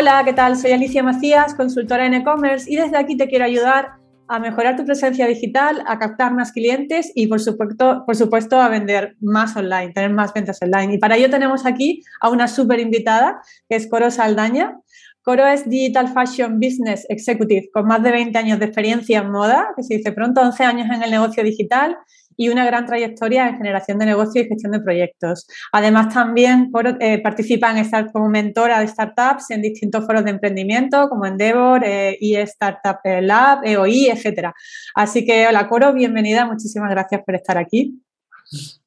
Hola, 0.00 0.22
¿qué 0.24 0.32
tal? 0.32 0.56
Soy 0.56 0.70
Alicia 0.70 1.02
Macías, 1.02 1.56
consultora 1.56 2.06
en 2.06 2.14
e-commerce 2.14 2.70
y 2.70 2.76
desde 2.76 2.96
aquí 2.96 3.16
te 3.16 3.26
quiero 3.26 3.44
ayudar 3.44 3.94
a 4.28 4.38
mejorar 4.38 4.76
tu 4.76 4.84
presencia 4.84 5.26
digital, 5.26 5.82
a 5.88 5.98
captar 5.98 6.32
más 6.32 6.52
clientes 6.52 7.10
y 7.16 7.26
por 7.26 7.40
supuesto, 7.40 8.04
por 8.06 8.14
supuesto 8.14 8.60
a 8.60 8.68
vender 8.68 9.16
más 9.20 9.56
online, 9.56 9.92
tener 9.92 10.12
más 10.12 10.32
ventas 10.32 10.62
online. 10.62 10.94
Y 10.94 10.98
para 10.98 11.16
ello 11.16 11.28
tenemos 11.30 11.66
aquí 11.66 12.04
a 12.20 12.30
una 12.30 12.46
súper 12.46 12.78
invitada 12.78 13.42
que 13.68 13.74
es 13.74 13.88
Coro 13.88 14.12
Saldaña. 14.12 14.78
Coro 15.22 15.44
es 15.48 15.68
Digital 15.68 16.06
Fashion 16.06 16.60
Business 16.60 17.04
Executive 17.08 17.68
con 17.72 17.86
más 17.86 18.00
de 18.00 18.12
20 18.12 18.38
años 18.38 18.60
de 18.60 18.66
experiencia 18.66 19.18
en 19.18 19.32
moda, 19.32 19.70
que 19.74 19.82
se 19.82 19.96
dice 19.96 20.12
pronto, 20.12 20.42
11 20.42 20.62
años 20.62 20.86
en 20.94 21.02
el 21.02 21.10
negocio 21.10 21.42
digital 21.42 21.96
y 22.38 22.48
una 22.48 22.64
gran 22.64 22.86
trayectoria 22.86 23.48
en 23.48 23.56
generación 23.56 23.98
de 23.98 24.06
negocios 24.06 24.46
y 24.46 24.48
gestión 24.48 24.72
de 24.72 24.80
proyectos. 24.80 25.46
Además, 25.72 26.14
también 26.14 26.70
eh, 27.00 27.20
participa 27.20 27.70
en 27.70 27.78
estar 27.78 28.10
como 28.12 28.28
mentora 28.28 28.80
de 28.80 28.86
startups 28.86 29.50
en 29.50 29.60
distintos 29.60 30.06
foros 30.06 30.24
de 30.24 30.30
emprendimiento 30.30 31.08
como 31.08 31.26
Endeavor, 31.26 31.82
eh, 31.84 32.16
Startup 32.20 32.98
Lab, 33.04 33.64
EOI, 33.64 34.10
etcétera. 34.10 34.54
Así 34.94 35.26
que, 35.26 35.48
hola 35.48 35.68
Coro, 35.68 35.92
bienvenida, 35.92 36.46
muchísimas 36.46 36.90
gracias 36.90 37.22
por 37.26 37.34
estar 37.34 37.58
aquí. 37.58 38.00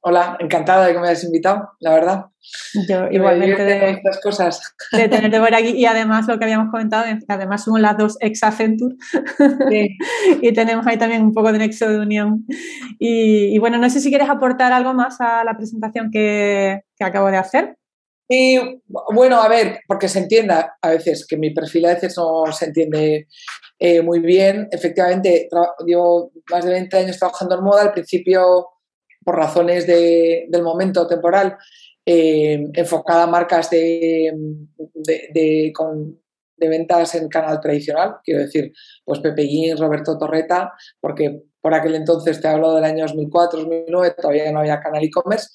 Hola, 0.01 0.37
encantada 0.39 0.87
de 0.87 0.93
que 0.93 0.99
me 0.99 1.07
hayas 1.07 1.23
invitado, 1.23 1.69
la 1.79 1.93
verdad. 1.93 2.25
Yo 2.89 3.07
igualmente 3.11 3.63
de, 3.63 3.91
estas 3.91 4.19
cosas. 4.19 4.75
de 4.91 5.07
tenerte 5.07 5.39
por 5.39 5.53
aquí 5.53 5.69
y 5.69 5.85
además 5.85 6.27
lo 6.27 6.39
que 6.39 6.45
habíamos 6.45 6.71
comentado, 6.71 7.03
que 7.03 7.25
además 7.27 7.63
somos 7.63 7.79
las 7.79 7.95
dos 7.97 8.17
ex 8.19 8.41
Accenture 8.41 8.95
y 10.41 10.53
tenemos 10.53 10.87
ahí 10.87 10.97
también 10.97 11.21
un 11.21 11.33
poco 11.33 11.51
de 11.51 11.59
nexo 11.59 11.87
de 11.87 11.99
unión. 11.99 12.45
Y, 12.97 13.57
bueno, 13.59 13.77
no 13.77 13.89
sé 13.89 13.99
si 13.99 14.09
quieres 14.09 14.29
aportar 14.29 14.73
algo 14.73 14.93
más 14.93 15.21
a 15.21 15.43
la 15.43 15.55
presentación 15.55 16.09
que, 16.11 16.81
acabo 16.99 17.29
de 17.29 17.37
hacer. 17.37 17.77
Y 18.27 18.57
bueno, 18.87 19.41
a 19.41 19.47
ver, 19.47 19.81
porque 19.87 20.07
se 20.07 20.19
entienda 20.19 20.77
a 20.81 20.89
veces, 20.89 21.27
que 21.27 21.37
mi 21.37 21.53
perfil 21.53 21.85
a 21.85 21.93
veces 21.93 22.15
no 22.17 22.51
se 22.51 22.65
entiende 22.65 23.27
eh, 23.77 24.01
muy 24.01 24.19
bien. 24.19 24.67
Efectivamente, 24.71 25.49
llevo 25.85 26.31
más 26.49 26.63
de 26.65 26.71
20 26.71 26.97
años 26.97 27.19
trabajando 27.19 27.55
en 27.55 27.63
moda. 27.63 27.81
Al 27.81 27.91
principio 27.91 28.67
por 29.31 29.39
razones 29.39 29.87
del 29.87 30.61
momento 30.61 31.07
temporal, 31.07 31.57
eh, 32.05 32.67
enfocada 32.73 33.23
a 33.23 33.27
marcas 33.27 33.69
de, 33.69 34.29
de, 34.75 35.73
ventas 36.57 37.15
en 37.15 37.29
canal 37.29 37.61
tradicional, 37.61 38.15
quiero 38.25 38.41
decir, 38.41 38.73
pues 39.05 39.21
Pepe 39.21 39.43
Gin, 39.43 39.77
Roberto 39.77 40.17
Torreta, 40.17 40.73
porque 40.99 41.43
por 41.61 41.73
aquel 41.73 41.95
entonces 41.95 42.41
te 42.41 42.47
hablo 42.49 42.75
del 42.75 42.83
año 42.83 43.05
2004, 43.05 43.59
2009, 43.61 44.15
todavía 44.21 44.51
no 44.51 44.59
había 44.59 44.81
canal 44.81 45.01
e-commerce. 45.01 45.47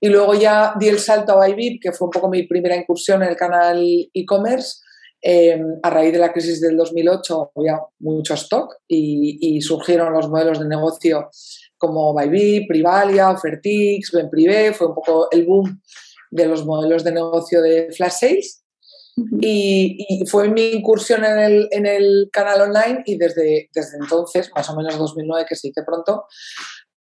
Y 0.00 0.08
luego 0.08 0.32
ya 0.32 0.72
di 0.80 0.88
el 0.88 0.98
salto 0.98 1.32
a 1.32 1.46
Bybip, 1.46 1.82
que 1.82 1.92
fue 1.92 2.06
un 2.06 2.12
poco 2.12 2.30
mi 2.30 2.44
primera 2.44 2.74
incursión 2.74 3.22
en 3.22 3.28
el 3.28 3.36
canal 3.36 3.84
e-commerce. 4.14 4.78
Eh, 5.20 5.60
a 5.82 5.90
raíz 5.90 6.14
de 6.14 6.18
la 6.18 6.32
crisis 6.32 6.62
del 6.62 6.78
2008 6.78 7.52
había 7.54 7.78
mucho 7.98 8.32
stock 8.32 8.76
y, 8.88 9.56
y 9.56 9.60
surgieron 9.60 10.14
los 10.14 10.30
modelos 10.30 10.58
de 10.58 10.66
negocio 10.66 11.28
como 11.80 12.14
Bybit, 12.14 12.68
Privalia, 12.68 13.30
Ofertix, 13.30 14.12
Benprivé, 14.12 14.74
fue 14.74 14.88
un 14.88 14.94
poco 14.94 15.28
el 15.30 15.46
boom 15.46 15.80
de 16.30 16.46
los 16.46 16.64
modelos 16.66 17.02
de 17.02 17.12
negocio 17.12 17.62
de 17.62 17.90
flash 17.90 18.12
sales. 18.20 18.62
y, 19.40 20.24
fue 20.30 20.48
mi 20.48 20.72
incursión 20.72 21.24
en 21.24 21.38
el, 21.38 21.68
en 21.70 21.86
el, 21.86 22.28
canal 22.30 22.60
online 22.60 23.02
y 23.06 23.16
desde, 23.16 23.70
desde 23.74 23.96
entonces, 23.98 24.50
más 24.54 24.68
o 24.68 24.76
menos 24.76 24.96
2009 24.98 25.46
que 25.48 25.56
se 25.56 25.68
dice 25.68 25.82
pronto, 25.84 26.26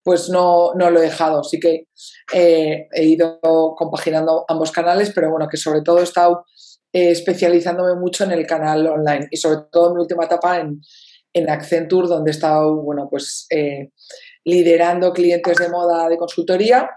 pues 0.04 0.30
no, 0.30 0.74
no 0.76 0.92
lo 0.92 1.00
he 1.00 1.04
dejado. 1.04 1.44
Sí 1.44 1.60
que 1.60 1.88
eh, 2.34 2.88
he 2.92 3.04
ido 3.06 3.40
compaginando 3.76 4.46
ambos 4.48 4.72
canales, 4.72 5.12
pero 5.16 5.32
bueno, 5.32 5.48
que 5.50 5.58
sobre 5.58 5.82
todo 5.82 6.00
he 6.00 6.04
estado 6.04 6.46
eh, 6.92 7.12
especializándome 7.12 7.96
mucho 7.96 8.26
en 8.26 8.32
el 8.32 8.46
canal 8.46 8.86
online 8.88 9.28
y 9.32 9.38
sobre 9.38 9.62
todo 9.72 9.88
en 9.88 9.96
mi 9.96 10.02
última 10.02 10.26
etapa 10.26 10.60
en, 10.60 10.82
en 11.36 11.50
Accenture, 11.50 12.08
donde 12.08 12.32
he 12.32 12.34
estado, 12.34 12.82
bueno, 12.82 13.08
pues 13.10 13.46
eh, 13.50 13.92
liderando 14.46 15.12
clientes 15.12 15.58
de 15.58 15.70
moda 15.70 16.08
de 16.08 16.18
consultoría 16.18 16.90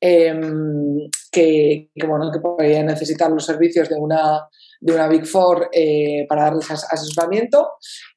em, 0.00 1.10
que, 1.30 1.90
bueno, 2.06 2.30
que 2.32 2.38
podrían 2.38 2.86
necesitar 2.86 3.30
los 3.30 3.44
servicios 3.44 3.88
de 3.88 3.96
una, 3.96 4.48
de 4.80 4.94
una 4.94 5.08
Big 5.08 5.26
Four 5.26 5.70
eh, 5.72 6.24
para 6.28 6.44
darles 6.44 6.70
asesoramiento. 6.70 7.72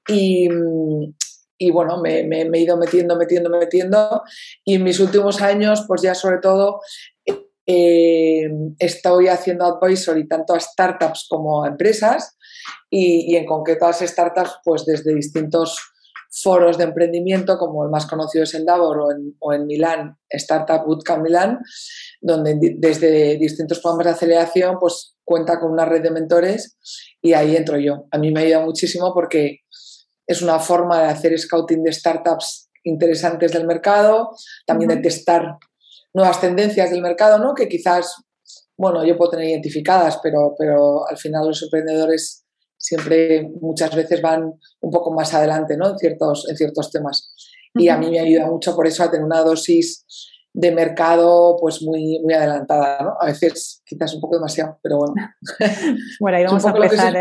Y, 0.07 0.47
y 1.57 1.71
bueno, 1.71 1.99
me, 1.99 2.19
he 2.19 2.59
ido 2.59 2.77
metiendo, 2.77 3.15
metiendo, 3.15 3.49
metiendo. 3.49 4.21
Y 4.63 4.75
en 4.75 4.83
mis 4.83 4.99
últimos 4.99 5.41
años, 5.41 5.85
pues 5.87 6.01
ya 6.03 6.13
sobre 6.13 6.37
todo, 6.37 6.81
em, 7.65 8.75
estoy 8.77 9.27
haciendo 9.27 9.65
advisory 9.65 10.27
tanto 10.27 10.53
a 10.53 10.59
startups 10.59 11.25
como 11.27 11.63
a 11.63 11.67
empresas 11.67 12.37
y, 12.89 13.33
y 13.33 13.37
en 13.37 13.45
concreto 13.45 13.85
a 13.85 13.89
las 13.89 13.99
startups, 13.99 14.59
pues 14.63 14.85
desde 14.85 15.15
distintos 15.15 15.77
foros 16.31 16.77
de 16.77 16.85
emprendimiento, 16.85 17.57
como 17.57 17.83
el 17.83 17.89
más 17.89 18.05
conocido 18.05 18.43
es 18.43 18.53
el 18.53 18.65
Davor 18.65 18.99
o 18.99 19.11
en, 19.11 19.35
o 19.39 19.53
en 19.53 19.65
Milán, 19.65 20.17
Startup 20.29 20.85
Bootcamp 20.85 21.23
Milán, 21.23 21.59
donde 22.21 22.75
desde 22.77 23.37
distintos 23.37 23.79
programas 23.79 24.05
de 24.05 24.11
aceleración 24.11 24.77
pues 24.79 25.15
cuenta 25.23 25.59
con 25.59 25.71
una 25.71 25.85
red 25.85 26.01
de 26.01 26.11
mentores 26.11 26.77
y 27.21 27.33
ahí 27.33 27.55
entro 27.55 27.77
yo. 27.77 28.07
A 28.11 28.17
mí 28.17 28.31
me 28.31 28.41
ayuda 28.41 28.61
muchísimo 28.61 29.13
porque 29.13 29.61
es 30.25 30.41
una 30.41 30.59
forma 30.59 31.01
de 31.01 31.07
hacer 31.07 31.37
scouting 31.37 31.83
de 31.83 31.93
startups 31.93 32.69
interesantes 32.83 33.51
del 33.51 33.67
mercado, 33.67 34.31
también 34.65 34.89
de 34.89 34.97
testar 34.97 35.57
nuevas 36.13 36.39
tendencias 36.41 36.89
del 36.89 37.01
mercado, 37.01 37.39
¿no? 37.39 37.53
que 37.53 37.67
quizás, 37.67 38.15
bueno, 38.77 39.05
yo 39.05 39.17
puedo 39.17 39.31
tener 39.31 39.49
identificadas, 39.49 40.19
pero, 40.23 40.55
pero 40.57 41.07
al 41.07 41.17
final 41.17 41.47
los 41.47 41.61
emprendedores 41.61 42.46
siempre 42.87 43.51
muchas 43.59 43.93
veces 43.93 44.21
van 44.21 44.53
un 44.79 44.91
poco 44.91 45.13
más 45.13 45.33
adelante 45.33 45.75
¿no? 45.75 45.89
en, 45.89 45.97
ciertos, 45.97 46.47
en 46.49 46.55
ciertos 46.55 46.89
temas. 46.89 47.35
Y 47.73 47.89
a 47.89 47.97
mí 47.97 48.09
me 48.09 48.19
ayuda 48.19 48.47
mucho 48.47 48.75
por 48.75 48.87
eso 48.87 49.03
a 49.03 49.11
tener 49.11 49.25
una 49.25 49.41
dosis 49.41 50.05
de 50.53 50.71
mercado 50.71 51.57
pues 51.59 51.83
muy, 51.83 52.19
muy 52.23 52.33
adelantada, 52.33 53.03
¿no? 53.03 53.13
A 53.19 53.25
veces 53.25 53.83
quizás 53.85 54.15
un 54.15 54.21
poco 54.21 54.37
demasiado, 54.37 54.79
pero 54.81 54.97
bueno. 54.97 55.13
Bueno, 56.19 56.37
ahí 56.37 56.45
vamos 56.45 56.65
a 56.65 56.69
empezar. 56.69 57.15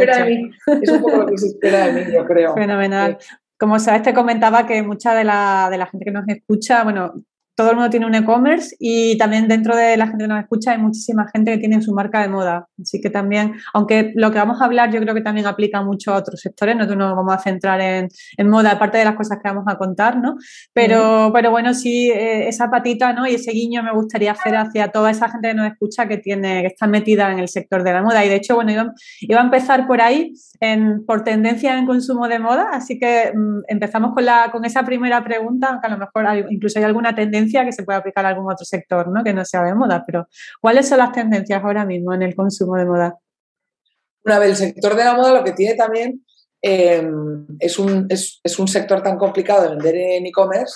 Es 0.83 0.91
un 0.91 1.03
poco 1.03 1.17
lo 1.17 1.27
que 1.27 1.37
se 1.37 1.49
espera 1.49 1.89
de 1.89 1.93
mí, 1.93 2.13
yo 2.15 2.25
creo. 2.25 2.55
Fenomenal. 2.55 3.19
Como 3.59 3.79
sabes, 3.79 4.03
te 4.03 4.15
comentaba 4.15 4.67
que 4.67 4.83
mucha 4.83 5.15
de 5.15 5.25
la, 5.25 5.69
de 5.71 5.79
la 5.79 5.87
gente 5.87 6.05
que 6.05 6.13
nos 6.13 6.29
escucha, 6.29 6.85
bueno, 6.85 7.25
todo 7.57 7.71
el 7.71 7.77
mundo 7.77 7.91
tiene 7.91 8.05
un 8.05 8.15
e-commerce 8.15 8.77
y 8.79 9.17
también 9.17 9.49
dentro 9.49 9.75
de 9.75 9.97
la 9.97 10.07
gente 10.07 10.25
que 10.25 10.29
nos 10.29 10.41
escucha 10.41 10.73
hay 10.73 10.79
muchísima 10.79 11.27
gente 11.33 11.53
que 11.53 11.59
tiene 11.59 11.81
su 11.81 11.95
marca 11.95 12.21
de 12.21 12.29
moda. 12.29 12.69
Así 12.81 13.01
que 13.01 13.09
también, 13.09 13.55
aunque 13.73 14.13
lo 14.15 14.31
que 14.31 14.39
vamos 14.39 14.61
a 14.61 14.67
hablar 14.67 14.93
yo 14.93 15.01
creo 15.01 15.15
que 15.15 15.23
también 15.23 15.47
aplica 15.47 15.83
mucho 15.83 16.13
a 16.13 16.17
otros 16.17 16.39
sectores, 16.43 16.77
no 16.77 16.85
nos 16.85 17.17
vamos 17.17 17.35
a 17.35 17.39
centrar 17.39 17.81
en, 17.81 18.11
moda, 18.49 18.73
aparte 18.73 18.99
de 18.99 19.07
las 19.07 19.17
cosas 19.17 19.39
que 19.43 19.49
vamos 19.49 19.65
a 19.69 19.79
contar, 19.79 20.19
¿no? 20.19 20.37
Pero, 20.75 21.31
pero 21.33 21.51
bueno, 21.51 21.73
sí, 21.73 22.11
eh, 22.11 22.47
esa 22.47 22.71
patita 22.71 23.15
¿no? 23.15 23.27
y 23.27 23.37
ese 23.37 23.53
guiño 23.53 23.83
me 23.83 23.93
gustaría 23.93 24.33
hacer 24.33 24.55
hacia 24.55 24.89
toda 24.89 25.11
esa 25.11 25.31
gente 25.31 25.49
que 25.49 25.55
nos 25.55 25.73
escucha 25.73 26.07
que, 26.07 26.19
tiene, 26.19 26.61
que 26.61 26.69
está 26.69 26.87
metida 26.87 27.33
en 27.33 27.39
el 27.39 27.49
sector 27.49 27.83
de 27.83 27.93
la 27.95 28.03
moda. 28.03 28.23
Y 28.23 28.29
de 28.29 28.37
hecho, 28.37 28.55
bueno, 28.55 28.71
iba, 29.21 29.41
a 29.41 29.45
empezar 29.45 29.87
por 29.87 30.03
ahí, 30.03 30.35
en, 30.61 31.07
por 31.07 31.25
tendencia 31.25 31.79
en 31.79 31.87
consumo 31.87 32.29
de 32.29 32.39
moda, 32.39 32.69
así 32.73 32.99
que 32.99 33.33
mm, 33.35 33.63
empezamos 33.69 34.13
con, 34.13 34.27
la, 34.27 34.51
con 34.53 34.67
esa 34.67 34.85
primera 34.85 35.25
pregunta, 35.25 35.69
aunque 35.69 35.87
a 35.87 35.91
lo 35.91 35.99
mejor 35.99 36.27
incluso 36.51 36.79
hay 36.79 36.85
alguna 36.85 37.15
tendencia 37.15 37.46
que 37.47 37.73
se 37.73 37.83
puede 37.83 37.99
aplicar 37.99 38.25
a 38.25 38.31
algún 38.31 38.51
otro 38.51 38.65
sector, 38.65 39.09
¿no? 39.09 39.23
Que 39.25 39.33
no 39.33 39.45
sea 39.45 39.63
de 39.63 39.75
moda, 39.75 40.05
pero 40.07 40.29
¿cuáles 40.61 40.89
son 40.89 40.99
las 40.99 41.13
tendencias 41.13 41.63
ahora 41.63 41.85
mismo 41.85 42.13
en 42.15 42.23
el 42.23 42.35
consumo 42.35 42.77
de 42.77 42.85
moda? 42.85 43.19
Vez, 44.25 44.49
el 44.49 44.57
sector 44.57 44.97
de 44.97 45.05
la 45.05 45.15
moda 45.15 45.35
lo 45.35 45.45
que 45.45 45.53
tiene 45.53 45.75
también 45.75 46.25
eh, 46.61 47.07
es, 47.61 47.79
un, 47.79 48.07
es, 48.09 48.59
un, 48.59 48.67
sector 48.67 49.03
tan 49.03 49.17
complicado 49.17 49.63
de 49.63 49.69
vender 49.77 49.95
en 49.95 50.27
e-commerce, 50.27 50.75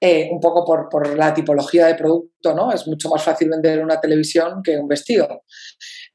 eh, 0.00 0.30
un 0.32 0.40
poco 0.40 0.64
por, 0.64 0.88
por, 0.88 1.14
la 1.14 1.34
tipología 1.34 1.86
de 1.86 1.94
producto, 1.94 2.54
¿no? 2.54 2.72
Es 2.72 2.86
mucho 2.86 3.10
más 3.10 3.22
fácil 3.22 3.50
vender 3.50 3.84
una 3.84 4.00
televisión 4.00 4.62
que 4.62 4.78
un 4.78 4.88
vestido. 4.88 5.42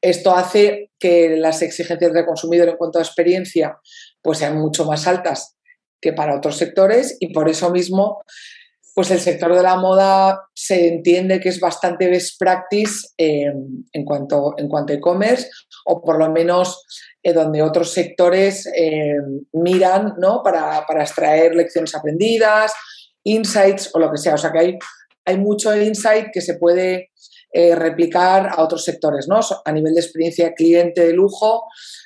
Esto 0.01 0.35
hace 0.35 0.91
que 0.97 1.37
las 1.37 1.61
exigencias 1.61 2.13
del 2.13 2.25
consumidor 2.25 2.69
en 2.69 2.77
cuanto 2.77 2.97
a 2.97 3.03
experiencia 3.03 3.77
pues 4.21 4.39
sean 4.39 4.57
mucho 4.57 4.85
más 4.85 5.05
altas 5.05 5.55
que 6.01 6.13
para 6.13 6.35
otros 6.35 6.57
sectores 6.57 7.17
y 7.19 7.31
por 7.33 7.49
eso 7.49 7.69
mismo 7.69 8.23
pues 8.95 9.11
el 9.11 9.19
sector 9.19 9.53
de 9.53 9.61
la 9.61 9.75
moda 9.75 10.47
se 10.53 10.87
entiende 10.87 11.41
que 11.41 11.49
es 11.49 11.59
bastante 11.59 12.07
best 12.07 12.39
practice 12.39 13.09
eh, 13.17 13.51
en 13.91 14.05
cuanto 14.05 14.55
en 14.57 14.69
cuanto 14.69 14.93
a 14.93 14.95
e-commerce 14.95 15.49
o 15.85 16.01
por 16.01 16.17
lo 16.17 16.31
menos 16.31 16.85
eh, 17.21 17.33
donde 17.33 17.61
otros 17.61 17.91
sectores 17.91 18.65
eh, 18.67 19.17
miran 19.51 20.13
¿no? 20.17 20.41
para, 20.41 20.85
extraer 21.01 21.55
lecciones 21.55 21.93
aprendidas, 21.93 22.73
insights 23.23 23.91
o 23.93 23.99
lo 23.99 24.09
que 24.09 24.17
sea. 24.17 24.35
O 24.35 24.37
sea 24.37 24.53
que 24.53 24.59
hay, 24.59 24.79
hay 25.25 25.37
mucho 25.37 25.75
insight 25.75 26.27
que 26.33 26.41
se 26.41 26.55
puede 26.55 27.09
replicar 27.53 28.49
a 28.49 28.61
otros 28.61 28.83
sectores, 28.83 29.29
¿no? 29.29 29.39
A 29.63 29.71
nivel 29.71 29.93
de 29.93 30.01
experiencia 30.01 30.53
cliente 30.53 31.07
de 31.07 31.13
lujo, 31.13 31.63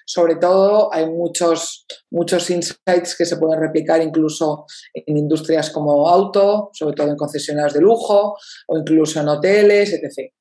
sobre 0.10 0.38
todo 0.38 0.92
hay 0.92 1.06
muchos, 1.08 1.86
muchos 2.10 2.50
insights 2.50 3.16
que 3.16 3.26
se 3.26 3.38
pueden 3.38 3.62
replicar 3.62 4.02
incluso 4.02 4.66
en 4.92 5.16
industrias 5.16 5.70
como 5.70 6.10
auto, 6.10 6.72
sobre 6.74 6.96
todo 6.96 7.10
en 7.10 7.16
concesionarios 7.16 7.76
de 7.76 7.82
lujo 7.82 8.36
o 8.68 8.78
incluso 8.80 9.20
en 9.20 9.28
hoteles, 9.28 9.94
etc. 9.94 10.34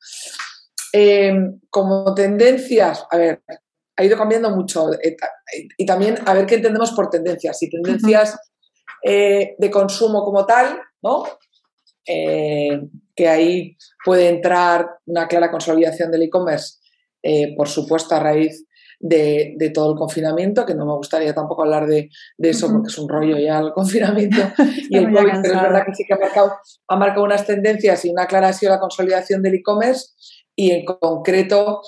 Eh, 0.94 1.34
como 1.68 2.14
tendencias, 2.14 3.04
a 3.10 3.18
ver, 3.18 3.42
ha 3.94 4.04
ido 4.04 4.16
cambiando 4.16 4.48
mucho. 4.48 4.90
Eh, 4.94 5.14
y 5.76 5.84
también 5.84 6.16
a 6.24 6.32
ver 6.32 6.46
qué 6.46 6.54
entendemos 6.54 6.92
por 6.92 7.10
tendencias. 7.10 7.58
Si 7.58 7.68
tendencias 7.68 8.38
eh, 9.04 9.54
de 9.58 9.70
consumo 9.70 10.24
como 10.24 10.46
tal, 10.46 10.80
¿no? 11.02 11.24
que 12.06 13.28
ahí 13.28 13.76
puede 14.02 14.30
entrar 14.30 14.88
una 15.04 15.28
clara 15.28 15.50
consolidación 15.50 16.10
del 16.10 16.22
e-commerce, 16.22 16.78
por 17.54 17.68
supuesto, 17.68 18.14
a 18.14 18.20
raíz 18.20 18.64
de, 19.00 19.70
todo 19.74 19.92
el 19.92 19.98
confinamiento, 19.98 20.66
que 20.66 20.74
no 20.74 20.84
me 20.84 20.94
gustaría 20.94 21.34
tampoco 21.34 21.62
hablar 21.62 21.86
de, 21.86 22.10
eso 22.38 22.70
porque 22.72 22.88
es 22.88 22.98
un 22.98 23.08
rollo 23.08 23.38
ya 23.38 23.58
el 23.58 23.72
confinamiento 23.72 24.38
y 24.90 24.96
el 24.96 25.12
COVID, 25.12 25.42
pero 25.42 25.54
es 25.54 25.62
verdad 25.62 25.82
que 25.86 25.94
sí 25.94 26.04
que 26.06 26.14
ha 26.14 26.18
marcado, 26.18 26.52
ha 26.88 26.96
marcado 26.96 27.24
unas 27.24 27.46
tendencias 27.46 28.04
y 28.04 28.10
una 28.10 28.26
clara 28.26 28.48
ha 28.48 28.52
sido 28.52 28.72
la 28.72 28.80
consolidación 28.80 29.42
del 29.42 29.54
e-commerce 29.54 30.10
y 30.56 30.72
en 30.72 30.84
concreto, 30.84 31.82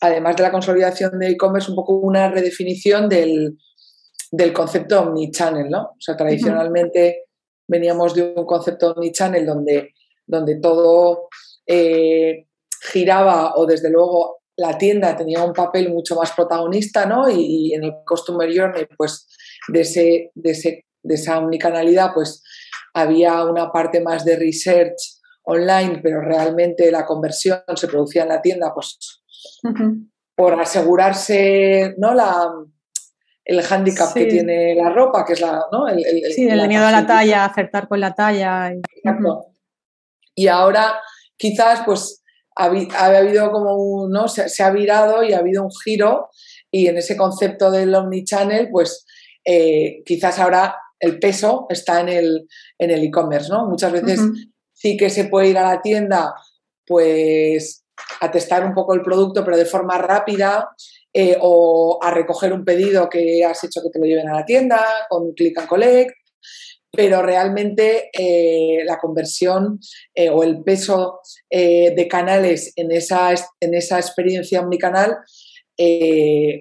además 0.00 0.36
de 0.36 0.42
la 0.42 0.50
consolidación 0.50 1.18
del 1.18 1.34
e-commerce, 1.34 1.70
un 1.70 1.76
poco 1.76 1.94
una 1.94 2.28
redefinición 2.28 3.08
del, 3.08 3.56
concepto 4.52 5.00
omnichannel, 5.00 5.68
¿no? 5.68 5.82
O 5.82 6.00
sea, 6.00 6.16
tradicionalmente 6.16 7.26
veníamos 7.68 8.14
de 8.14 8.32
un 8.36 8.46
concepto 8.46 8.92
omnichannel 8.92 9.46
donde, 9.46 9.94
donde 10.26 10.58
todo 10.60 11.28
eh, 11.66 12.46
giraba 12.80 13.54
o 13.56 13.66
desde 13.66 13.90
luego 13.90 14.39
la 14.60 14.76
tienda 14.76 15.16
tenía 15.16 15.42
un 15.42 15.54
papel 15.54 15.90
mucho 15.90 16.14
más 16.16 16.32
protagonista, 16.32 17.06
¿no? 17.06 17.30
Y, 17.30 17.72
en 17.74 17.84
el 17.84 17.94
Customer 18.06 18.48
Journey, 18.54 18.86
pues, 18.96 19.26
de, 19.68 19.80
ese, 19.80 20.30
de, 20.34 20.50
ese, 20.50 20.84
de 21.02 21.14
esa 21.14 21.38
omnicanalidad, 21.38 22.12
pues, 22.12 22.42
había 22.92 23.42
una 23.44 23.72
parte 23.72 24.00
más 24.00 24.24
de 24.24 24.36
research 24.36 25.00
online, 25.44 26.00
pero 26.02 26.20
realmente 26.20 26.90
la 26.90 27.06
conversión 27.06 27.62
se 27.74 27.88
producía 27.88 28.22
en 28.22 28.28
la 28.28 28.42
tienda, 28.42 28.74
pues, 28.74 28.98
por 30.36 30.60
asegurarse, 30.60 31.94
¿no? 31.96 32.12
La, 32.12 32.52
el 33.44 33.62
hándicap 33.62 34.12
que 34.12 34.26
tiene 34.26 34.74
la 34.74 34.90
ropa, 34.90 35.24
que 35.24 35.32
es 35.32 35.40
la, 35.40 35.64
¿no? 35.72 35.88
El, 35.88 36.04
sí, 36.34 36.46
el 36.46 36.68
miedo 36.68 36.84
a 36.84 36.92
la 36.92 37.06
talla, 37.06 37.46
acertar 37.46 37.88
con 37.88 37.98
la 37.98 38.14
talla. 38.14 38.72
Exacto. 38.72 39.46
Y 40.34 40.48
ahora 40.48 41.00
quizás 41.38 41.82
pues 41.86 42.19
ha, 42.56 42.64
habido 43.06 43.50
como 43.50 43.76
un, 43.76 44.10
¿no? 44.10 44.28
Se, 44.28 44.62
ha 44.62 44.70
virado 44.70 45.22
y 45.22 45.32
ha 45.32 45.38
habido 45.38 45.64
un 45.64 45.70
giro 45.84 46.28
y 46.70 46.86
en 46.86 46.98
ese 46.98 47.16
concepto 47.16 47.70
del 47.70 47.94
omnichannel, 47.94 48.68
pues 48.70 49.04
eh, 49.44 50.02
quizás 50.04 50.38
ahora 50.38 50.76
el 50.98 51.18
peso 51.18 51.66
está 51.70 52.00
en 52.00 52.08
el 52.08 52.48
en 52.78 52.90
el 52.90 53.02
e-commerce, 53.04 53.48
¿no? 53.48 53.66
Muchas 53.66 53.92
veces 53.92 54.20
sí 54.72 54.96
que 54.96 55.10
se 55.10 55.24
puede 55.24 55.48
ir 55.48 55.58
a 55.58 55.74
la 55.74 55.80
tienda, 55.80 56.34
pues 56.86 57.84
a 58.20 58.30
testar 58.30 58.64
un 58.64 58.74
poco 58.74 58.94
el 58.94 59.02
producto, 59.02 59.44
pero 59.44 59.56
de 59.56 59.64
forma 59.64 59.98
rápida, 59.98 60.70
eh, 61.12 61.36
o 61.40 61.98
a 62.00 62.10
recoger 62.10 62.52
un 62.52 62.64
pedido 62.64 63.08
que 63.08 63.44
has 63.44 63.64
hecho 63.64 63.80
que 63.82 63.90
te 63.90 63.98
lo 63.98 64.06
lleven 64.06 64.28
a 64.28 64.34
la 64.34 64.44
tienda 64.44 64.84
con 65.08 65.32
click 65.32 65.58
and 65.58 65.68
collect, 65.68 66.14
pero 66.92 67.22
realmente 67.22 68.10
eh, 68.12 68.82
la 68.84 68.98
conversión 68.98 69.78
eh, 70.14 70.28
o 70.28 70.42
el 70.42 70.62
peso 70.62 71.20
eh, 71.48 71.94
de 71.94 72.08
canales 72.08 72.72
en 72.76 72.90
esa, 72.90 73.32
en 73.60 73.74
esa 73.74 73.98
experiencia 73.98 74.60
omnicanal 74.60 75.16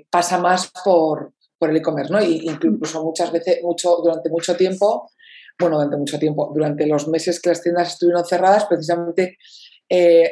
pasa 0.10 0.38
más 0.38 0.72
por, 0.86 1.34
por 1.58 1.72
el 1.72 1.76
e-commerce, 1.76 2.14
¿no? 2.14 2.24
Y 2.24 2.48
incluso 2.48 3.04
muchas 3.04 3.34
veces, 3.34 3.60
mucho, 3.62 3.98
durante 4.02 4.30
mucho 4.30 4.56
tiempo, 4.56 5.12
bueno, 5.60 5.76
durante 5.76 5.98
mucho 5.98 6.18
tiempo, 6.18 6.50
durante 6.54 6.88
los 6.88 7.10
meses 7.10 7.42
que 7.42 7.50
las 7.50 7.62
tiendas 7.62 7.90
estuvieron 7.90 8.24
cerradas, 8.24 8.64
precisamente 8.64 9.38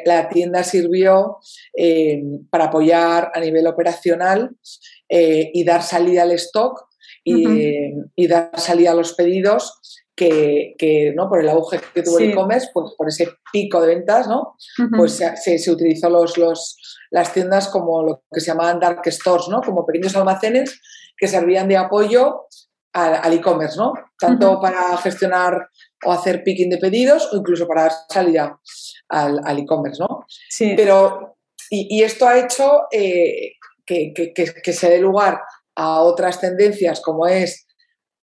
la 0.06 0.30
tienda 0.30 0.64
sirvió 0.64 1.40
para 2.50 2.66
apoyar 2.66 3.30
a 3.34 3.42
nivel 3.42 3.68
operacional 3.68 4.56
y 5.10 5.66
dar 5.66 5.84
salida 5.84 6.22
al 6.22 6.32
stock 6.32 6.87
y, 7.24 8.28
dar 8.28 8.52
salida 8.60 8.92
a 8.92 8.96
los 8.96 9.14
pedidos 9.14 9.80
que, 10.18 11.14
¿no? 11.16 11.30
por 11.30 11.40
el 11.40 11.50
auge 11.50 11.80
que 11.94 12.02
tuvo 12.02 12.18
el 12.18 12.32
e-commerce, 12.32 12.70
pues 12.74 12.94
por 12.98 13.08
ese 13.08 13.30
pico 13.52 13.80
de 13.82 13.96
ventas, 13.96 14.28
¿no? 14.28 14.56
pues 14.98 15.14
se, 15.14 15.60
se, 15.60 15.72
utilizó 15.72 16.10
los, 16.10 16.38
los, 16.38 16.78
las 17.12 17.34
tiendas 17.34 17.68
como 17.68 18.04
lo 18.04 18.24
que 18.32 18.40
se 18.40 18.48
llamaban 18.48 18.80
dark 18.80 19.02
stores, 19.06 19.48
¿no? 19.48 19.62
como 19.62 19.86
pequeños 19.86 20.16
almacenes 20.16 20.82
que 21.16 21.28
servían 21.28 21.68
de 21.68 21.78
apoyo 21.78 22.48
al, 22.94 23.34
e-commerce, 23.34 23.78
¿no? 23.78 23.94
tanto 24.20 24.60
para 24.60 24.98
gestionar 24.98 25.70
o 26.04 26.12
hacer 26.12 26.44
picking 26.44 26.72
de 26.72 26.80
pedidos 26.80 27.32
o 27.32 27.38
incluso 27.38 27.68
para 27.68 27.84
dar 27.84 27.92
salida 28.10 28.60
al, 29.10 29.40
al 29.44 29.60
e-commerce. 29.60 30.02
¿no? 30.02 30.26
Sí. 30.50 30.74
Pero, 30.76 31.38
y, 31.70 32.02
esto 32.02 32.28
ha 32.28 32.40
hecho 32.40 32.84
eh, 32.92 33.54
que, 33.86 34.14
que, 34.16 34.34
que 34.34 34.74
se 34.74 34.90
dé 34.90 35.00
lugar 35.00 35.42
a 35.78 36.02
otras 36.02 36.42
tendencias 36.42 37.00
como 37.02 37.28
es 37.28 37.68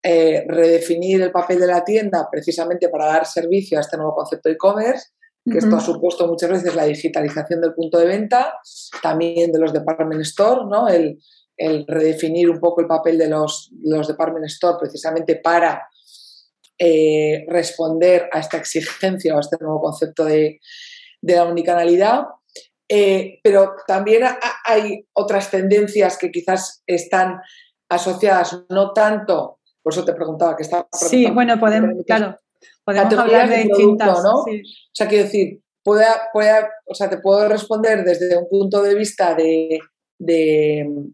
eh, 0.03 0.45
redefinir 0.49 1.21
el 1.21 1.31
papel 1.31 1.61
de 1.61 1.67
la 1.67 1.85
tienda 1.85 2.27
precisamente 2.31 2.89
para 2.89 3.07
dar 3.07 3.27
servicio 3.27 3.79
a 3.79 3.83
este 3.83 3.99
nuevo 3.99 4.17
concepto 4.17 4.49
de 4.49 4.55
e-commerce, 4.55 5.11
que 5.45 5.59
esto 5.59 5.77
ha 5.77 5.81
supuesto 5.81 6.27
muchas 6.27 6.51
veces 6.51 6.75
la 6.75 6.85
digitalización 6.85 7.61
del 7.61 7.75
punto 7.75 7.99
de 7.99 8.07
venta, 8.07 8.55
también 9.03 9.53
de 9.53 9.59
los 9.59 9.73
department 9.73 10.23
store, 10.23 10.63
¿no? 10.69 10.89
el, 10.89 11.19
redefinir 11.87 12.51
un 12.51 12.59
poco 12.59 12.81
el 12.81 12.89
papel 12.89 13.19
de 13.19 13.29
los, 13.29 13.71
los 13.85 14.09
department 14.09 14.47
store 14.47 14.79
precisamente 14.81 15.37
para 15.37 15.87
eh, 16.79 17.45
responder 17.49 18.29
a 18.33 18.41
esta 18.41 18.57
exigencia 18.57 19.35
o 19.35 19.37
a 19.37 19.41
este 19.41 19.59
nuevo 19.61 19.81
concepto 19.81 20.25
de, 20.25 20.59
de 21.21 21.37
la 21.37 21.45
unicanalidad. 21.45 22.23
Eh, 22.95 23.41
pero 23.43 23.75
también 23.87 24.23
hay 24.67 25.07
otras 25.15 25.51
tendencias 25.51 26.19
que 26.19 26.31
quizás 26.31 26.83
están 26.87 27.41
asociadas 27.89 28.65
no 28.69 28.93
tanto, 28.93 29.61
por 29.83 29.95
eso 29.95 30.05
te 30.05 30.13
preguntaba 30.13 30.55
que 30.55 30.65
está... 30.65 30.87
Sí, 30.93 31.31
bueno, 31.31 31.59
podemos, 31.59 31.95
claro, 32.07 32.37
podemos 32.85 33.15
hablar 33.15 33.49
de, 33.49 33.65
distintas. 33.65 34.23
¿no? 34.23 34.41
O 34.41 34.47
sea, 34.93 35.09
quiero 35.09 35.25
decir, 35.25 35.63
puede, 35.83 36.05
puede, 36.35 36.53
o 36.85 36.95
sea, 36.95 37.09
te 37.09 37.17
puedo 37.17 37.49
responder 37.49 38.05
desde 38.05 38.37
un 38.37 38.47
punto 38.51 38.83
de 38.83 38.95
vista 38.95 39.35
de, 39.35 39.81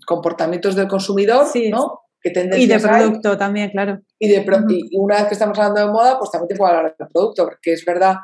comportamientos 0.04 0.74
del 0.74 0.88
consumidor, 0.88 1.46
¿no? 1.70 2.00
y 2.24 2.66
de 2.66 2.80
producto 2.80 3.38
también, 3.38 3.70
claro. 3.70 4.00
Y, 4.18 4.26
de, 4.26 4.44
y 4.68 4.96
una 4.98 5.18
vez 5.18 5.26
que 5.28 5.34
estamos 5.34 5.56
hablando 5.56 5.80
de 5.80 5.92
moda, 5.92 6.18
pues 6.18 6.32
también 6.32 6.48
te 6.48 6.56
puedo 6.56 6.72
hablar 6.72 6.96
del 6.98 7.06
producto, 7.06 7.44
porque 7.44 7.74
es 7.74 7.84
verdad 7.84 8.16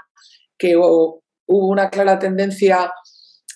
que 0.59 0.77
hubo 0.77 1.23
una 1.47 1.89
clara 1.89 2.19
tendencia 2.19 2.91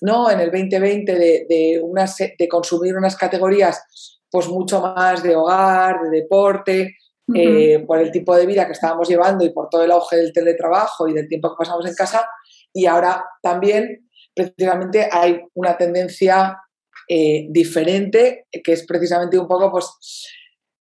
¿no? 0.02 0.30
en 0.30 0.40
el 0.40 0.50
2020 0.50 1.12
de, 1.12 1.46
de, 1.48 2.34
de 2.38 2.48
consumir 2.48 2.96
unas 2.96 3.16
categorías 3.16 3.82
pues 4.30 4.48
mucho 4.48 4.80
más 4.80 5.22
de 5.22 5.34
hogar, 5.34 6.00
de 6.02 6.20
deporte, 6.20 6.96
eh, 7.34 7.84
por 7.86 7.98
el 7.98 8.10
tipo 8.10 8.34
de 8.34 8.46
vida 8.46 8.64
que 8.66 8.72
estábamos 8.72 9.08
llevando 9.08 9.44
y 9.44 9.50
por 9.50 9.68
todo 9.68 9.84
el 9.84 9.90
auge 9.90 10.16
del 10.16 10.32
teletrabajo 10.32 11.08
y 11.08 11.12
del 11.12 11.28
tiempo 11.28 11.50
que 11.50 11.56
pasamos 11.58 11.86
en 11.86 11.94
casa. 11.94 12.26
Y 12.72 12.86
ahora 12.86 13.22
también, 13.42 14.08
precisamente, 14.34 15.08
hay 15.10 15.40
una 15.54 15.76
tendencia 15.76 16.58
eh, 17.06 17.46
diferente, 17.50 18.46
que 18.64 18.72
es 18.72 18.86
precisamente 18.86 19.38
un 19.38 19.46
poco, 19.46 19.70
pues, 19.70 19.90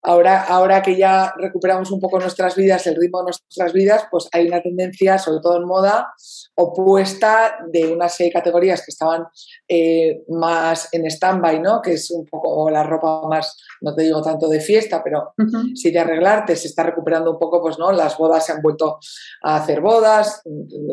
Ahora, 0.09 0.45
ahora 0.45 0.83
que 0.83 0.97
ya 0.97 1.35
recuperamos 1.37 1.91
un 1.91 1.99
poco 1.99 2.21
nuestras 2.21 2.55
vidas, 2.55 2.87
el 2.87 2.95
ritmo 2.95 3.19
de 3.19 3.25
nuestras 3.25 3.73
vidas, 3.73 4.05
pues 4.09 4.29
hay 4.31 4.47
una 4.47 4.63
tendencia, 4.63 5.19
sobre 5.19 5.41
todo 5.41 5.57
en 5.57 5.67
moda, 5.67 6.15
opuesta 6.55 7.59
de 7.73 7.93
una 7.93 8.09
serie 8.09 8.31
de 8.31 8.35
categorías 8.35 8.85
que 8.85 8.93
estaban 8.93 9.25
eh, 9.67 10.23
más 10.29 10.89
en 10.93 11.07
stand-by, 11.07 11.59
¿no? 11.59 11.83
que 11.83 11.95
es 11.95 12.13
un 12.13 12.25
poco 12.25 12.71
la 12.71 12.85
ropa 12.85 13.23
más, 13.29 13.57
no 13.81 13.97
te 13.97 14.05
digo 14.05 14.23
tanto 14.23 14.49
de 14.49 14.61
fiesta, 14.61 15.03
pero 15.03 15.35
si 15.75 15.91
de 15.91 15.99
arreglarte 15.99 16.55
se 16.55 16.69
está 16.69 16.85
recuperando 16.85 17.33
un 17.33 17.39
poco, 17.41 17.61
pues 17.61 17.77
no, 17.77 17.91
las 17.91 18.17
bodas 18.17 18.47
se 18.47 18.53
han 18.53 18.63
vuelto 18.63 19.01
a 19.43 19.57
hacer 19.57 19.81
bodas, 19.81 20.41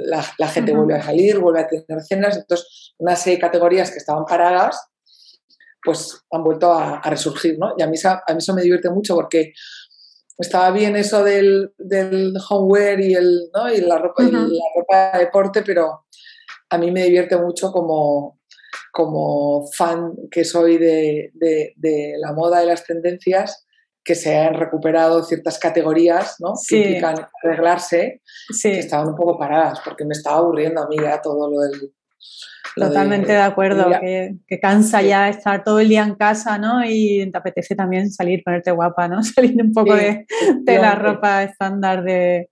la, 0.07 0.47
gente 0.47 0.73
vuelve 0.73 0.95
a 0.95 1.03
salir, 1.03 1.37
vuelve 1.37 1.59
a 1.59 1.67
tener 1.67 2.01
cenas, 2.01 2.35
entonces 2.35 2.95
una 2.97 3.15
serie 3.15 3.37
de 3.37 3.41
categorías 3.41 3.91
que 3.91 3.99
estaban 3.99 4.25
paradas 4.25 4.89
pues 5.83 6.23
han 6.31 6.43
vuelto 6.43 6.71
a, 6.71 7.01
resurgir, 7.01 7.57
¿no? 7.59 7.73
Y 7.77 7.81
a 7.83 7.87
mí, 7.87 7.97
a 8.03 8.33
mí 8.33 8.37
eso 8.37 8.53
me 8.53 8.61
divierte 8.61 8.89
mucho 8.89 9.15
porque 9.15 9.53
estaba 10.37 10.71
bien 10.71 10.95
eso 10.95 11.23
del, 11.23 11.73
del 11.77 12.33
homeware 12.49 12.99
y, 13.01 13.13
el, 13.13 13.49
¿no? 13.53 13.71
y, 13.71 13.81
la 13.81 13.97
ropa, 13.97 14.23
la 14.23 14.65
ropa 14.75 15.11
de 15.13 15.25
deporte, 15.25 15.63
pero 15.63 16.05
a 16.69 16.77
mí 16.77 16.91
me 16.91 17.03
divierte 17.03 17.37
mucho 17.37 17.71
como, 17.71 18.39
como 18.91 19.67
fan 19.71 20.13
que 20.31 20.43
soy 20.43 20.77
de, 20.77 21.31
de, 21.33 22.13
la 22.17 22.33
moda 22.33 22.63
y 22.63 22.67
las 22.67 22.83
tendencias, 22.83 23.65
que 24.03 24.15
se 24.15 24.37
han 24.37 24.55
recuperado 24.55 25.23
ciertas 25.23 25.57
categorías 25.59 26.35
¿no? 26.39 26.53
que 26.67 26.77
implican 26.77 27.27
arreglarse, 27.41 28.21
que 28.61 28.79
estaban 28.79 29.09
un 29.09 29.15
poco 29.15 29.37
paradas, 29.37 29.79
porque 29.85 30.03
me 30.03 30.13
estaba 30.13 30.37
aburriendo 30.37 30.81
a 30.81 30.87
mí 30.87 30.97
ya 30.99 31.21
todo 31.21 31.49
lo 31.49 31.59
del 31.61 31.93
Totalmente 32.75 33.31
de, 33.31 33.37
acuerdo, 33.37 33.91
que, 33.99 34.59
cansa 34.61 35.01
ya 35.01 35.29
estar 35.29 35.63
todo 35.63 35.79
el 35.79 35.89
día 35.89 36.03
en 36.03 36.15
casa, 36.15 36.57
¿no? 36.57 36.83
Y 36.83 37.29
te 37.31 37.37
apetece 37.37 37.75
también 37.75 38.11
salir, 38.11 38.41
ponerte 38.43 38.71
guapa, 38.71 39.07
¿no? 39.07 39.21
Salir 39.23 39.61
un 39.61 39.71
poco 39.71 39.95
de, 39.95 40.25
la 40.65 40.95
ropa 40.95 41.43
estándar 41.43 42.03
de, 42.03 42.49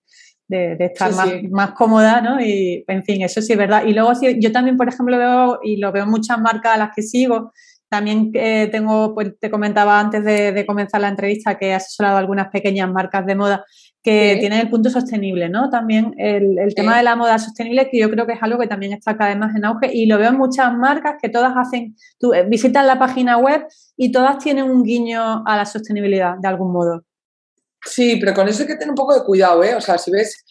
estar 0.49 1.11
más, 1.49 1.71
cómoda, 1.71 2.21
¿no? 2.21 2.39
Y, 2.39 2.83
en 2.87 3.03
fin, 3.03 3.23
eso 3.23 3.41
sí 3.41 3.53
es 3.53 3.57
verdad. 3.57 3.83
Y 3.85 3.93
luego 3.93 4.13
sí, 4.15 4.37
yo 4.39 4.51
también, 4.51 4.77
por 4.77 4.89
ejemplo, 4.89 5.17
veo, 5.17 5.59
y 5.63 5.77
lo 5.77 5.91
veo 5.91 6.03
en 6.03 6.09
muchas 6.09 6.39
marcas 6.39 6.75
a 6.75 6.77
las 6.77 6.95
que 6.95 7.01
sigo, 7.01 7.51
también 7.91 8.31
eh, 8.35 8.69
tengo, 8.71 9.13
pues 9.13 9.37
te 9.37 9.51
comentaba 9.51 9.99
antes 9.99 10.23
de, 10.23 10.65
comenzar 10.65 11.01
la 11.01 11.09
entrevista 11.09 11.57
que 11.57 11.67
he 11.67 11.73
asesorado 11.73 12.17
algunas 12.17 12.47
pequeñas 12.47 12.89
marcas 12.89 13.25
de 13.25 13.35
moda 13.35 13.65
que 14.03 14.37
tienen 14.39 14.59
el 14.59 14.69
punto 14.69 14.89
sostenible, 14.89 15.47
¿no? 15.47 15.69
También 15.69 16.15
el, 16.17 16.73
tema 16.75 16.97
de 16.97 17.03
la 17.03 17.15
moda 17.15 17.37
sostenible, 17.37 17.87
que 17.89 17.99
yo 17.99 18.09
creo 18.09 18.25
que 18.25 18.33
es 18.33 18.41
algo 18.41 18.57
que 18.57 18.67
también 18.67 18.93
está 18.93 19.15
cada 19.15 19.29
vez 19.29 19.37
más 19.37 19.55
en 19.55 19.65
auge 19.65 19.91
y 19.93 20.07
lo 20.07 20.17
veo 20.17 20.29
en 20.29 20.37
muchas 20.37 20.73
marcas 20.73 21.15
que 21.21 21.29
todas 21.29 21.53
hacen, 21.55 21.95
tú 22.19 22.33
eh, 22.33 22.43
visitas 22.47 22.85
la 22.85 22.97
página 22.97 23.37
web 23.37 23.63
y 23.95 24.11
todas 24.11 24.39
tienen 24.39 24.65
un 24.65 24.83
guiño 24.83 25.43
a 25.45 25.55
la 25.55 25.65
sostenibilidad 25.65 26.35
de 26.41 26.47
algún 26.47 26.71
modo. 26.71 27.03
Sí, 27.85 28.17
pero 28.19 28.33
con 28.33 28.47
eso 28.47 28.63
hay 28.63 28.67
que 28.67 28.75
tener 28.75 28.89
un 28.89 28.95
poco 28.95 29.13
de 29.13 29.23
cuidado, 29.23 29.63
¿eh? 29.63 29.75
O 29.75 29.81
sea, 29.81 29.99
si 29.99 30.09
ves, 30.09 30.43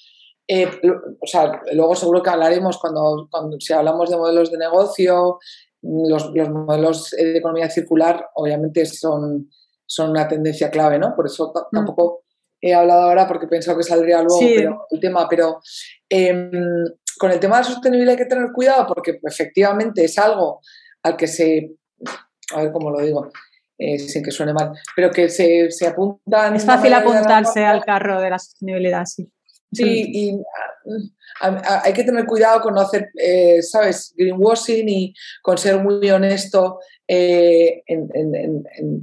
eh, 0.47 0.71
o 1.21 1.27
sea, 1.27 1.61
luego 1.73 1.97
seguro 1.97 2.23
que 2.23 2.31
hablaremos 2.31 2.79
cuando, 2.79 3.29
cuando 3.31 3.59
si 3.59 3.73
hablamos 3.73 4.11
de 4.11 4.17
modelos 4.17 4.51
de 4.53 4.59
negocio, 4.59 5.39
los, 5.83 6.31
modelos 6.51 7.11
de 7.11 7.39
economía 7.39 7.71
circular 7.71 8.29
obviamente 8.35 8.85
son, 8.87 9.51
son 9.87 10.11
una 10.11 10.29
tendencia 10.29 10.71
clave, 10.71 10.99
¿no? 10.99 11.17
Por 11.17 11.27
eso 11.27 11.53
mm. 11.73 11.77
He 12.61 12.75
hablado 12.75 13.03
ahora 13.03 13.27
porque 13.27 13.47
pensado 13.47 13.79
que 13.79 13.85
saldría 13.85 14.23
luego 14.23 14.87
el 14.91 15.01
tema, 15.01 15.27
pero 15.29 15.61
em, 16.09 16.51
con 17.19 17.31
el 17.31 17.41
tema 17.41 17.57
de 17.57 17.63
la 17.63 17.69
sostenibilidad 17.69 18.13
hay 18.13 18.25
que 18.25 18.27
tener 18.27 18.53
cuidado 18.53 18.87
porque 18.87 19.19
efectivamente 19.23 20.05
es 20.05 20.19
algo 20.19 20.61
al 21.03 21.17
que 21.17 21.27
se, 21.27 21.73
a 22.55 22.63
ver 22.63 22.73
cómo 22.73 22.91
lo 22.91 23.01
digo, 23.01 23.31
eh, 23.79 23.99
sin 23.99 24.23
que 24.23 24.31
suene 24.31 24.53
mal, 24.53 24.73
pero 24.95 25.11
que 25.11 25.29
se, 25.29 25.71
se 25.71 25.87
apuntan... 25.87 26.55
Es 26.55 26.65
fácil 26.65 26.93
apuntarse 26.93 27.65
al 27.65 27.85
carro 27.85 28.21
de 28.21 28.31
la 28.31 28.39
sostenibilidad, 28.39 29.05
sí. 29.07 29.31
Sí, 29.73 30.05
y 30.13 30.43
hay 31.41 31.93
que 31.93 32.05
tener 32.05 32.27
cuidado 32.27 32.61
con 32.61 32.75
no 32.75 32.81
hacer, 32.81 33.11
eh, 33.17 33.63
¿sabes?, 33.63 34.13
greenwashing 34.17 34.89
y 34.89 35.15
con 35.43 35.59
ser 35.59 35.79
muy 35.79 36.11
honesto 36.11 36.81
eh, 37.07 37.83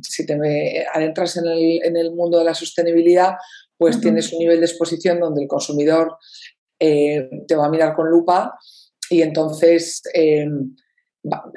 si 0.02 0.26
te 0.26 0.86
adentras 0.94 1.38
en 1.38 1.48
el, 1.48 1.80
en 1.84 1.98
el, 1.98 2.12
mundo 2.12 2.40
de 2.40 2.46
la 2.46 2.54
sostenibilidad, 2.54 3.34
pues 3.78 4.00
tienes 4.00 4.32
un 4.34 4.40
nivel 4.40 4.60
de 4.60 4.66
exposición 4.66 5.20
donde 5.20 5.44
el 5.44 5.48
consumidor 5.48 6.18
eh, 6.80 7.30
te 7.48 7.56
va 7.56 7.66
a 7.66 7.70
mirar 7.70 7.94
con 7.96 8.10
lupa 8.10 8.58
y 9.10 9.22
entonces 9.22 10.02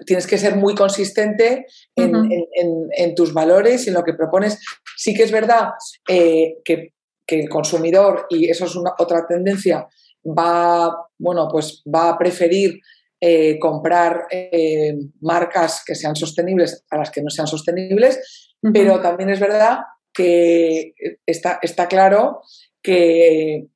tienes 0.07 0.27
que 0.27 0.39
ser 0.39 0.57
muy 0.57 0.75
consistente 0.75 1.67
en, 1.97 3.15
tus 3.15 3.33
valores 3.33 3.87
y 3.87 3.89
en 3.89 3.95
lo 3.95 4.05
que 4.05 4.15
propones. 4.15 4.59
Sí 4.97 5.15
que 5.15 5.23
es 5.23 5.33
verdad 5.33 5.71
que 6.07 6.93
que 7.31 7.39
el 7.39 7.49
consumidor, 7.49 8.27
y 8.29 8.51
eso 8.51 8.65
es 8.65 8.75
una, 8.75 8.93
otra 8.99 9.25
tendencia, 9.25 9.87
va, 10.25 11.09
bueno, 11.19 11.49
pues 11.50 11.83
va 11.87 12.11
a 12.11 12.19
preferir 12.19 12.81
eh, 13.21 13.59
comprar 13.59 14.27
eh, 14.31 14.95
marcas 15.21 15.83
que 15.87 15.95
sean 15.95 16.17
sostenibles 16.17 16.85
a 16.91 16.99
las 16.99 17.11
que 17.11 17.23
no 17.23 17.31
sean 17.31 17.47
sostenibles, 17.47 18.55
pero 18.73 19.00
también 19.00 19.31
es 19.31 19.41
verdad 19.41 19.81
que 20.12 20.95
está, 21.27 21.59
está 21.62 21.87
claro 21.87 22.41
que 22.83 23.67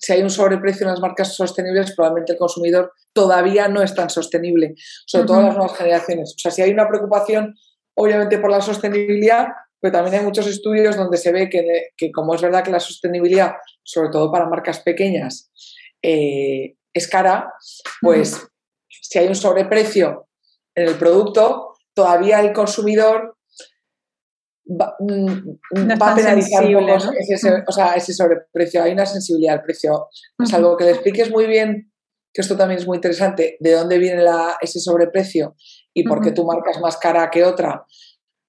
si 0.00 0.12
hay 0.12 0.22
un 0.22 0.30
sobreprecio 0.30 0.86
en 0.86 0.92
las 0.92 1.00
marcas 1.00 1.34
sostenibles, 1.34 1.94
probablemente 1.94 2.32
el 2.32 2.38
consumidor 2.38 2.92
todavía 3.12 3.68
no 3.68 3.82
es 3.82 3.94
tan 3.94 4.08
sostenible, 4.08 4.74
sobre 5.06 5.26
todo 5.26 5.42
las 5.42 5.56
nuevas 5.56 5.76
generaciones. 5.76 6.34
O 6.36 6.38
sea, 6.38 6.50
si 6.50 6.62
hay 6.62 6.70
una 6.70 6.88
preocupación, 6.88 7.54
obviamente, 7.94 8.38
por 8.38 8.50
la 8.50 8.62
sostenibilidad, 8.62 9.48
pero 9.80 9.92
también 9.92 10.16
hay 10.16 10.24
muchos 10.24 10.46
estudios 10.46 10.96
donde 10.96 11.16
se 11.16 11.32
ve 11.32 11.48
que, 11.48 12.12
como 12.12 12.34
es 12.34 12.42
verdad 12.42 12.62
que 12.62 12.70
la 12.70 12.80
sostenibilidad, 12.80 13.52
sobre 13.82 14.10
todo 14.10 14.30
para 14.30 14.48
marcas 14.48 14.80
pequeñas, 14.80 15.50
eh, 16.02 16.76
es 16.92 17.08
cara, 17.08 17.52
pues 18.00 18.46
si 18.88 19.18
hay 19.18 19.28
un 19.28 19.34
sobreprecio 19.34 20.28
en 20.74 20.88
el 20.88 20.96
producto, 20.96 21.74
todavía 21.94 22.40
el 22.40 22.52
consumidor 22.52 23.36
va, 24.68 24.94
mm, 24.98 26.00
a 26.00 26.14
penalizar 26.14 26.64
un 26.66 26.86
poco 26.86 27.12
ese, 27.96 28.12
sobreprecio. 28.12 28.82
Hay 28.82 28.92
una 28.92 29.06
sensibilidad 29.06 29.54
al 29.54 29.62
precio. 29.62 30.08
Salvo 30.44 30.76
que 30.76 30.84
le 30.84 30.90
expliques 30.90 31.30
muy 31.30 31.46
bien, 31.46 31.92
que 32.32 32.42
esto 32.42 32.56
también 32.56 32.80
es 32.80 32.86
muy 32.86 32.96
interesante, 32.96 33.56
de 33.60 33.72
dónde 33.72 33.98
viene 33.98 34.24
ese 34.60 34.78
sobreprecio 34.78 35.56
y 35.94 36.04
por 36.04 36.20
qué 36.22 36.32
tu 36.32 36.44
marca 36.44 36.70
es 36.70 36.80
más 36.80 36.96
cara 36.98 37.30
que 37.30 37.44
otra 37.44 37.84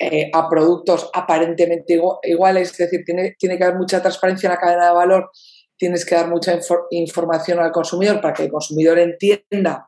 eh, 0.03 0.31
a 0.33 0.49
productos 0.49 1.11
aparentemente 1.13 2.01
iguales, 2.23 2.71
es 2.71 2.77
decir, 2.77 3.03
tiene, 3.05 3.35
tiene 3.37 3.55
que 3.55 3.65
haber 3.65 3.77
mucha 3.77 4.01
transparencia 4.01 4.47
en 4.47 4.53
la 4.53 4.59
cadena 4.59 4.87
de 4.87 4.93
valor, 4.93 5.29
tienes 5.77 6.05
que 6.05 6.15
dar 6.15 6.27
mucha 6.27 6.59
información 6.89 7.59
al 7.59 7.71
consumidor 7.71 8.19
para 8.19 8.33
que 8.33 8.45
el 8.45 8.51
consumidor 8.51 8.97
entienda 8.97 9.87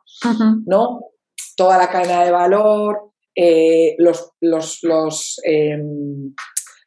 ¿no? 0.66 1.00
toda 1.56 1.78
la 1.78 1.88
cadena 1.88 2.24
de 2.24 2.30
valor, 2.30 3.10
eh, 3.34 3.96
los, 3.98 4.30
los, 4.40 5.40
em, 5.42 6.32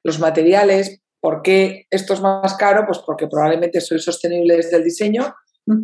los, 0.04 0.20
materiales, 0.20 1.02
¿por 1.20 1.42
qué 1.42 1.86
esto 1.90 2.14
es 2.14 2.22
más 2.22 2.54
caro? 2.54 2.86
Pues 2.86 3.00
porque 3.06 3.28
probablemente 3.28 3.82
soy 3.82 4.00
sostenible 4.00 4.56
desde 4.56 4.78
el 4.78 4.86
diseño 4.86 5.36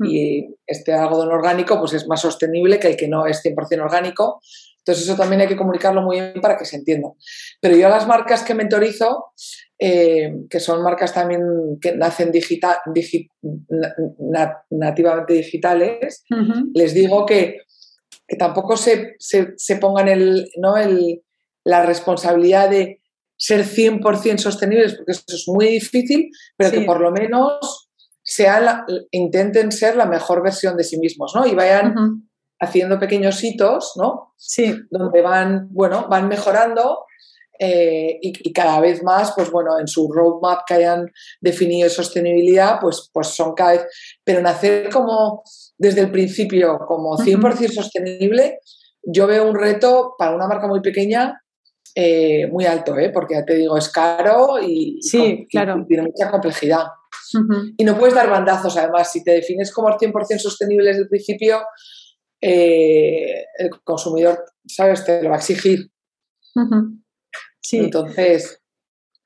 y 0.06 0.48
este 0.66 0.94
algodón 0.94 1.28
orgánico 1.28 1.78
pues 1.78 1.92
es 1.92 2.08
más 2.08 2.22
sostenible 2.22 2.80
que 2.80 2.88
el 2.88 2.96
que 2.96 3.10
no 3.10 3.26
es 3.26 3.44
100% 3.44 3.82
orgánico 3.82 4.40
entonces 4.86 5.06
eso 5.06 5.16
también 5.16 5.40
hay 5.40 5.48
que 5.48 5.56
comunicarlo 5.56 6.02
muy 6.02 6.20
bien 6.20 6.42
para 6.42 6.58
que 6.58 6.66
se 6.66 6.76
entienda. 6.76 7.10
Pero 7.62 7.78
yo 7.78 7.88
a 7.88 7.90
las 7.90 8.06
marcas 8.06 8.44
que 8.44 8.54
mentorizo, 8.54 9.28
eh, 9.80 10.34
que 10.50 10.60
son 10.60 10.84
marcas 10.84 11.14
también 11.14 11.42
que 11.80 11.96
nacen 11.96 12.32
digital, 12.32 12.78
nativamente 14.70 15.34
digitales, 15.34 16.26
les 16.74 16.94
digo 16.94 17.26
que, 17.26 17.60
tampoco 18.38 18.76
se, 18.76 19.16
pongan 19.80 20.10
el, 20.10 20.50
¿no? 20.58 20.76
el, 20.76 21.22
la 21.64 21.86
responsabilidad 21.86 22.70
de 22.70 23.00
ser 23.38 23.64
100% 23.64 24.38
sostenibles, 24.38 24.96
porque 24.96 25.14
eso 25.14 25.24
es 25.28 25.48
muy 25.48 25.68
difícil, 25.68 26.30
pero 26.58 26.72
que 26.72 26.82
por 26.82 27.00
lo 27.00 27.12
menos 27.12 27.90
sean 28.22 28.86
intenten 29.12 29.72
ser 29.72 29.96
la 29.96 30.06
mejor 30.06 30.44
versión 30.44 30.76
de 30.76 30.84
sí 30.84 30.98
mismos, 30.98 31.34
¿no? 31.36 31.46
Y 31.46 31.54
vayan 31.56 32.24
haciendo 32.64 33.00
pequeños 33.00 33.44
hitos, 33.44 33.94
¿no? 33.96 34.34
Sí. 34.38 34.76
Donde 34.90 35.22
van, 35.22 35.68
bueno, 35.72 36.08
van 36.10 36.28
mejorando 36.28 37.06
eh, 37.60 38.20
y, 38.22 38.52
cada 38.52 38.80
vez 38.80 39.04
más, 39.04 39.34
pues 39.36 39.52
bueno, 39.52 39.80
en 39.80 39.88
su 39.88 40.12
roadmap 40.12 40.62
que 40.68 40.74
hayan 40.74 41.12
definido 41.40 41.90
sostenibilidad, 41.90 42.80
pues, 42.82 43.10
pues 43.14 43.28
son 43.28 43.54
cada 43.54 43.74
vez, 43.74 43.86
pero 44.24 44.42
nacer 44.42 44.90
como 44.90 45.44
desde 45.78 46.02
el 46.02 46.12
principio 46.12 46.80
como 46.88 47.18
100% 47.18 47.72
sostenible, 47.72 48.60
yo 49.04 49.28
veo 49.28 49.48
un 49.48 49.56
reto 49.56 50.16
para 50.18 50.36
una 50.36 50.48
marca 50.48 50.68
muy 50.68 50.82
pequeña 50.82 51.44
eh, 51.96 52.48
muy 52.48 52.66
alto, 52.66 52.98
¿eh? 52.98 53.12
porque 53.14 53.36
ya 53.36 53.46
te 53.46 53.54
digo, 53.54 53.78
es 53.78 53.90
caro 53.90 54.60
y, 54.60 55.00
sí, 55.02 55.46
claro. 55.50 55.86
tiene 55.88 56.04
mucha 56.04 56.32
complejidad. 56.32 56.86
Y 57.78 57.84
no 57.84 57.98
puedes 57.98 58.16
dar 58.16 58.30
bandazos, 58.30 58.78
además, 58.78 59.12
si 59.12 59.24
te 59.24 59.32
defines 59.32 59.72
como 59.72 59.90
100% 59.90 60.40
sostenible 60.40 60.90
desde 60.90 61.04
el 61.04 61.10
principio, 61.10 61.62
eh, 62.46 63.46
el 63.58 63.70
consumidor, 63.84 64.44
¿sabes? 64.68 65.06
Te 65.06 65.24
lo 65.24 65.30
va 65.30 65.36
a 65.36 65.40
exigir. 65.40 65.90
Sí. 67.62 67.78
Entonces, 67.78 68.62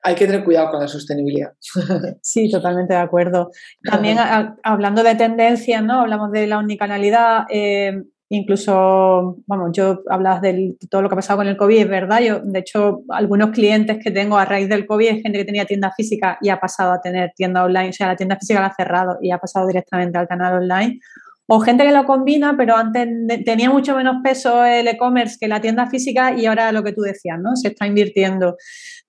hay 0.04 0.14
que 0.14 0.26
tener 0.26 0.44
cuidado 0.44 0.70
con 0.70 0.80
la 0.80 0.88
sostenibilidad. 0.88 1.52
Sí, 2.22 2.50
totalmente 2.50 2.94
de 2.94 3.00
acuerdo. 3.00 3.50
También 3.82 4.18
hablando 4.62 5.02
de 5.02 5.16
tendencias, 5.16 5.82
¿no? 5.82 6.00
Hablamos 6.00 6.30
de 6.30 6.46
la 6.46 6.58
unicanalidad, 6.58 7.46
eh, 7.50 8.04
incluso, 8.28 9.38
vamos, 9.46 9.70
yo 9.72 10.02
hablabas 10.08 10.42
de 10.42 10.76
todo 10.88 11.02
lo 11.02 11.08
que 11.08 11.14
ha 11.14 11.16
pasado 11.16 11.38
con 11.38 11.48
el 11.48 11.56
COVID, 11.56 11.80
es 11.80 11.88
verdad. 11.88 12.20
Yo, 12.20 12.40
de 12.40 12.60
hecho, 12.60 13.02
algunos 13.08 13.50
clientes 13.50 13.98
que 14.02 14.12
tengo 14.12 14.38
a 14.38 14.44
raíz 14.44 14.68
del 14.68 14.86
COVID 14.86 15.08
es 15.08 15.22
gente 15.22 15.38
que 15.38 15.44
tenía 15.44 15.64
tienda 15.64 15.92
física 15.96 16.38
y 16.40 16.50
ha 16.50 16.60
pasado 16.60 16.92
a 16.92 17.00
tener 17.00 17.32
tienda 17.34 17.64
online, 17.64 17.88
o 17.88 17.92
sea, 17.92 18.06
la 18.06 18.16
tienda 18.16 18.36
física 18.36 18.60
la 18.60 18.68
ha 18.68 18.74
cerrado 18.74 19.18
y 19.20 19.32
ha 19.32 19.38
pasado 19.38 19.66
directamente 19.66 20.18
al 20.18 20.28
canal 20.28 20.62
online 20.62 21.00
o 21.50 21.60
gente 21.60 21.84
que 21.84 21.92
lo 21.92 22.04
combina, 22.04 22.56
pero 22.58 22.76
antes 22.76 23.08
tenía 23.46 23.70
mucho 23.70 23.96
menos 23.96 24.16
peso 24.22 24.64
el 24.66 24.86
e-commerce 24.86 25.38
que 25.40 25.48
la 25.48 25.62
tienda 25.62 25.86
física 25.86 26.34
y 26.36 26.44
ahora 26.44 26.72
lo 26.72 26.84
que 26.84 26.92
tú 26.92 27.00
decías, 27.00 27.38
¿no? 27.40 27.56
Se 27.56 27.68
está 27.68 27.86
invirtiendo. 27.86 28.56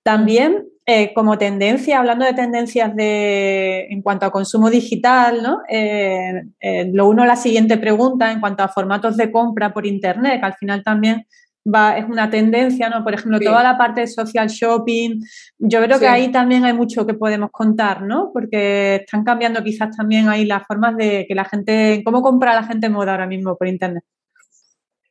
También, 0.03 0.65
eh, 0.85 1.13
como 1.13 1.37
tendencia, 1.37 1.99
hablando 1.99 2.23
de 2.23 2.33
tendencias 2.33 2.95
de, 2.95 3.87
en 3.89 4.01
cuanto 4.01 4.25
a 4.25 4.31
consumo 4.31 4.69
digital, 4.69 5.43
¿no? 5.43 5.59
Eh, 5.69 6.43
eh, 6.61 6.89
lo 6.93 7.09
uno 7.09 7.23
a 7.23 7.27
la 7.27 7.35
siguiente 7.35 7.77
pregunta 7.77 8.31
en 8.31 8.39
cuanto 8.39 8.63
a 8.63 8.69
formatos 8.69 9.17
de 9.17 9.33
compra 9.33 9.73
por 9.73 9.85
Internet, 9.85 10.39
que 10.39 10.45
al 10.45 10.55
final 10.55 10.81
también 10.81 11.27
es 11.65 12.05
una 12.05 12.29
tendencia, 12.29 12.89
¿no? 12.89 13.03
Por 13.03 13.13
ejemplo, 13.13 13.39
toda 13.39 13.63
la 13.63 13.77
parte 13.77 14.01
de 14.01 14.07
social 14.07 14.47
shopping, 14.47 15.21
yo 15.57 15.81
creo 15.83 15.99
que 15.99 16.07
ahí 16.07 16.31
también 16.31 16.65
hay 16.65 16.73
mucho 16.73 17.05
que 17.05 17.13
podemos 17.13 17.49
contar, 17.51 18.01
¿no? 18.01 18.31
Porque 18.33 18.95
están 18.95 19.23
cambiando 19.23 19.63
quizás 19.63 19.95
también 19.95 20.29
ahí 20.29 20.45
las 20.45 20.65
formas 20.65 20.95
de 20.97 21.25
que 21.27 21.35
la 21.35 21.45
gente, 21.45 22.01
cómo 22.05 22.21
compra 22.21 22.55
la 22.55 22.63
gente 22.63 22.89
moda 22.89 23.11
ahora 23.11 23.27
mismo 23.27 23.57
por 23.57 23.67
internet. 23.67 24.03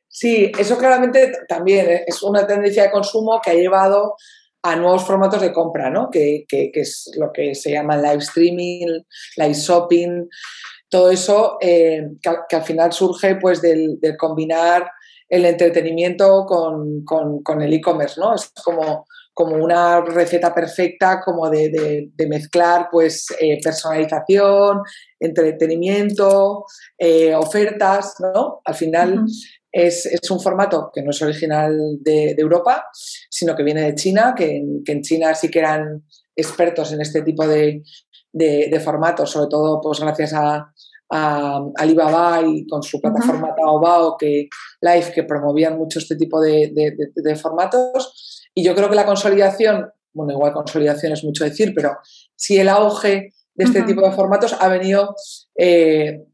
Sí, 0.07 0.51
eso 0.57 0.77
claramente 0.77 1.31
también 1.47 2.01
es 2.05 2.21
una 2.23 2.45
tendencia 2.45 2.83
de 2.83 2.91
consumo 2.91 3.39
que 3.41 3.51
ha 3.51 3.53
llevado 3.53 4.15
a 4.63 4.75
nuevos 4.75 5.05
formatos 5.05 5.41
de 5.41 5.53
compra, 5.53 5.89
¿no? 5.89 6.09
Que, 6.09 6.45
es 6.49 7.11
lo 7.17 7.31
que 7.31 7.55
se 7.55 7.71
llama 7.71 7.95
live 7.95 8.17
streaming, 8.17 8.87
live 9.37 9.53
shopping, 9.53 10.27
todo 10.89 11.11
eso 11.11 11.57
eh, 11.61 12.07
que, 12.21 12.55
al 12.55 12.63
final 12.63 12.91
surge 12.91 13.35
pues 13.35 13.61
del, 13.61 13.99
del 14.01 14.17
combinar 14.17 14.89
el 15.29 15.45
entretenimiento 15.45 16.45
con, 16.45 17.05
con 17.05 17.61
el 17.61 17.73
e-commerce, 17.73 18.19
¿no? 18.19 18.35
Es 18.35 18.51
como 18.63 19.05
como 19.39 19.55
una 19.55 20.01
receta 20.01 20.53
perfecta 20.53 21.21
como 21.21 21.49
de, 21.49 22.11
mezclar 22.27 22.89
pues 22.91 23.25
eh, 23.39 23.57
personalización, 23.63 24.81
entretenimiento, 25.17 26.65
eh, 26.97 27.33
ofertas, 27.33 28.15
¿no? 28.19 28.59
Al 28.65 28.75
final 28.75 29.23
es, 29.71 30.09
un 30.29 30.41
formato 30.41 30.91
que 30.93 31.01
no 31.01 31.11
es 31.11 31.21
original 31.21 31.73
de, 32.01 32.31
Europa, 32.37 32.87
sino 33.29 33.55
que 33.55 33.63
viene 33.63 33.83
de 33.83 33.95
China, 33.95 34.33
que 34.35 34.57
en, 34.57 35.01
China 35.03 35.33
sí 35.33 35.49
que 35.49 35.59
eran 35.59 36.03
expertos 36.35 36.91
en 36.91 36.99
este 36.99 37.21
tipo 37.21 37.47
de, 37.47 37.81
formatos, 38.83 39.31
sobre 39.31 39.47
todo 39.49 39.79
pues 39.79 40.01
gracias 40.01 40.33
a, 40.33 40.69
Alibaba 41.09 42.41
y 42.45 42.67
con 42.67 42.83
su 42.83 43.01
plataforma 43.01 43.55
Taobao 43.55 44.15
que 44.17 44.47
Live 44.81 45.11
que 45.13 45.23
promovían 45.23 45.77
mucho 45.77 45.99
este 45.99 46.15
tipo 46.15 46.39
de, 46.39 47.35
formatos. 47.41 48.43
Y 48.53 48.63
yo 48.63 48.75
creo 48.75 48.89
que 48.89 48.95
la 48.95 49.05
consolidación, 49.05 49.89
bueno, 50.13 50.33
igual 50.33 50.53
consolidación 50.53 51.13
es 51.13 51.23
mucho 51.23 51.43
decir, 51.43 51.73
pero 51.75 51.97
sí 52.35 52.57
el 52.59 52.69
auge 52.69 53.33
de 53.55 53.65
este 53.65 53.83
tipo 53.83 54.01
de 54.01 54.11
formatos 54.11 54.55
ha 54.59 54.69
venido, 54.69 55.15
eh, 55.57 56.25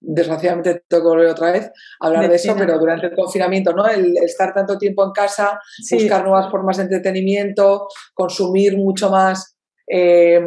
desgraciadamente 0.00 0.84
tengo 0.88 1.04
que 1.04 1.08
volver 1.08 1.28
otra 1.28 1.52
vez 1.52 1.70
a 2.00 2.06
hablar 2.06 2.28
de, 2.28 2.36
eso, 2.36 2.54
pero 2.56 2.78
durante 2.78 3.06
el 3.06 3.14
confinamiento, 3.14 3.72
¿no? 3.72 3.86
El, 3.86 4.16
estar 4.18 4.52
tanto 4.52 4.76
tiempo 4.76 5.04
en 5.04 5.12
casa, 5.12 5.58
buscar 5.90 6.22
nuevas 6.22 6.50
formas 6.50 6.76
de 6.76 6.84
entretenimiento, 6.84 7.88
consumir 8.14 8.76
mucho 8.76 9.10
más 9.10 9.56
eh, 9.88 10.40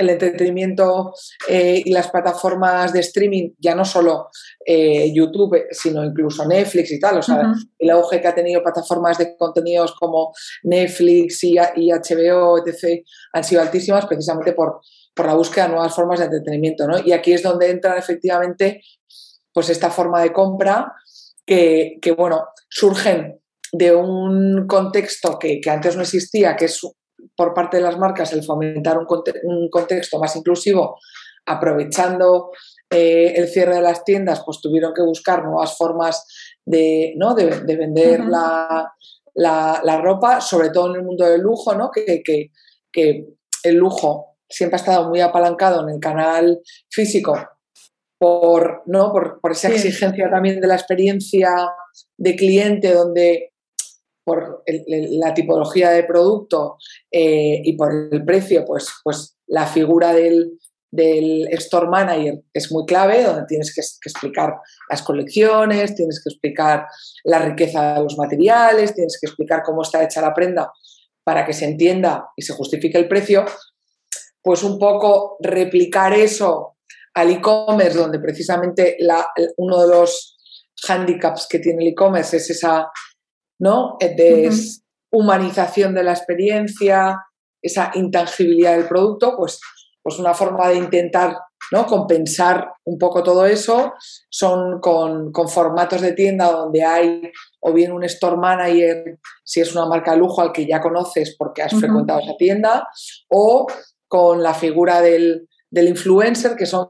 el 0.00 0.08
entretenimiento 0.08 1.12
eh, 1.46 1.82
y 1.84 1.92
las 1.92 2.10
plataformas 2.10 2.92
de 2.92 3.00
streaming, 3.00 3.50
ya 3.58 3.74
no 3.74 3.84
solo 3.84 4.28
eh, 4.64 5.12
YouTube, 5.12 5.66
sino 5.70 6.02
incluso 6.02 6.46
Netflix 6.46 6.90
y 6.90 6.98
tal. 6.98 7.18
O 7.18 7.22
sea, 7.22 7.52
el 7.78 7.90
auge 7.90 8.20
que 8.20 8.28
ha 8.28 8.34
tenido 8.34 8.62
plataformas 8.62 9.18
de 9.18 9.36
contenidos 9.36 9.94
como 9.94 10.32
Netflix 10.62 11.44
y, 11.44 11.56
HBO, 11.56 12.58
etc., 12.58 13.04
han 13.34 13.44
sido 13.44 13.60
altísimas 13.60 14.06
precisamente 14.06 14.52
por, 14.52 14.80
por 15.14 15.26
la 15.26 15.34
búsqueda 15.34 15.66
de 15.66 15.72
nuevas 15.72 15.94
formas 15.94 16.18
de 16.18 16.24
entretenimiento. 16.26 16.86
¿no? 16.86 16.98
Y 17.04 17.12
aquí 17.12 17.32
es 17.32 17.42
donde 17.42 17.70
entran 17.70 17.98
efectivamente 17.98 18.80
pues 19.52 19.68
esta 19.68 19.90
forma 19.90 20.22
de 20.22 20.32
compra 20.32 20.94
que, 21.44 21.98
que 22.00 22.12
bueno, 22.12 22.46
surgen 22.70 23.38
de 23.72 23.94
un 23.94 24.66
contexto 24.66 25.38
que, 25.38 25.60
que, 25.60 25.70
antes 25.70 25.94
no 25.94 26.02
existía, 26.02 26.56
que 26.56 26.64
es 26.64 26.80
por 27.36 27.54
parte 27.54 27.78
de 27.78 27.82
las 27.82 27.98
marcas 27.98 28.32
el 28.32 28.44
fomentar 28.44 28.98
un, 28.98 29.68
contexto 29.70 30.18
más 30.18 30.36
inclusivo, 30.36 30.98
aprovechando 31.46 32.50
eh, 32.90 33.34
el 33.36 33.48
cierre 33.48 33.76
de 33.76 33.82
las 33.82 34.04
tiendas, 34.04 34.42
pues 34.44 34.60
tuvieron 34.60 34.92
que 34.94 35.02
buscar 35.02 35.44
nuevas 35.44 35.76
formas 35.76 36.26
de, 36.64 37.14
¿no? 37.16 37.34
de, 37.34 37.76
vender 37.76 38.24
la, 38.24 38.92
ropa, 40.02 40.40
sobre 40.40 40.70
todo 40.70 40.90
en 40.90 41.00
el 41.00 41.06
mundo 41.06 41.24
del 41.24 41.40
lujo, 41.40 41.74
¿no? 41.74 41.90
que, 41.90 42.22
que, 42.22 43.26
el 43.62 43.76
lujo 43.76 44.36
siempre 44.48 44.76
ha 44.76 44.80
estado 44.80 45.08
muy 45.08 45.20
apalancado 45.20 45.82
en 45.82 45.94
el 45.94 46.00
canal 46.00 46.60
físico 46.88 47.36
por, 48.18 48.82
¿no? 48.86 49.12
por, 49.12 49.52
esa 49.52 49.68
exigencia 49.68 50.30
también 50.30 50.60
de 50.60 50.66
la 50.66 50.74
experiencia 50.74 51.50
de 52.18 52.36
cliente, 52.36 52.92
donde 52.92 53.49
por 54.30 54.62
la 54.86 55.34
tipología 55.34 55.90
de 55.90 56.04
producto 56.04 56.76
eh, 57.10 57.60
y 57.64 57.72
por 57.72 57.92
el 58.12 58.24
precio, 58.24 58.64
pues, 58.64 58.88
pues 59.02 59.36
la 59.48 59.66
figura 59.66 60.12
del, 60.12 60.56
store 60.92 61.88
manager 61.88 62.42
es 62.52 62.70
muy 62.70 62.86
clave, 62.86 63.24
donde 63.24 63.46
tienes 63.48 63.74
que, 63.74 63.80
explicar 63.80 64.54
las 64.88 65.02
colecciones, 65.02 65.96
tienes 65.96 66.22
que 66.22 66.30
explicar 66.30 66.86
la 67.24 67.40
riqueza 67.40 67.94
de 67.94 68.02
los 68.04 68.16
materiales, 68.16 68.94
tienes 68.94 69.18
que 69.20 69.26
explicar 69.26 69.64
cómo 69.64 69.82
está 69.82 70.04
hecha 70.04 70.20
la 70.20 70.32
prenda 70.32 70.70
para 71.24 71.44
que 71.44 71.52
se 71.52 71.64
entienda 71.64 72.28
y 72.36 72.42
se 72.42 72.52
justifique 72.52 72.98
el 72.98 73.08
precio, 73.08 73.44
pues 74.40 74.62
un 74.62 74.78
poco 74.78 75.38
replicar 75.40 76.12
eso 76.12 76.76
al 77.14 77.30
e-commerce, 77.30 77.98
donde 77.98 78.20
precisamente 78.20 78.96
uno 79.56 79.82
de 79.84 79.88
los 79.88 80.36
handicaps 80.88 81.48
que 81.48 81.58
tiene 81.58 81.82
el 81.82 81.88
e-commerce 81.90 82.36
es 82.36 82.50
esa 82.50 82.90
¿no? 83.60 83.96
De 84.00 84.50
humanización 85.12 85.94
de 85.94 86.02
la 86.02 86.12
experiencia, 86.12 87.16
esa 87.62 87.90
intangibilidad 87.94 88.76
del 88.76 88.88
producto, 88.88 89.36
pues, 89.36 89.60
pues 90.02 90.18
una 90.18 90.34
forma 90.34 90.68
de 90.68 90.76
intentar 90.76 91.36
¿no? 91.72 91.86
compensar 91.86 92.72
un 92.84 92.98
poco 92.98 93.22
todo 93.22 93.44
eso 93.46 93.92
son 94.30 94.80
con, 94.80 95.32
formatos 95.48 96.00
de 96.00 96.12
tienda 96.12 96.50
donde 96.50 96.82
hay 96.82 97.30
o 97.60 97.72
bien 97.72 97.92
un 97.92 98.04
store 98.04 98.36
manager, 98.36 99.18
si 99.44 99.60
es 99.60 99.74
una 99.74 99.86
marca 99.86 100.12
de 100.12 100.18
lujo 100.18 100.40
al 100.40 100.52
que 100.52 100.66
ya 100.66 100.80
conoces 100.80 101.36
porque 101.38 101.62
has 101.62 101.74
frecuentado 101.74 102.20
esa 102.20 102.36
tienda, 102.38 102.88
o 103.28 103.66
con 104.08 104.42
la 104.42 104.54
figura 104.54 105.02
del, 105.02 105.46
influencer, 105.70 106.56
que 106.56 106.66
son 106.66 106.88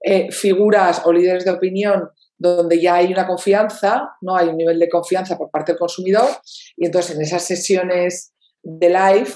eh, 0.00 0.30
figuras 0.30 1.02
o 1.06 1.12
líderes 1.12 1.44
de 1.44 1.50
opinión 1.50 2.10
donde 2.38 2.80
ya 2.80 2.94
hay 2.94 3.12
una 3.12 3.26
confianza, 3.26 4.10
¿no? 4.20 4.36
Hay 4.36 4.48
un 4.48 4.56
nivel 4.56 4.78
de 4.78 4.88
confianza 4.88 5.36
por 5.36 5.50
parte 5.50 5.72
del 5.72 5.78
consumidor 5.78 6.28
y 6.76 6.86
entonces 6.86 7.16
en 7.16 7.22
esas 7.22 7.42
sesiones 7.44 8.32
de 8.62 8.88
live, 8.88 9.30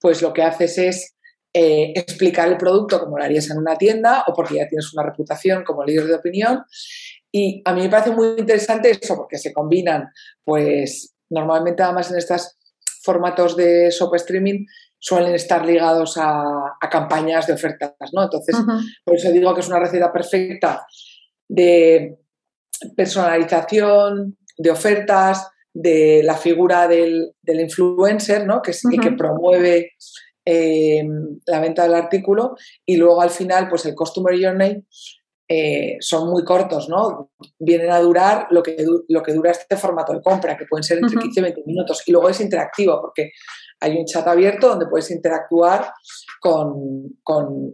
pues 0.00 0.22
lo 0.22 0.32
que 0.32 0.42
haces 0.42 0.78
es 0.78 1.14
eh, 1.54 1.92
explicar 1.94 2.48
el 2.48 2.56
producto 2.56 3.00
como 3.00 3.16
lo 3.16 3.24
harías 3.24 3.48
en 3.50 3.58
una 3.58 3.76
tienda 3.76 4.24
o 4.26 4.34
porque 4.34 4.56
ya 4.56 4.68
tienes 4.68 4.92
una 4.92 5.04
reputación 5.04 5.64
como 5.64 5.84
líder 5.84 6.06
de 6.06 6.14
opinión. 6.14 6.64
Y 7.30 7.62
a 7.64 7.72
mí 7.72 7.82
me 7.82 7.88
parece 7.88 8.10
muy 8.10 8.28
interesante 8.38 8.90
eso 8.90 9.16
porque 9.16 9.38
se 9.38 9.52
combinan, 9.52 10.08
pues 10.44 11.14
normalmente 11.30 11.82
además 11.82 12.10
en 12.10 12.18
estos 12.18 12.56
formatos 13.02 13.56
de 13.56 13.90
shop 13.90 14.14
streaming 14.16 14.66
suelen 14.98 15.34
estar 15.34 15.64
ligados 15.64 16.16
a, 16.18 16.76
campañas 16.90 17.46
de 17.46 17.52
ofertas, 17.52 17.92
¿no? 18.12 18.24
Entonces, 18.24 18.56
por 19.04 19.16
eso 19.16 19.30
digo 19.30 19.54
que 19.54 19.60
es 19.60 19.68
una 19.68 19.78
receta 19.78 20.12
perfecta 20.12 20.86
de 21.48 22.18
personalización, 22.96 24.36
de 24.56 24.70
ofertas, 24.70 25.48
de 25.72 26.22
la 26.24 26.36
figura 26.36 26.88
del, 26.88 27.34
influencer, 27.46 28.46
¿no? 28.46 28.62
que, 28.62 28.72
y 28.90 28.98
que 28.98 29.12
promueve 29.12 29.92
em, 30.44 31.38
la 31.46 31.60
venta 31.60 31.82
del 31.82 31.94
artículo 31.94 32.56
y 32.86 32.96
luego 32.96 33.20
al 33.20 33.30
final 33.30 33.68
pues 33.68 33.84
el 33.84 33.94
Customer 33.94 34.34
Journey 34.40 34.82
eh, 35.48 35.96
son 36.00 36.28
muy 36.28 36.44
cortos, 36.44 36.88
¿no? 36.88 37.30
Vienen 37.58 37.90
a 37.90 38.00
durar 38.00 38.48
lo 38.50 38.64
que, 38.64 38.84
lo 39.08 39.22
que 39.22 39.32
dura 39.32 39.52
este 39.52 39.76
formato 39.76 40.12
de 40.12 40.20
compra, 40.20 40.56
que 40.56 40.64
pueden 40.64 40.82
ser 40.82 40.98
entre 40.98 41.20
15 41.20 41.38
y 41.38 41.42
20 41.42 41.62
minutos. 41.66 42.02
Y 42.06 42.10
luego 42.10 42.28
es 42.28 42.40
interactivo, 42.40 43.00
porque 43.00 43.30
hay 43.80 43.96
un 43.96 44.06
chat 44.06 44.26
abierto 44.26 44.68
donde 44.68 44.86
puedes 44.86 45.10
interactuar 45.10 45.92
con, 46.40 47.16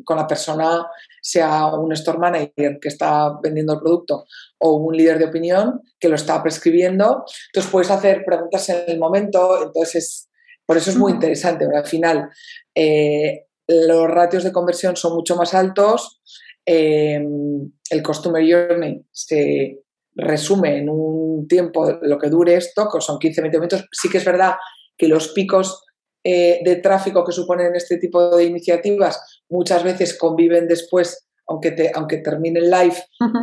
la 0.08 0.26
persona, 0.26 0.86
sea 1.20 1.66
un 1.66 1.92
store 1.92 2.18
manager 2.18 2.78
que 2.80 2.88
está 2.88 3.38
vendiendo 3.42 3.74
el 3.74 3.80
producto 3.80 4.24
o 4.58 4.76
un 4.76 4.96
líder 4.96 5.18
de 5.18 5.26
opinión 5.26 5.80
que 5.98 6.08
lo 6.08 6.16
está 6.16 6.42
prescribiendo. 6.42 7.24
Entonces 7.48 7.70
puedes 7.70 7.90
hacer 7.90 8.24
preguntas 8.24 8.68
en 8.68 8.84
el 8.88 8.98
momento, 8.98 9.62
entonces 9.62 10.28
por 10.66 10.76
eso 10.76 10.90
es 10.90 10.96
muy 10.96 11.12
interesante. 11.12 11.66
al 11.74 11.86
final 11.86 12.30
eh, 12.74 13.46
los 13.68 14.08
ratios 14.08 14.44
de 14.44 14.52
conversión 14.52 14.96
son 14.96 15.14
mucho 15.14 15.36
más 15.36 15.54
altos, 15.54 16.20
em, 16.66 17.72
el 17.90 18.02
Customer 18.02 18.42
Journey 18.42 19.04
se 19.10 19.82
resume 20.14 20.78
en 20.78 20.90
un 20.90 21.46
tiempo 21.48 21.98
lo 22.02 22.18
que 22.18 22.28
dure 22.28 22.54
esto, 22.54 22.88
que 22.92 23.00
son 23.00 23.18
15-20 23.18 23.50
minutos. 23.52 23.88
Sí 23.90 24.08
que 24.08 24.18
es 24.18 24.24
verdad 24.24 24.54
que 24.96 25.08
los 25.08 25.28
picos 25.28 25.84
eh, 26.24 26.61
de 26.64 26.76
tráfico 26.76 27.24
que 27.24 27.32
suponen 27.32 27.74
este 27.74 27.96
tipo 27.98 28.37
de 28.37 28.44
iniciativas 28.44 29.42
muchas 29.48 29.82
veces 29.82 30.16
conviven 30.16 30.68
después, 30.68 31.26
aunque, 31.46 31.72
te, 31.72 31.90
aunque 31.94 32.18
termine 32.18 32.61
el 32.61 32.70
live, 32.70 32.96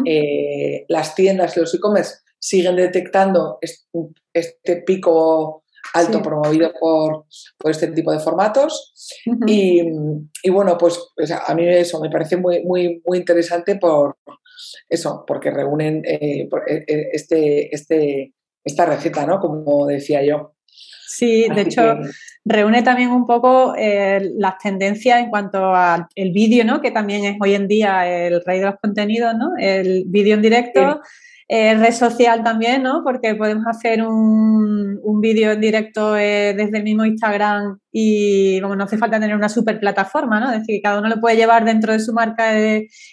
eh, 0.05 0.85
las 0.87 1.13
tiendas 1.13 1.55
y 1.55 1.59
los 1.59 1.73
e-commerce 1.73 2.19
siguen 2.39 2.77
detectando 2.77 3.59
este, 4.33 4.77
pico 4.83 5.63
alto 5.93 6.21
promovido 6.21 6.71
por, 6.79 7.25
este 7.69 7.87
tipo 7.87 8.11
de 8.11 8.19
formatos. 8.19 8.93
y, 9.45 9.81
bueno, 10.49 10.77
pues, 10.77 10.99
a 11.31 11.53
mí 11.55 11.67
eso 11.67 11.99
me 11.99 12.09
parece 12.09 12.37
muy, 12.37 12.63
muy, 12.63 13.01
muy 13.05 13.17
interesante 13.17 13.75
por 13.75 14.17
eso, 14.87 15.23
porque 15.27 15.51
reúnen 15.51 16.03
eh, 16.05 16.47
este, 17.11 17.73
este, 17.75 18.33
esta 18.63 18.85
receta, 18.85 19.25
¿no? 19.25 19.39
Como 19.39 19.87
decía 19.87 20.23
yo. 20.23 20.53
Sí, 21.07 21.47
de 21.49 21.61
hecho, 21.61 21.97
reúne 22.49 22.81
también 22.81 23.12
un 23.12 23.25
poco 23.27 23.75
eh, 23.77 24.31
las 24.38 24.57
tendencias 24.57 25.19
en 25.19 25.29
cuanto 25.29 25.73
al 25.73 26.07
vídeo, 26.15 26.65
¿no? 26.65 26.81
Que 26.81 26.91
también 26.91 27.23
es 27.23 27.38
hoy 27.39 27.53
en 27.53 27.67
día 27.67 28.07
el 28.07 28.43
rey 28.45 28.59
de 28.59 28.65
los 28.65 28.75
contenidos, 28.81 29.35
¿no? 29.35 29.51
El 29.57 30.03
vídeo 30.07 30.35
en 30.35 30.41
directo. 30.41 31.01
Eh, 31.51 31.73
red 31.73 31.93
social 31.93 32.43
también, 32.43 32.83
¿no? 32.83 33.01
Porque 33.03 33.33
podemos 33.33 33.65
hacer 33.65 34.03
un, 34.03 34.99
vídeo 35.19 35.51
en 35.51 35.59
directo 35.59 36.15
eh, 36.15 36.53
desde 36.55 36.77
el 36.77 36.83
mismo 36.83 37.05
Instagram 37.05 37.79
y 37.91 38.59
no 38.62 38.83
hace 38.83 38.97
falta 38.97 39.19
tener 39.19 39.35
una 39.35 39.49
super 39.49 39.79
plataforma, 39.79 40.39
¿no? 40.39 40.51
Es 40.51 40.59
decir, 40.59 40.79
cada 40.81 40.99
uno 40.99 41.09
lo 41.09 41.19
puede 41.19 41.35
llevar 41.35 41.65
dentro 41.65 41.91
de 41.91 41.99
su 41.99 42.13
marca 42.13 42.53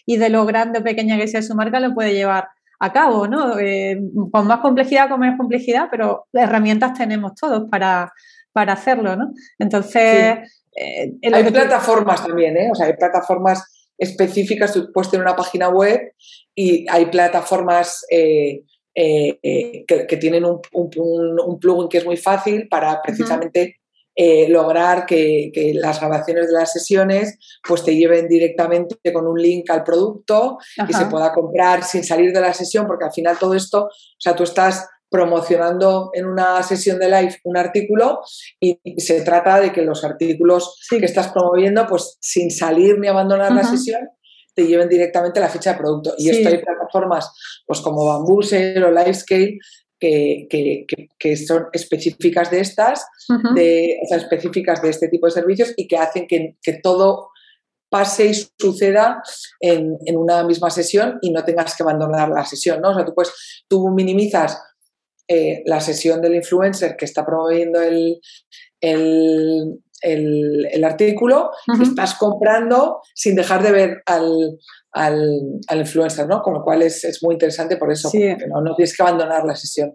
y 0.04 0.16
de 0.16 0.28
lo 0.28 0.46
grande 0.46 0.78
o 0.78 0.84
pequeña 0.84 1.16
que 1.16 1.28
sea 1.28 1.42
su 1.42 1.54
marca, 1.54 1.80
lo 1.80 1.94
puede 1.94 2.14
llevar 2.14 2.48
a 2.78 2.92
cabo, 2.92 3.26
¿no? 3.26 3.58
Eh, 3.58 4.00
con 4.30 4.46
más 4.46 4.60
complejidad, 4.60 5.08
con 5.08 5.20
menos 5.20 5.38
complejidad, 5.38 5.88
pero 5.90 6.26
herramientas 6.32 6.94
tenemos 6.94 7.34
todos 7.34 7.68
para, 7.70 8.12
para 8.56 8.72
hacerlo, 8.72 9.14
¿no? 9.16 9.34
Entonces... 9.58 10.38
Eh, 10.74 11.12
hay 11.30 11.44
plataformas 11.50 12.26
también, 12.26 12.56
¿eh? 12.56 12.70
O 12.72 12.74
sea, 12.74 12.86
hay 12.86 12.94
plataformas 12.94 13.62
específicas, 13.98 14.72
tú 14.72 14.90
puedes 14.92 15.10
tener 15.10 15.26
una 15.26 15.36
página 15.36 15.68
web 15.68 16.12
y 16.54 16.86
hay 16.88 17.06
plataformas 17.06 18.06
eh, 18.10 18.62
que, 18.94 20.18
tienen 20.18 20.44
un, 20.46 21.58
plugin 21.60 21.88
que 21.88 21.98
es 21.98 22.04
muy 22.06 22.16
fácil 22.16 22.66
para 22.68 23.00
precisamente 23.02 23.76
lograr 24.48 25.04
que, 25.04 25.50
las 25.74 26.00
grabaciones 26.00 26.46
de 26.46 26.52
las 26.54 26.72
sesiones 26.72 27.38
pues 27.66 27.84
te 27.84 27.94
lleven 27.94 28.26
directamente 28.28 29.12
con 29.12 29.26
un 29.26 29.38
link 29.40 29.68
al 29.70 29.82
producto 29.82 30.58
y 30.88 30.92
se 30.92 31.06
pueda 31.06 31.32
comprar 31.32 31.84
sin 31.84 32.04
salir 32.04 32.32
de 32.32 32.40
la 32.40 32.54
sesión, 32.54 32.86
porque 32.86 33.04
al 33.04 33.12
final 33.12 33.38
todo 33.38 33.54
esto, 33.54 33.84
o 33.84 34.20
sea, 34.20 34.34
tú 34.34 34.44
estás 34.44 34.86
promocionando 35.10 36.10
en 36.14 36.26
una 36.26 36.62
sesión 36.62 36.98
de 36.98 37.08
live 37.08 37.36
un 37.44 37.56
artículo 37.56 38.20
y 38.60 38.78
se 38.98 39.22
trata 39.22 39.60
de 39.60 39.72
que 39.72 39.82
los 39.82 40.04
artículos 40.04 40.80
que 40.90 41.04
estás 41.04 41.28
promoviendo, 41.28 41.86
pues 41.86 42.16
sin 42.20 42.50
salir 42.50 42.98
ni 42.98 43.08
abandonar 43.08 43.52
la 43.52 43.64
sesión, 43.64 44.08
te 44.54 44.66
lleven 44.66 44.88
directamente 44.88 45.38
a 45.38 45.42
la 45.42 45.48
ficha 45.48 45.72
de 45.72 45.78
producto. 45.78 46.14
Y 46.18 46.30
esto 46.30 46.48
hay 46.48 46.58
plataformas 46.58 47.30
pues 47.66 47.80
como 47.80 48.06
Bambuser 48.06 48.82
o 48.84 48.90
Livescale 48.90 49.58
que, 49.98 50.46
que, 51.18 51.36
son 51.36 51.66
específicas 51.72 52.50
de 52.50 52.60
estas, 52.60 53.06
de, 53.54 53.98
o 54.02 54.08
sea, 54.08 54.18
específicas 54.18 54.82
de 54.82 54.90
este 54.90 55.08
tipo 55.08 55.26
de 55.26 55.32
servicios 55.32 55.72
y 55.76 55.88
que 55.88 55.96
hacen 55.96 56.26
que, 56.26 56.56
todo 56.82 57.30
pase 57.88 58.26
y 58.26 58.34
suceda 58.58 59.22
en, 59.60 59.96
en, 60.04 60.16
una 60.16 60.42
misma 60.42 60.70
sesión 60.70 61.18
y 61.22 61.30
no 61.30 61.44
tengas 61.44 61.76
que 61.76 61.82
abandonar 61.82 62.28
la 62.28 62.44
sesión, 62.44 62.80
¿no? 62.80 62.90
O 62.90 62.94
sea, 62.94 63.04
tú, 63.04 63.14
pues, 63.14 63.64
tú 63.68 63.88
minimizas 63.90 64.60
eh, 65.28 65.62
la 65.66 65.80
sesión 65.80 66.20
del 66.20 66.36
influencer 66.36 66.96
que 66.96 67.04
está 67.04 67.24
promoviendo 67.24 67.80
el, 67.80 68.20
el, 68.80 70.84
artículo, 70.84 71.50
estás 71.82 72.14
comprando 72.14 73.00
sin 73.14 73.34
dejar 73.34 73.62
de 73.62 73.72
ver 73.72 74.02
al, 74.06 74.58
al, 74.92 75.78
influencer, 75.78 76.26
¿no? 76.26 76.42
Con 76.42 76.54
lo 76.54 76.62
cual 76.62 76.82
es, 76.82 77.18
muy 77.22 77.34
interesante 77.34 77.76
por 77.76 77.90
eso, 77.90 78.10
no, 78.12 78.74
tienes 78.76 78.96
que 78.96 79.02
abandonar 79.02 79.44
la 79.44 79.54
sesión. 79.54 79.94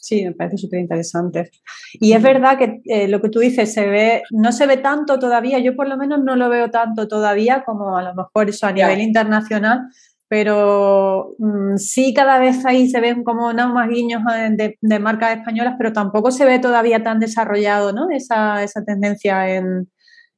Sí, 0.00 0.24
me 0.24 0.34
parece 0.34 0.56
súper 0.56 0.78
interesante. 0.78 1.50
Y 1.94 2.12
es 2.12 2.22
verdad 2.22 2.58
que 2.58 2.80
eh, 2.84 3.08
lo 3.08 3.20
que 3.20 3.28
tú 3.28 3.40
dices 3.40 3.72
se 3.72 3.88
ve, 3.88 4.22
no 4.30 4.52
se 4.52 4.66
ve 4.66 4.76
tanto 4.76 5.18
todavía, 5.18 5.58
yo 5.58 5.74
por 5.74 5.88
lo 5.88 5.96
menos 5.96 6.22
no 6.22 6.36
lo 6.36 6.48
veo 6.48 6.70
tanto 6.70 7.08
todavía 7.08 7.64
como 7.64 7.96
a 7.96 8.02
lo 8.02 8.14
mejor 8.14 8.48
eso 8.48 8.66
a 8.66 8.72
nivel 8.72 9.00
internacional, 9.00 9.80
pero 10.28 11.34
mm, 11.38 11.76
sí 11.76 12.12
cada 12.14 12.38
vez 12.38 12.64
ahí 12.66 12.88
se 12.88 13.00
ven 13.00 13.24
como 13.24 13.52
no 13.54 13.72
más 13.72 13.88
guiños 13.88 14.22
eh, 14.34 14.76
de, 14.80 14.98
marcas 14.98 15.38
españolas, 15.38 15.74
pero 15.78 15.92
tampoco 15.92 16.30
se 16.30 16.44
ve 16.44 16.58
todavía 16.58 17.02
tan 17.02 17.18
desarrollado 17.18 17.92
¿no? 17.92 18.10
esa, 18.10 18.62
esa 18.62 18.84
tendencia 18.84 19.56
en, 19.56 19.88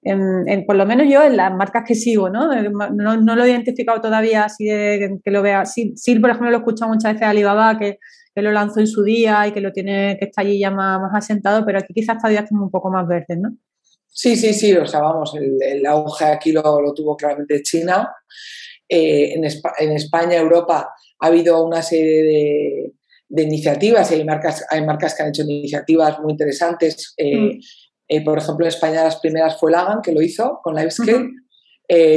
en, 0.03 0.65
por 0.65 0.77
lo 0.77 0.87
menos 0.87 1.09
yo 1.09 1.25
en 1.25 1.37
las 1.37 1.53
marcas 1.53 1.83
que 1.87 1.97
sigo, 1.97 2.31
¿no? 2.31 2.53
Eh, 2.53 2.71
no, 2.71 3.17
no 3.17 3.37
lo 3.37 3.45
he 3.45 3.51
identificado 3.51 4.01
todavía 4.01 4.45
así 4.45 4.65
de 4.67 5.19
que 5.23 5.31
lo 5.31 5.43
vea. 5.43 5.67
Sí, 5.67 5.93
sí 5.97 6.19
por 6.21 6.31
ejemplo, 6.31 6.51
lo 6.51 6.57
he 6.57 6.61
escuchado 6.61 6.93
muchas 6.93 7.15
veces 7.15 7.27
a 7.27 7.31
Alibaba 7.31 7.77
que, 7.77 7.99
que, 8.33 8.43
lo 8.43 8.53
lanzó 8.53 8.79
en 8.79 8.87
su 8.87 9.03
día 9.03 9.47
y 9.49 9.53
que 9.53 9.61
lo 9.61 9.73
tiene, 9.73 10.17
que 10.21 10.27
está 10.27 10.43
allí 10.43 10.61
ya 10.61 10.71
más, 10.71 11.01
asentado, 11.13 11.67
pero 11.67 11.81
aquí 11.81 11.93
quizás 11.93 12.17
todavía 12.19 12.41
es 12.41 12.49
como 12.49 12.65
un 12.65 12.71
poco 12.71 12.91
más 12.91 13.09
verde, 13.09 13.37
¿no? 13.37 13.51
Sí, 14.13 14.37
sí, 14.37 14.53
sí, 14.53 14.75
o 14.77 14.87
sea, 14.87 15.01
vamos, 15.01 15.35
el, 15.35 15.57
el 15.63 15.87
auge 15.87 16.25
aquí 16.25 16.53
lo, 16.53 16.81
lo 16.81 16.93
tuvo 16.95 17.17
claramente 17.17 17.63
China 17.63 18.09
eh, 18.93 19.35
en, 19.35 19.45
España, 19.93 20.37
Europa, 20.37 20.93
ha 21.21 21.27
habido 21.29 21.65
una 21.65 21.81
serie 21.81 22.93
de, 23.29 23.43
iniciativas 23.45 24.11
y 24.11 24.17
hay 24.17 24.25
marcas, 24.25 24.67
hay 24.69 24.85
marcas 24.85 25.15
que 25.15 25.23
han 25.23 25.29
hecho 25.29 25.43
iniciativas 25.43 26.19
muy 26.19 26.33
interesantes. 26.33 27.15
Eh, 27.17 27.37
mm. 27.37 27.61
eh, 28.09 28.25
por 28.25 28.39
ejemplo, 28.39 28.67
en 28.67 28.71
España 28.71 29.05
las 29.05 29.21
primeras 29.21 29.61
fue 29.61 29.71
Lagan, 29.71 30.03
que 30.03 30.11
lo 30.11 30.21
hizo 30.21 30.59
con 30.61 30.75
Livescale. 30.75 31.29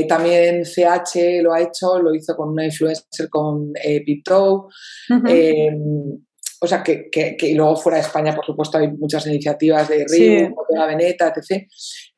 también 0.08 0.64
CH 0.66 1.44
lo 1.44 1.54
ha 1.54 1.62
hecho, 1.62 2.00
lo 2.00 2.16
hizo 2.16 2.36
con 2.36 2.50
una 2.50 2.66
influencer 2.66 3.30
con 3.30 3.72
Piptoe. 4.04 4.64
o 6.60 6.68
sea, 6.68 6.82
que, 6.82 7.08
que, 7.12 7.54
luego 7.54 7.76
fuera 7.76 8.00
de 8.00 8.06
España, 8.06 8.34
por 8.34 8.46
supuesto, 8.46 8.80
hay 8.80 8.88
muchas 8.94 9.28
iniciativas 9.28 9.88
de 9.90 10.06
Río, 10.10 10.50
de 10.70 10.76
la 10.76 10.88
Veneta, 10.88 11.32
etc. 11.36 11.68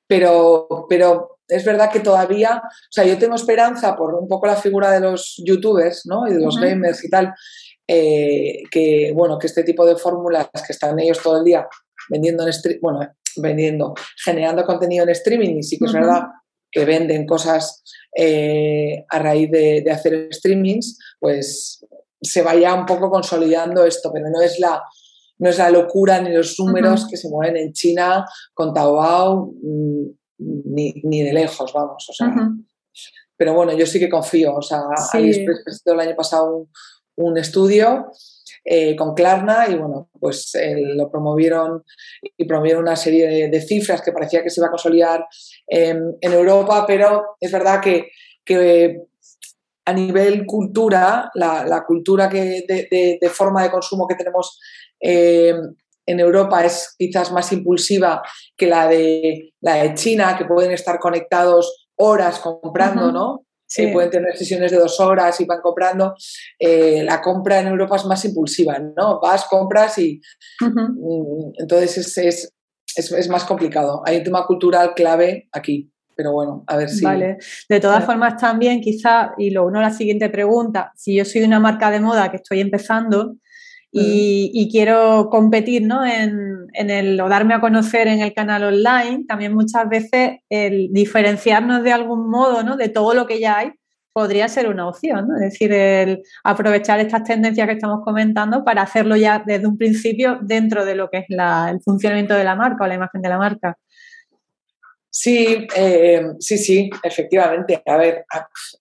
Pero, 0.08 0.86
pero 0.88 1.35
es 1.48 1.66
verdad 1.66 1.92
que 1.92 2.00
todavía, 2.00 2.62
o 2.64 2.92
sea, 2.92 3.06
yo 3.06 3.18
tengo 3.18 3.36
esperanza 3.36 3.96
por 3.96 4.14
un 4.16 4.28
poco 4.28 4.48
la 4.48 4.56
figura 4.56 4.92
de 4.92 5.00
los 5.00 5.42
youtubers, 5.46 6.06
¿no? 6.06 6.28
Y 6.28 6.34
de 6.34 6.40
los 6.40 6.60
gamers 6.60 7.04
y 7.04 7.10
tal, 7.10 7.34
eh, 7.88 8.64
que, 8.72 9.12
bueno, 9.14 9.38
que 9.38 9.48
este 9.48 9.64
tipo 9.64 9.86
de 9.86 9.96
fórmulas 9.96 10.50
que 10.66 10.74
están 10.74 11.00
ellos 11.00 11.22
todo 11.22 11.38
el 11.38 11.44
día 11.44 11.68
vendiendo 12.10 12.48
en 12.48 12.80
bueno, 12.82 13.00
vendiendo, 13.38 13.94
generando 14.24 14.66
contenido 14.66 15.04
en 15.04 15.10
streaming, 15.10 15.58
y 15.58 15.64
sí 15.64 15.78
que 15.78 15.86
es 15.86 15.94
verdad 15.94 16.24
que 16.72 16.86
venden 16.86 17.26
cosas 17.26 17.84
eh, 18.18 19.06
a 19.10 19.20
raíz 19.20 19.50
de, 19.52 19.86
hacer 19.92 20.28
streamings, 20.32 20.98
pues 21.20 21.86
se 22.22 22.42
vaya 22.42 22.74
un 22.74 22.86
poco 22.86 23.10
consolidando 23.10 23.86
esto, 23.86 24.12
pero 24.12 24.30
no 24.30 24.42
es 24.42 24.60
la, 24.60 24.82
no 25.38 25.50
es 25.50 25.58
la 25.58 25.70
locura 25.70 26.20
ni 26.22 26.34
los 26.34 26.60
números 26.60 27.08
que 27.10 27.18
se 27.18 27.30
mueven 27.30 27.58
en 27.58 27.72
China 27.72 28.26
con 28.54 28.74
Taobao, 28.74 29.54
mm, 30.38 31.02
ni, 31.04 31.24
de 31.24 31.34
lejos, 31.34 31.72
vamos. 31.74 32.08
O 32.10 32.14
sea, 32.14 32.34
Pero 33.38 33.54
bueno, 33.54 33.74
yo 33.74 33.86
sí 33.86 34.00
que 34.00 34.10
confío. 34.10 34.56
O 34.56 34.62
sea, 34.62 34.82
sí. 35.12 35.18
AliExpress 35.18 35.64
presentó 35.64 35.94
el 35.94 36.00
año 36.00 36.16
pasado 36.16 36.68
un, 37.16 37.38
estudio 37.38 38.12
eh, 38.66 38.96
con 38.96 39.14
Klarna 39.14 39.68
y 39.70 39.76
bueno, 39.76 40.10
pues 40.20 40.52
lo 40.96 41.10
promovieron 41.10 41.84
y 42.22 42.46
promovieron 42.46 42.84
una 42.84 42.96
serie 42.96 43.50
de, 43.50 43.62
cifras 43.62 44.02
que 44.02 44.12
parecía 44.12 44.44
que 44.44 44.50
se 44.50 44.60
iba 44.60 44.68
a 44.68 44.72
consolidar 44.72 45.26
en 45.68 46.16
Europa, 46.22 46.86
pero 46.86 47.38
es 47.40 47.52
verdad 47.52 47.80
que, 47.82 48.10
que 48.44 49.02
a 49.86 49.94
nivel 49.94 50.46
cultura, 50.46 51.32
la, 51.36 51.84
cultura 51.86 52.28
que 52.28 52.66
de, 52.68 53.30
forma 53.30 53.64
de 53.64 53.72
consumo 53.72 54.08
que 54.08 54.16
tenemos 54.16 54.60
eh, 55.00 55.54
en 56.06 56.20
Europa 56.20 56.64
es 56.64 56.96
quizás 56.98 57.32
más 57.32 57.52
impulsiva 57.52 58.22
que 58.56 58.68
la 58.68 58.88
de, 58.88 59.54
la 59.62 59.76
de 59.76 59.94
China, 59.96 60.36
que 60.38 60.46
pueden 60.46 60.72
estar 60.72 61.00
conectados 61.00 61.88
horas 61.98 62.40
comprando, 62.40 63.12
¿no? 63.12 63.42
Sí. 63.68 63.88
pueden 63.88 64.12
tener 64.12 64.38
sesiones 64.38 64.72
de 64.72 64.78
dos 64.78 65.00
horas 65.00 65.42
y 65.42 65.46
van 65.46 65.60
comprando. 65.62 66.14
Eh, 66.60 67.04
la 67.04 67.20
compra 67.22 67.60
en 67.60 67.68
Europa 67.68 67.96
es 67.96 68.06
más 68.06 68.24
impulsiva, 68.24 68.78
¿no? 68.80 69.20
Vas, 69.20 69.46
compras 69.50 69.98
y 69.98 70.22
mm, 70.62 71.54
entonces 71.58 72.18
es, 72.18 72.54
es, 72.96 73.30
más 73.30 73.44
complicado. 73.44 74.02
Hay 74.06 74.18
un 74.18 74.24
tema 74.24 74.46
cultural 74.46 74.94
clave 74.94 75.50
aquí. 75.52 75.92
Pero 76.16 76.32
bueno, 76.32 76.64
a 76.68 76.78
ver 76.78 76.90
si. 76.90 77.04
Vale. 77.04 77.38
De 77.68 77.80
todas 77.82 78.06
formas, 78.06 78.38
también, 78.38 78.80
quizá, 78.80 79.34
y 79.38 79.50
lo 79.50 79.66
uno 79.66 79.80
a 79.80 79.82
la 79.82 79.92
siguiente 79.92 80.30
pregunta, 80.30 80.94
si 80.96 81.16
yo 81.16 81.26
soy 81.26 81.42
una 81.42 81.60
marca 81.60 81.92
de 81.92 82.00
moda 82.00 82.32
que 82.32 82.38
estoy 82.38 82.62
empezando, 82.62 83.36
y, 83.98 84.70
quiero 84.72 85.30
competir 85.30 85.84
¿no? 85.84 86.06
en, 86.06 86.68
el, 86.74 87.20
o 87.22 87.30
darme 87.30 87.54
a 87.54 87.62
conocer 87.62 88.08
en 88.08 88.20
el 88.20 88.34
canal 88.34 88.64
online, 88.64 89.26
también 89.28 89.54
muchas 89.54 89.88
veces 89.88 90.40
el 90.50 90.90
diferenciarnos 90.92 91.84
de 91.84 91.94
algún 91.94 92.30
modo 92.30 92.64
¿no? 92.64 92.76
de 92.76 92.90
todo 92.90 93.14
lo 93.14 93.26
que 93.26 93.40
ya 93.40 93.60
hay 93.60 93.72
podría 94.12 94.48
ser 94.48 94.70
una 94.70 94.88
opción, 94.88 95.28
¿no? 95.28 95.36
es 95.36 95.42
decir, 95.42 95.74
el 95.74 96.24
aprovechar 96.44 97.00
estas 97.00 97.24
tendencias 97.24 97.68
que 97.68 97.74
estamos 97.74 98.00
comentando 98.04 98.64
para 98.64 98.82
hacerlo 98.82 99.18
ya 99.18 99.44
desde 99.46 99.68
un 99.68 99.78
principio 99.78 100.40
dentro 100.42 100.86
de 100.86 100.96
lo 100.96 101.10
que 101.10 101.20
es 101.20 101.26
el 101.30 101.82
funcionamiento 101.82 102.34
de 102.34 102.46
la 102.46 102.56
marca 102.56 102.86
o 102.86 102.88
la 102.88 102.96
imagen 102.96 103.22
de 103.22 103.30
la 103.30 103.38
marca. 103.38 103.78
Sí, 105.10 105.66
eh, 105.76 106.26
sí, 106.40 106.58
sí, 106.58 106.90
efectivamente. 107.02 107.82
A 107.86 107.96
ver, 107.96 108.26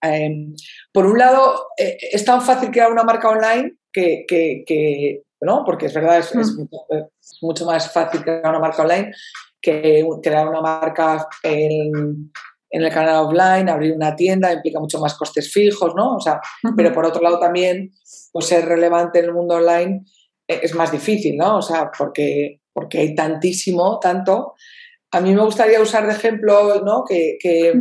em, 0.01 0.53
por 0.91 1.05
un 1.05 1.17
lado, 1.17 1.67
eh, 1.77 1.97
es 2.11 2.25
tan 2.25 2.41
fácil 2.41 2.71
crear 2.71 2.91
una 2.91 3.03
marca 3.03 3.29
online 3.29 3.71
que, 3.95 5.23
¿no? 5.41 5.63
Porque 5.65 5.87
es 5.87 5.93
verdad, 5.93 6.19
es, 6.19 6.35
mm. 6.35 6.67
mucho, 7.41 7.65
más 7.65 7.91
fácil 7.91 8.21
crear 8.23 8.49
una 8.49 8.59
marca 8.59 8.83
online 8.83 9.11
que 9.61 10.05
crear 10.21 10.47
una 10.47 10.61
marca 10.61 11.27
en, 11.41 12.31
el 12.69 12.89
canal 12.91 13.25
offline, 13.25 13.69
abrir 13.69 13.93
una 13.93 14.15
tienda, 14.15 14.53
implica 14.53 14.79
mucho 14.79 14.99
más 14.99 15.15
costes 15.15 15.51
fijos, 15.51 15.93
¿no? 15.95 16.17
O 16.17 16.19
sea, 16.19 16.39
pero 16.75 16.91
por 16.93 17.05
otro 17.05 17.21
lado 17.21 17.39
también, 17.39 17.91
pues 18.31 18.47
ser 18.47 18.65
relevante 18.65 19.19
en 19.19 19.25
el 19.25 19.33
mundo 19.33 19.55
online 19.55 20.05
eh, 20.47 20.59
es 20.61 20.75
más 20.75 20.91
difícil, 20.91 21.37
¿no? 21.37 21.57
O 21.57 21.61
sea, 21.61 21.89
porque, 21.97 22.59
porque 22.73 22.99
hay 22.99 23.15
tantísimo, 23.15 23.97
tanto. 23.99 24.53
A 25.11 25.21
mí 25.21 25.33
me 25.33 25.41
gustaría 25.41 25.81
usar 25.81 26.05
de 26.05 26.13
ejemplo, 26.13 26.81
¿no? 26.83 27.03
Que, 27.07 27.37
que 27.39 27.73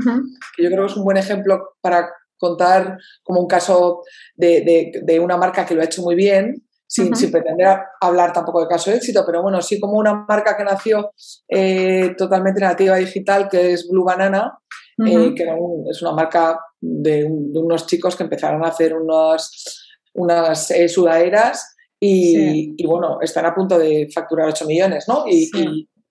yo 0.58 0.70
creo 0.70 0.86
que 0.86 0.92
es 0.92 0.96
un 0.96 1.04
buen 1.04 1.16
ejemplo 1.16 1.74
para 1.80 2.08
contar 2.38 2.98
como 3.22 3.40
un 3.40 3.46
caso 3.46 4.02
de, 4.36 5.20
una 5.20 5.36
marca 5.36 5.64
que 5.64 5.74
lo 5.74 5.82
ha 5.82 5.86
hecho 5.86 6.02
muy 6.02 6.14
bien, 6.14 6.64
sin, 6.86 7.10
pretender 7.30 7.78
hablar 8.00 8.32
tampoco 8.32 8.60
de 8.60 8.68
caso 8.68 8.90
de 8.90 8.98
éxito, 8.98 9.24
pero 9.26 9.42
bueno, 9.42 9.60
sí 9.60 9.80
como 9.80 9.98
una 9.98 10.24
marca 10.28 10.56
que 10.56 10.64
nació 10.64 11.10
eh, 11.48 12.14
totalmente 12.16 12.60
nativa 12.60 12.96
digital, 12.96 13.48
que 13.48 13.72
es 13.72 13.88
Blue 13.88 14.04
Banana, 14.04 14.58
eh, 15.04 15.34
que 15.34 15.44
es 15.90 16.02
una 16.02 16.12
marca 16.12 16.58
de, 16.80 17.24
unos 17.24 17.86
chicos 17.86 18.14
que 18.14 18.24
empezaron 18.24 18.64
a 18.64 18.68
hacer 18.68 18.94
unos, 18.94 19.88
unas 20.14 20.70
eh, 20.70 20.88
sudaderas 20.88 21.74
y, 21.98 22.84
bueno, 22.84 23.18
están 23.22 23.46
a 23.46 23.54
punto 23.54 23.78
de 23.78 24.08
facturar 24.14 24.48
8 24.48 24.66
millones, 24.66 25.06
¿no? 25.08 25.24
Y, 25.26 25.50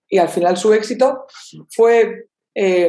y, 0.09 0.17
al 0.17 0.27
final 0.27 0.57
su 0.57 0.73
éxito 0.73 1.25
fue, 1.69 2.29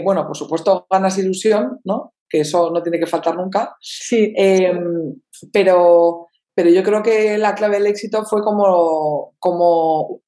bueno, 0.03 0.27
por 0.27 0.37
supuesto, 0.37 0.87
ganas 0.91 1.19
ilusión, 1.19 1.81
¿no? 1.85 2.14
Que 2.35 2.41
eso 2.41 2.69
no 2.73 2.83
tiene 2.83 2.99
que 2.99 3.07
faltar 3.07 3.37
nunca. 3.37 3.77
Sí. 3.81 4.33
Em, 4.37 5.15
pero, 5.53 6.27
pero 6.53 6.69
yo 6.69 6.83
creo 6.83 7.01
que 7.01 7.39
la 7.39 7.55
clave 7.55 7.77
del 7.77 7.87
éxito 7.87 8.25
fue 8.25 8.43
como, 8.43 9.37
como 9.39 10.21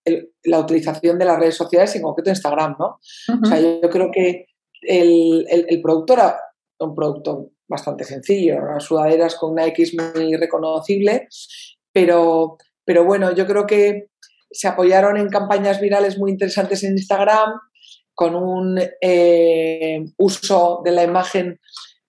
la 0.44 0.60
utilización 0.60 1.18
de 1.18 1.24
las 1.24 1.40
redes 1.40 1.56
sociales 1.56 1.96
en 1.96 2.02
concreto 2.02 2.30
Instagram, 2.30 2.76
¿no? 2.78 3.00
O 3.42 3.44
sea, 3.44 3.58
yo, 3.58 3.90
creo 3.90 4.12
que 4.12 4.46
el, 4.82 5.46
el, 5.48 5.82
producto 5.82 6.12
era 6.12 6.36
un 6.78 6.94
producto 6.94 7.50
bastante 7.66 8.04
sencillo, 8.04 8.58
unas 8.58 8.84
sudaderas 8.84 9.34
con 9.34 9.50
una 9.50 9.66
X 9.66 9.96
muy 9.96 10.36
reconocible, 10.36 11.26
pero, 11.92 12.56
pero 12.84 13.04
bueno, 13.04 13.34
yo 13.34 13.48
creo 13.48 13.66
que 13.66 14.10
se 14.48 14.68
apoyaron 14.68 15.16
en 15.16 15.28
campañas 15.28 15.80
virales 15.80 16.18
muy 16.18 16.30
interesantes 16.30 16.84
en 16.84 16.92
Instagram, 16.92 17.58
con 18.16 18.34
un 18.34 18.80
eh, 19.02 20.02
uso 20.16 20.80
de 20.82 20.90
la 20.90 21.04
imagen 21.04 21.60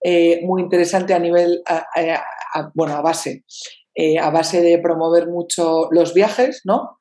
eh, 0.04 0.42
muy 0.44 0.62
interesante 0.62 1.14
a 1.14 1.20
nivel, 1.20 1.64
bueno, 2.74 2.96
a 2.96 3.02
base 3.02 3.44
eh, 4.00 4.20
a 4.20 4.30
base 4.30 4.62
de 4.62 4.78
promover 4.78 5.28
mucho 5.28 5.88
los 5.90 6.14
viajes, 6.14 6.62
¿no? 6.66 7.00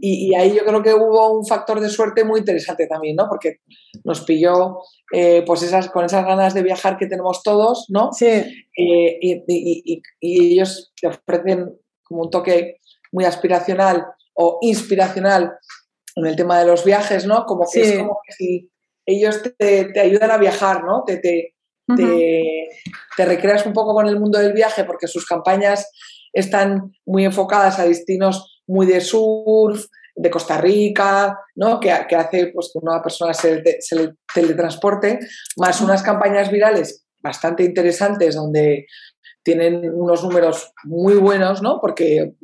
y, 0.00 0.34
ahí 0.34 0.56
yo 0.56 0.64
creo 0.64 0.82
que 0.82 0.94
hubo 0.94 1.30
un 1.38 1.44
factor 1.44 1.78
de 1.78 1.90
suerte 1.90 2.24
muy 2.24 2.40
interesante 2.40 2.86
también, 2.86 3.16
¿no? 3.16 3.28
Porque 3.28 3.58
nos 4.02 4.22
pilló 4.22 4.78
eh, 5.12 5.42
pues 5.46 5.62
esas, 5.62 5.90
con 5.90 6.06
esas 6.06 6.24
ganas 6.24 6.54
de 6.54 6.62
viajar 6.62 6.96
que 6.96 7.06
tenemos 7.06 7.42
todos, 7.42 7.84
¿no? 7.90 8.14
Sí. 8.14 8.24
Eh, 8.24 9.18
y, 9.20 10.02
ellos 10.22 10.90
te 10.98 11.08
ofrecen 11.08 11.78
como 12.02 12.22
un 12.22 12.30
toque 12.30 12.78
muy 13.12 13.26
aspiracional 13.26 14.06
o 14.32 14.56
inspiracional 14.62 15.52
en 16.16 16.24
el 16.24 16.34
tema 16.34 16.60
de 16.60 16.64
los 16.64 16.82
viajes, 16.82 17.26
¿no? 17.26 17.44
Como 17.44 17.66
que 17.70 17.82
es 17.82 17.98
como 17.98 18.20
que 18.26 18.32
si 18.32 18.70
ellos 19.04 19.42
te, 19.58 20.00
ayudan 20.00 20.30
a 20.30 20.38
viajar, 20.38 20.82
¿no? 20.82 21.04
Te, 21.04 21.18
te, 21.18 21.56
te, 21.96 23.24
recreas 23.24 23.66
un 23.66 23.72
poco 23.72 23.94
con 23.94 24.06
el 24.06 24.18
mundo 24.18 24.38
del 24.38 24.52
viaje 24.52 24.84
porque 24.84 25.08
sus 25.08 25.26
campañas 25.26 25.90
están 26.32 26.92
muy 27.06 27.24
enfocadas 27.24 27.78
a 27.78 27.86
destinos 27.86 28.62
muy 28.66 28.86
de 28.86 29.00
surf, 29.00 29.86
de 30.14 30.30
Costa 30.30 30.60
Rica, 30.60 31.38
¿no? 31.54 31.80
que, 31.80 31.90
hace 31.90 32.48
pues, 32.52 32.70
que 32.72 32.78
una 32.82 33.00
persona 33.02 33.32
se, 33.32 33.62
se 33.80 34.10
teletransporte, 34.34 35.20
más 35.56 35.80
unas 35.80 36.02
campañas 36.02 36.50
virales 36.50 37.06
bastante 37.20 37.64
interesantes 37.64 38.34
donde 38.34 38.86
tienen 39.48 39.90
unos 39.94 40.22
números 40.22 40.74
muy 40.84 41.14
buenos, 41.14 41.62
¿no? 41.62 41.78
Porque, 41.80 42.34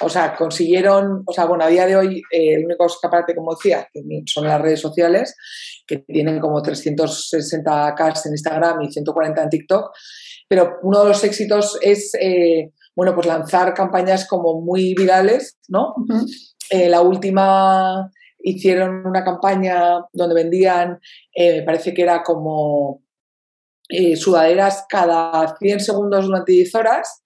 o 0.00 0.08
sea, 0.08 0.36
consiguieron, 0.36 1.24
o 1.26 1.32
sea, 1.32 1.46
bueno, 1.46 1.64
a 1.64 1.68
día 1.68 1.84
de 1.84 1.96
hoy 1.96 2.22
eh, 2.30 2.54
el 2.54 2.64
único 2.64 2.86
escaparate, 2.86 3.34
como 3.34 3.56
decía, 3.56 3.88
son 4.26 4.46
las 4.46 4.60
redes 4.60 4.78
sociales, 4.78 5.34
que 5.84 5.98
tienen 5.98 6.38
como 6.38 6.62
360k 6.62 8.26
en 8.26 8.32
Instagram 8.32 8.82
y 8.82 8.92
140 8.92 9.42
en 9.42 9.48
TikTok, 9.48 9.90
pero 10.48 10.78
uno 10.84 11.02
de 11.02 11.08
los 11.08 11.24
éxitos 11.24 11.76
es 11.82 12.12
eh, 12.20 12.70
bueno, 12.94 13.16
pues 13.16 13.26
lanzar 13.26 13.74
campañas 13.74 14.28
como 14.28 14.60
muy 14.60 14.94
virales, 14.94 15.58
¿no? 15.66 15.96
Eh, 16.70 16.88
la 16.88 17.00
última 17.00 18.12
hicieron 18.38 19.04
una 19.04 19.24
campaña 19.24 20.04
donde 20.12 20.36
vendían, 20.36 21.00
eh, 21.34 21.58
me 21.58 21.62
parece 21.64 21.92
que 21.92 22.02
era 22.02 22.22
como 22.22 23.02
eh, 23.94 24.16
sudaderas 24.16 24.84
cada 24.88 25.56
100 25.58 25.80
segundos 25.80 26.26
durante 26.26 26.52
10 26.52 26.74
horas 26.74 27.22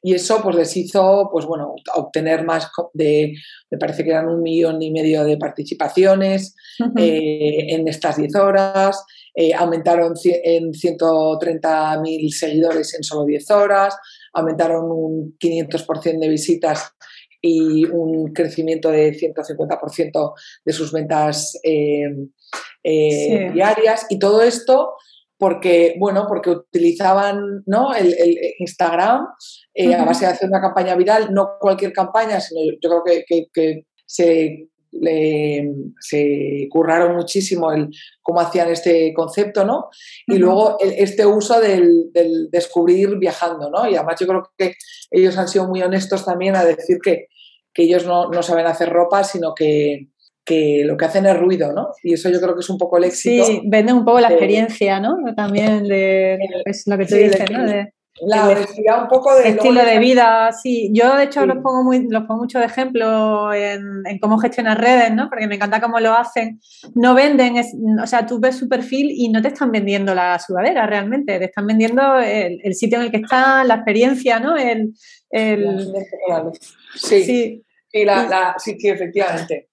y 0.00 0.14
eso 0.14 0.40
pues 0.42 0.54
les 0.54 0.76
hizo 0.76 1.28
pues 1.32 1.44
bueno 1.44 1.74
obtener 1.96 2.44
más 2.44 2.70
de 2.94 3.34
me 3.68 3.78
parece 3.78 4.04
que 4.04 4.10
eran 4.10 4.28
un 4.28 4.42
millón 4.42 4.80
y 4.80 4.92
medio 4.92 5.24
de 5.24 5.36
participaciones 5.36 6.54
en 6.96 7.88
estas 7.88 8.16
10 8.16 8.36
horas 8.36 9.04
aumentaron 9.56 10.14
en 10.24 10.70
130.000 10.70 12.30
seguidores 12.30 12.94
en 12.94 13.02
solo 13.02 13.24
10 13.24 13.50
horas 13.50 13.96
aumentaron 14.32 14.84
un 14.88 15.36
500% 15.36 16.20
de 16.20 16.28
visitas 16.28 16.92
y 17.40 17.84
un 17.84 18.32
crecimiento 18.32 18.90
de 18.90 19.12
150% 19.12 20.34
de 20.64 20.72
sus 20.72 20.92
ventas 20.92 21.58
eh, 21.62 22.08
eh, 22.82 23.50
diarias. 23.52 24.06
Y 24.10 24.18
todo 24.18 24.42
esto 24.42 24.94
porque, 25.38 25.94
bueno, 25.98 26.26
porque 26.28 26.50
utilizaban 26.50 27.62
¿no? 27.66 27.94
el, 27.94 28.14
Instagram 28.58 29.26
eh, 29.72 29.94
a 29.94 30.04
base 30.04 30.26
de 30.26 30.32
hacer 30.32 30.48
una 30.48 30.60
campaña 30.60 30.96
viral, 30.96 31.32
no 31.32 31.50
cualquier 31.60 31.92
campaña, 31.92 32.40
sino 32.40 32.60
yo 32.82 32.90
creo 32.90 33.24
que, 33.26 33.46
que 33.52 33.86
se 34.04 34.68
le, 34.90 35.70
se 36.00 36.66
curraron 36.70 37.16
muchísimo 37.16 37.72
el 37.72 37.88
cómo 38.22 38.40
hacían 38.40 38.70
este 38.70 39.12
concepto, 39.14 39.64
¿no? 39.64 39.88
Y 40.26 40.38
luego 40.38 40.78
este 40.80 41.26
uso 41.26 41.60
del, 41.60 42.10
descubrir 42.50 43.16
viajando, 43.18 43.70
¿no? 43.70 43.88
Y 43.88 43.96
además 43.96 44.16
yo 44.20 44.26
creo 44.26 44.50
que 44.56 44.74
ellos 45.10 45.36
han 45.38 45.48
sido 45.48 45.68
muy 45.68 45.82
honestos 45.82 46.24
también 46.24 46.56
a 46.56 46.64
decir 46.64 46.98
que, 47.02 47.26
ellos 47.80 48.04
no, 48.06 48.42
saben 48.42 48.66
hacer 48.66 48.88
ropa, 48.88 49.22
sino 49.22 49.54
que, 49.54 50.08
lo 50.84 50.96
que 50.96 51.04
hacen 51.04 51.26
es 51.26 51.38
ruido, 51.38 51.72
¿no? 51.72 51.88
Y 52.02 52.14
eso 52.14 52.28
yo 52.30 52.40
creo 52.40 52.54
que 52.54 52.60
es 52.60 52.70
un 52.70 52.78
poco 52.78 52.98
el 52.98 53.04
éxito. 53.04 53.44
Sí, 53.44 53.62
venden 53.64 53.96
un 53.96 54.04
poco 54.04 54.20
la 54.20 54.28
experiencia, 54.28 55.00
¿no? 55.00 55.16
También 55.34 55.84
de, 55.84 56.38
lo 56.86 56.98
que 56.98 57.06
tú 57.06 57.14
dices, 57.14 57.50
¿no? 57.50 57.64
La 58.20 58.48
honestidad 58.48 59.02
un 59.02 59.08
poco 59.08 59.34
de... 59.34 59.50
Estilo 59.50 59.84
de 59.84 59.98
vida, 59.98 60.50
sí. 60.52 60.90
Yo, 60.92 61.16
de 61.16 61.24
hecho, 61.24 61.46
los, 61.46 61.58
pongo 61.58 61.84
muy, 61.84 62.08
los 62.08 62.24
pongo 62.24 62.42
mucho 62.42 62.58
de 62.58 62.64
ejemplo 62.64 63.52
en, 63.52 64.02
cómo 64.20 64.38
gestionar 64.38 64.80
redes, 64.80 65.12
¿no? 65.12 65.28
Porque 65.28 65.46
me 65.46 65.54
encanta 65.54 65.80
cómo 65.80 66.00
lo 66.00 66.14
hacen. 66.14 66.60
No 66.94 67.14
venden, 67.14 67.62
o 68.02 68.06
sea, 68.06 68.26
tú 68.26 68.40
ves 68.40 68.56
su 68.56 68.68
perfil 68.68 69.10
y 69.12 69.28
no 69.28 69.40
te 69.40 69.48
están 69.48 69.70
vendiendo 69.70 70.14
la 70.14 70.38
sudadera 70.38 70.86
realmente, 70.86 71.38
te 71.38 71.44
están 71.44 71.66
vendiendo 71.66 72.18
el, 72.18 72.74
sitio 72.74 72.98
en 72.98 73.04
el 73.04 73.10
que 73.10 73.18
están, 73.18 73.68
la 73.68 73.74
experiencia, 73.76 74.40
¿no? 74.40 74.56
El, 74.56 74.92
Sí, 76.94 77.22
sí. 77.22 77.64
Sí, 77.90 78.04
la, 78.04 78.54
sí, 78.58 78.76
efectivamente. 78.82 79.68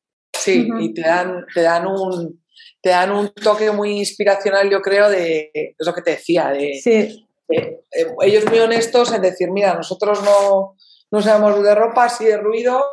Sí, 0.46 0.68
y 0.80 0.94
te 0.94 1.02
dan, 1.02 1.46
te 1.54 1.62
dan 1.62 1.88
un 1.88 2.44
te 2.82 2.92
dan 2.92 3.12
un 3.12 3.30
toque 3.30 3.72
muy 3.72 3.98
inspiracional, 3.98 4.70
yo 4.70 4.80
creo, 4.80 5.10
de, 5.10 5.50
es 5.54 5.86
lo 5.86 5.94
que 5.94 6.04
te 6.04 6.12
decía, 6.12 6.50
de, 6.50 6.76
sí 6.76 7.26
eh, 7.50 7.80
eh, 7.92 8.08
ellos 8.22 8.46
muy 8.50 8.60
honestos 8.60 9.14
en 9.14 9.22
decir, 9.22 9.52
mira, 9.52 9.74
nosotros 9.74 10.24
no, 10.24 10.76
no 11.12 11.22
sabemos 11.22 11.64
de 11.64 11.76
ropa, 11.76 12.10
sí 12.10 12.26
de 12.26 12.38
ruido, 12.38 12.84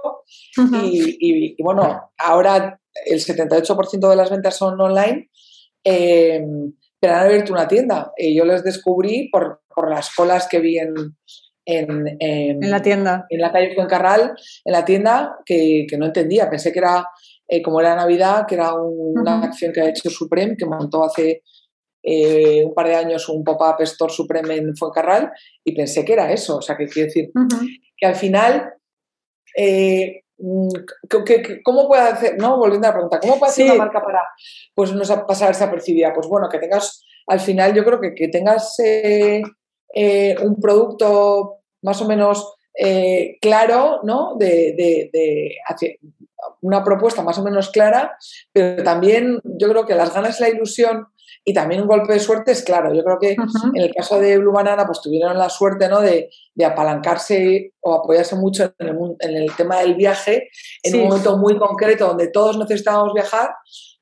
y, 0.83 1.63
bueno, 1.63 2.13
ahora 2.19 2.79
el 3.07 3.19
78% 3.21 4.09
de 4.09 4.17
las 4.17 4.31
ventas 4.31 4.57
son 4.57 4.81
online, 4.81 5.31
em, 5.83 6.73
pero 7.01 7.15
han 7.15 7.27
abierto 7.27 7.53
una 7.53 7.67
tienda. 7.67 8.13
Y 8.17 8.37
yo 8.37 8.45
les 8.45 8.63
descubrí 8.63 9.29
por, 9.31 9.61
las 9.89 10.15
colas 10.15 10.47
que 10.49 10.61
vi 10.61 10.79
en, 10.79 10.95
en, 11.65 12.71
la 12.71 12.83
tienda. 12.83 13.27
En 13.31 13.41
la 13.41 13.51
calle 13.51 13.75
Fuencarral, 13.75 14.35
en 14.65 14.73
la 14.73 14.85
tienda, 14.85 15.39
que, 15.47 15.87
no 15.99 16.07
entendía. 16.07 16.51
Pensé 16.51 16.73
que 16.73 16.79
era, 16.79 17.09
eh, 17.53 17.61
como 17.61 17.83
era 17.83 17.95
Navidad, 17.95 18.47
que 18.49 18.55
era 18.55 18.73
una 18.75 19.43
acción 19.43 19.75
que 19.75 19.83
ha 19.83 19.91
hecho 19.91 20.09
Supreme, 20.09 20.57
que 20.57 20.65
montó 20.65 21.05
hace 21.05 21.43
eh, 22.03 22.65
un 22.65 22.73
par 22.73 22.87
de 22.87 22.95
años 22.95 23.29
un 23.29 23.45
pop-up 23.45 23.77
store 23.81 24.11
supreme 24.11 24.57
en 24.57 24.75
Fuencarral 24.75 25.31
y 25.63 25.77
pensé 25.77 26.03
que 26.03 26.15
era 26.15 26.33
eso. 26.33 26.57
O 26.57 26.63
sea, 26.63 26.79
que 26.79 26.87
quiero 26.87 27.09
decir 27.09 27.31
que 27.95 28.07
al 28.07 28.15
final, 28.15 28.73
eh, 29.55 30.23
mm, 30.39 30.69
¿cómo 31.63 31.87
puede 31.87 32.03
hacer, 32.05 32.39
no? 32.39 32.57
Volviendo 32.57 32.87
a 32.87 32.91
la 32.91 32.95
pregunta, 32.95 33.21
¿cómo 33.21 33.39
puede 33.39 33.51
hacer 33.53 33.67
una 33.67 33.85
marca 33.85 34.01
para 34.03 34.21
pues, 34.75 34.95
no 34.95 35.03
pasar 35.27 35.71
percibida 35.71 36.15
Pues 36.15 36.27
bueno, 36.29 36.49
que 36.49 36.59
tengas, 36.59 37.05
al 37.27 37.41
final 37.41 37.75
yo 37.75 37.85
creo 37.85 38.01
que, 38.01 38.15
que 38.15 38.29
tengas 38.29 38.79
un 38.79 40.59
producto 40.59 41.59
más 41.83 42.01
o 42.01 42.09
menos 42.09 42.55
claro, 43.41 44.01
¿no? 44.03 44.37
De, 44.39 44.75
de, 44.77 45.11
de, 45.13 45.99
una 46.61 46.83
propuesta 46.85 47.23
más 47.23 47.39
o 47.39 47.45
menos 47.45 47.71
clara, 47.71 48.17
pero 48.53 48.83
también 48.83 49.41
yo 49.45 49.69
creo 49.69 49.87
que 49.87 49.95
las 49.95 50.15
ganas 50.15 50.39
y 50.39 50.43
la 50.43 50.49
ilusión 50.49 51.07
y 51.45 51.53
también 51.55 51.83
un 51.83 51.89
golpe 51.89 52.13
de 52.13 52.21
suerte 52.21 52.53
es 52.53 52.63
claro. 52.63 52.95
Yo 52.95 53.03
creo 53.03 53.19
que 53.19 53.33
en 53.33 53.81
el 53.81 53.93
caso 53.95 54.21
de 54.21 54.39
Blue 54.39 54.53
Banana, 54.53 54.87
pues 54.87 55.01
tuvieron 55.01 55.37
la 55.37 55.49
suerte 55.49 55.89
¿no? 55.89 56.01
de, 56.01 56.31
apalancarse 56.65 57.73
o 57.81 57.95
apoyarse 57.95 58.37
mucho 58.37 58.73
en 58.79 59.37
el, 59.37 59.57
tema 59.57 59.81
del 59.81 59.95
viaje 59.95 60.51
en 60.83 61.01
un 61.01 61.09
momento 61.09 61.37
muy 61.39 61.59
concreto 61.59 62.07
donde 62.07 62.29
todos 62.29 62.59
necesitábamos 62.59 63.13
viajar, 63.15 63.51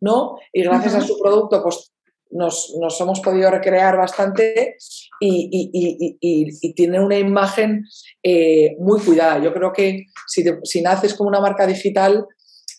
¿no? 0.00 0.37
Y 0.52 0.64
gracias 0.64 0.94
a 0.94 1.00
su 1.00 1.18
producto, 1.18 1.62
pues 1.62 1.92
nos, 2.30 2.72
hemos 3.00 3.20
podido 3.20 3.50
recrear 3.50 3.96
bastante 3.96 4.76
y, 5.20 6.72
tiene 6.74 7.00
una 7.00 7.18
imagen 7.18 7.84
eh, 8.22 8.76
muy 8.78 9.00
cuidada. 9.00 9.42
Yo 9.42 9.52
creo 9.52 9.72
que 9.72 10.06
si, 10.26 10.44
si 10.64 10.82
naces 10.82 11.14
como 11.14 11.28
una 11.28 11.40
marca 11.40 11.66
digital, 11.66 12.26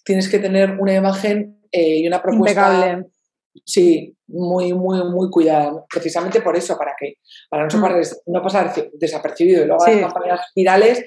tienes 0.03 0.29
que 0.29 0.39
tener 0.39 0.77
una 0.79 0.93
imagen 0.93 1.59
eh, 1.71 1.99
y 1.99 2.07
una 2.07 2.21
propuesta 2.21 3.03
Sí, 3.65 4.15
muy, 4.27 4.73
muy, 4.73 5.03
muy 5.03 5.29
cuidada. 5.29 5.85
Precisamente 5.89 6.41
por 6.41 6.55
eso, 6.55 6.77
para 6.77 6.93
que 6.97 7.15
para 7.49 7.67
no, 7.67 7.79
mm. 7.79 8.43
pasar 8.43 8.73
desapercibido. 8.93 9.63
Y 9.63 9.67
luego 9.67 9.85
las 9.85 9.99
campañas 9.99 10.39
virales, 10.55 11.03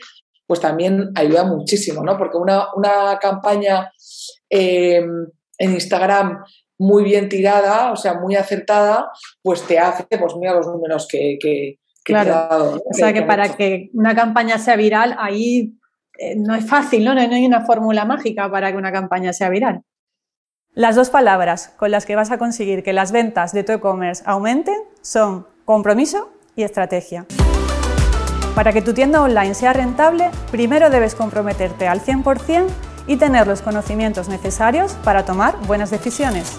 pues 0.46 0.61
también 0.61 1.11
ayuda 1.14 1.44
muchísimo, 1.44 2.02
¿no? 2.02 2.18
Porque 2.18 2.37
una, 2.37 3.18
campaña 3.20 3.90
em, 4.50 5.26
en 5.59 5.72
Instagram 5.72 6.44
muy 6.85 7.03
bien 7.03 7.29
tirada, 7.29 7.92
o 7.92 7.97
sea, 7.97 8.14
muy 8.14 8.37
acertada, 8.37 9.11
pues 9.42 9.62
te 9.62 9.79
hace, 9.79 10.05
pues 10.05 10.37
mira 10.37 10.55
los 10.55 10.66
números 10.66 11.09
que, 11.11 11.38
que, 11.40 11.79
claro. 12.05 12.81
O 12.85 12.92
sea, 12.92 13.12
que, 13.12 13.23
para 13.23 13.57
que 13.57 13.90
una 13.94 14.14
campaña 14.14 14.59
sea 14.59 14.77
viral, 14.77 15.16
ahí 15.18 15.75
eh, 16.18 16.35
no 16.37 16.55
es 16.55 16.68
fácil, 16.68 17.05
¿no? 17.05 17.14
No 17.14 17.20
hay 17.20 17.47
una 17.47 17.64
fórmula 17.64 18.05
mágica 18.05 18.51
para 18.51 18.70
que 18.70 18.77
una 18.77 18.92
campaña 18.92 19.33
sea 19.33 19.49
viral. 19.49 19.83
Las 20.75 20.97
dos 20.97 21.09
palabras 21.09 21.73
con 21.77 21.90
las 21.90 22.05
que 22.05 22.16
vas 22.16 22.31
a 22.31 22.38
conseguir 22.38 22.83
que 22.83 22.92
las 22.92 23.12
ventas 23.12 23.53
de 23.53 23.64
tu 23.64 23.73
e-commerce 23.73 24.23
aumenten 24.27 24.77
son 25.01 25.47
compromiso 25.64 26.31
y 26.57 26.64
estrategia. 26.64 27.27
Para 28.55 28.73
que 28.73 28.83
tu 28.83 28.92
tienda 28.92 29.23
online 29.23 29.55
sea 29.55 29.73
rentable, 29.73 30.31
primero 30.51 30.90
debes 30.90 31.14
comprometerte 31.14 31.88
al 31.88 32.01
100% 32.01 32.66
y 33.07 33.16
tener 33.16 33.47
los 33.47 33.62
conocimientos 33.62 34.29
necesarios 34.29 34.94
para 35.05 35.25
tomar 35.25 35.57
buenas 35.66 35.90
decisiones. 35.90 36.59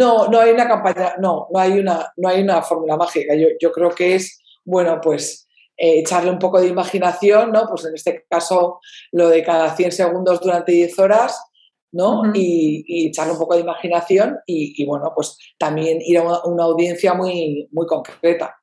No, 0.00 0.28
no 0.28 0.40
hay 0.40 0.52
una 0.52 0.66
campaña, 0.66 1.16
no, 1.20 1.46
no 1.52 1.60
hay 1.60 1.78
una, 1.78 2.10
no 2.16 2.30
hay 2.30 2.40
una 2.40 2.62
fórmula 2.62 2.96
mágica. 2.96 3.34
Yo, 3.34 3.48
yo 3.60 3.70
creo 3.70 3.90
que 3.90 4.14
es, 4.14 4.40
bueno, 4.64 4.98
pues 5.02 5.46
eh, 5.76 5.98
echarle 5.98 6.30
un 6.30 6.38
poco 6.38 6.58
de 6.58 6.68
imaginación, 6.68 7.52
¿no? 7.52 7.66
Pues 7.68 7.84
en 7.84 7.94
este 7.94 8.24
caso 8.26 8.80
lo 9.12 9.28
de 9.28 9.42
cada 9.42 9.76
100 9.76 9.92
segundos 9.92 10.40
durante 10.40 10.72
10 10.72 10.98
horas, 11.00 11.38
¿no? 11.92 12.22
y, 12.32 13.08
echarle 13.08 13.34
un 13.34 13.38
poco 13.38 13.56
de 13.56 13.60
imaginación 13.60 14.38
y, 14.46 14.86
bueno, 14.86 15.12
pues 15.14 15.36
también 15.58 15.98
ir 16.00 16.16
a 16.16 16.22
una, 16.46 16.64
audiencia 16.64 17.12
muy, 17.12 17.68
muy 17.70 17.86
concreta. 17.86 18.56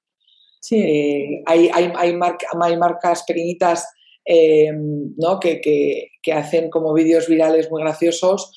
Sí. 0.60 0.80
Eh, 0.80 1.44
hay, 1.46 1.70
hay, 1.72 1.94
hay, 1.96 2.78
marcas 2.78 3.24
pequeñitas 3.28 3.88
eh, 4.26 4.72
¿no? 4.74 5.40
que, 5.40 5.62
que, 5.62 6.34
hacen 6.34 6.72
como 6.72 6.94
vídeos 6.94 7.28
virales 7.28 7.70
muy 7.70 7.84
graciosos, 7.84 8.52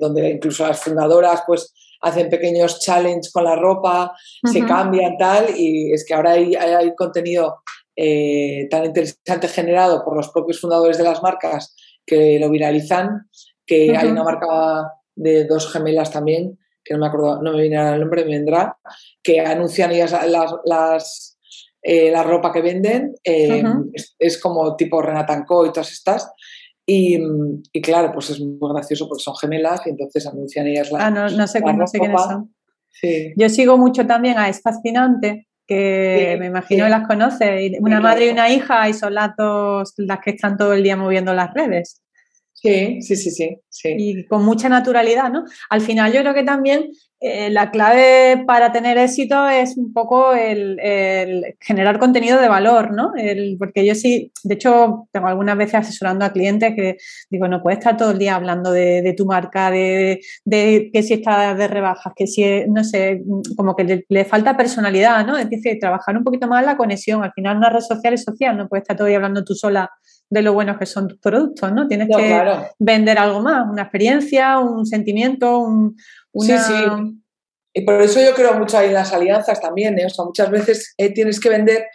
donde 0.00 0.30
incluso 0.30 0.66
las 0.66 0.80
fundadoras 0.80 1.42
pues 1.46 1.72
hacen 2.04 2.28
pequeños 2.28 2.80
challenges 2.80 3.32
con 3.32 3.44
la 3.44 3.56
ropa, 3.56 4.14
se 4.44 4.64
cambian 4.64 5.16
tal, 5.16 5.46
y 5.56 5.92
es 5.92 6.04
que 6.06 6.14
ahora 6.14 6.32
hay, 6.32 6.54
hay, 6.54 6.94
contenido 6.94 7.62
eh, 7.96 8.68
tan 8.70 8.84
interesante 8.84 9.48
generado 9.48 10.04
por 10.04 10.16
los 10.16 10.28
propios 10.28 10.60
fundadores 10.60 10.98
de 10.98 11.04
las 11.04 11.22
marcas 11.22 11.74
que 12.04 12.38
lo 12.38 12.50
viralizan, 12.50 13.28
que 13.66 13.96
hay 13.96 14.08
una 14.08 14.22
marca 14.22 14.92
de 15.14 15.46
dos 15.46 15.72
gemelas 15.72 16.10
también, 16.10 16.58
que 16.84 16.92
no 16.92 17.00
me 17.00 17.06
acuerdo, 17.06 17.42
no 17.42 17.52
me 17.52 17.62
viene 17.62 17.94
el 17.94 18.00
nombre, 18.00 18.24
me 18.24 18.32
vendrá, 18.32 18.76
que 19.22 19.40
anuncian 19.40 19.90
ellas 19.90 20.14
las, 20.64 21.38
eh, 21.82 22.10
la 22.10 22.22
ropa 22.22 22.52
que 22.52 22.60
venden, 22.60 23.14
eh, 23.24 23.62
es, 24.18 24.38
como 24.38 24.76
tipo 24.76 25.00
Renatanco 25.00 25.64
y 25.64 25.72
todas 25.72 25.92
estas, 25.92 26.30
y, 26.86 27.80
claro, 27.80 28.12
pues 28.12 28.30
es 28.30 28.40
muy 28.40 28.72
gracioso 28.72 29.08
porque 29.08 29.22
son 29.22 29.34
gemelas 29.36 29.80
y 29.86 29.90
entonces 29.90 30.26
anuncian 30.26 30.66
ellas 30.66 30.92
la. 30.92 31.06
Ah, 31.06 31.10
no, 31.10 31.28
no 31.28 31.46
sé, 31.46 31.60
no 31.60 31.86
sé 31.86 31.98
quiénes 31.98 32.22
son. 32.22 32.54
Yo 33.36 33.48
sigo 33.48 33.78
mucho 33.78 34.06
también 34.06 34.38
a 34.38 34.48
Es 34.48 34.60
Fascinante, 34.60 35.48
que 35.66 36.36
me 36.38 36.46
imagino 36.46 36.84
que 36.84 36.90
las 36.90 37.06
conoce. 37.06 37.72
Una 37.80 38.00
madre 38.00 38.26
y 38.26 38.30
una 38.30 38.50
hija 38.50 38.88
y 38.88 38.94
son 38.94 39.14
las 39.14 39.34
dos 39.36 39.94
las 39.96 40.20
que 40.20 40.30
están 40.30 40.56
todo 40.56 40.74
el 40.74 40.82
día 40.82 40.96
moviendo 40.96 41.32
las 41.34 41.52
redes. 41.54 42.02
Sí, 42.64 43.02
sí, 43.02 43.30
sí, 43.30 43.58
sí. 43.68 43.94
Y 43.98 44.26
con 44.26 44.42
mucha 44.42 44.70
naturalidad, 44.70 45.30
¿no? 45.30 45.44
Al 45.68 45.82
final 45.82 46.14
yo 46.14 46.22
creo 46.22 46.32
que 46.32 46.44
también 46.44 46.92
eh, 47.20 47.50
la 47.50 47.70
clave 47.70 48.42
para 48.46 48.72
tener 48.72 48.96
éxito 48.96 49.46
es 49.48 49.76
un 49.76 49.92
poco 49.92 50.32
el, 50.32 50.78
generar 51.60 51.98
contenido 51.98 52.40
de 52.40 52.48
valor, 52.48 52.92
¿no? 52.92 53.12
porque 53.58 53.84
yo 53.86 53.94
sí, 53.94 54.32
de 54.42 54.54
hecho, 54.54 55.08
tengo 55.12 55.26
algunas 55.26 55.58
veces 55.58 55.74
asesorando 55.74 56.24
a 56.24 56.32
clientes 56.32 56.74
que 56.74 56.96
digo, 57.30 57.48
no 57.48 57.62
puedes 57.62 57.80
estar 57.80 57.98
todo 57.98 58.12
el 58.12 58.18
día 58.18 58.34
hablando 58.34 58.72
de, 58.72 59.14
tu 59.14 59.26
marca, 59.26 59.70
de, 59.70 60.20
que 60.50 61.02
si 61.02 61.14
está 61.14 61.54
de 61.54 61.68
rebajas, 61.68 62.14
que 62.16 62.26
si, 62.26 62.64
no 62.68 62.82
sé, 62.82 63.22
como 63.56 63.76
que 63.76 64.04
le, 64.08 64.24
falta 64.24 64.56
personalidad, 64.56 65.26
¿no? 65.26 65.36
Es 65.36 65.50
decir, 65.50 65.78
trabajar 65.78 66.16
un 66.16 66.24
poquito 66.24 66.46
más 66.46 66.64
la 66.64 66.78
conexión. 66.78 67.22
Al 67.22 67.32
final 67.32 67.58
una 67.58 67.70
red 67.70 67.80
social 67.80 68.14
es 68.14 68.24
social, 68.24 68.56
no 68.56 68.68
puedes 68.68 68.82
estar 68.84 68.96
todo 68.96 69.06
el 69.06 69.10
día 69.12 69.18
hablando 69.18 69.44
tú 69.44 69.54
sola 69.54 69.90
de 70.30 70.42
lo 70.42 70.52
buenos 70.52 70.78
que 70.78 70.86
son 70.86 71.08
tus 71.08 71.18
productos, 71.18 71.72
¿no? 71.72 71.86
Tienes 71.86 72.08
que 72.14 72.44
vender 72.78 73.18
algo 73.18 73.40
más, 73.40 73.66
una 73.70 73.82
experiencia, 73.82 74.58
un 74.58 74.86
sentimiento, 74.86 75.58
un, 75.58 75.96
Sí, 76.40 76.52
sí. 76.58 76.74
Y 77.72 77.82
por 77.82 78.00
eso 78.02 78.20
yo 78.20 78.34
creo 78.34 78.54
mucho 78.54 78.78
ahí 78.78 78.88
en 78.88 78.94
las 78.94 79.12
alianzas 79.12 79.60
también, 79.60 79.98
¿eh? 79.98 80.06
O 80.06 80.10
sea, 80.10 80.24
muchas 80.24 80.50
veces 80.50 80.94
eh, 80.96 81.12
tienes 81.12 81.38
que 81.38 81.48
vender 81.48 81.86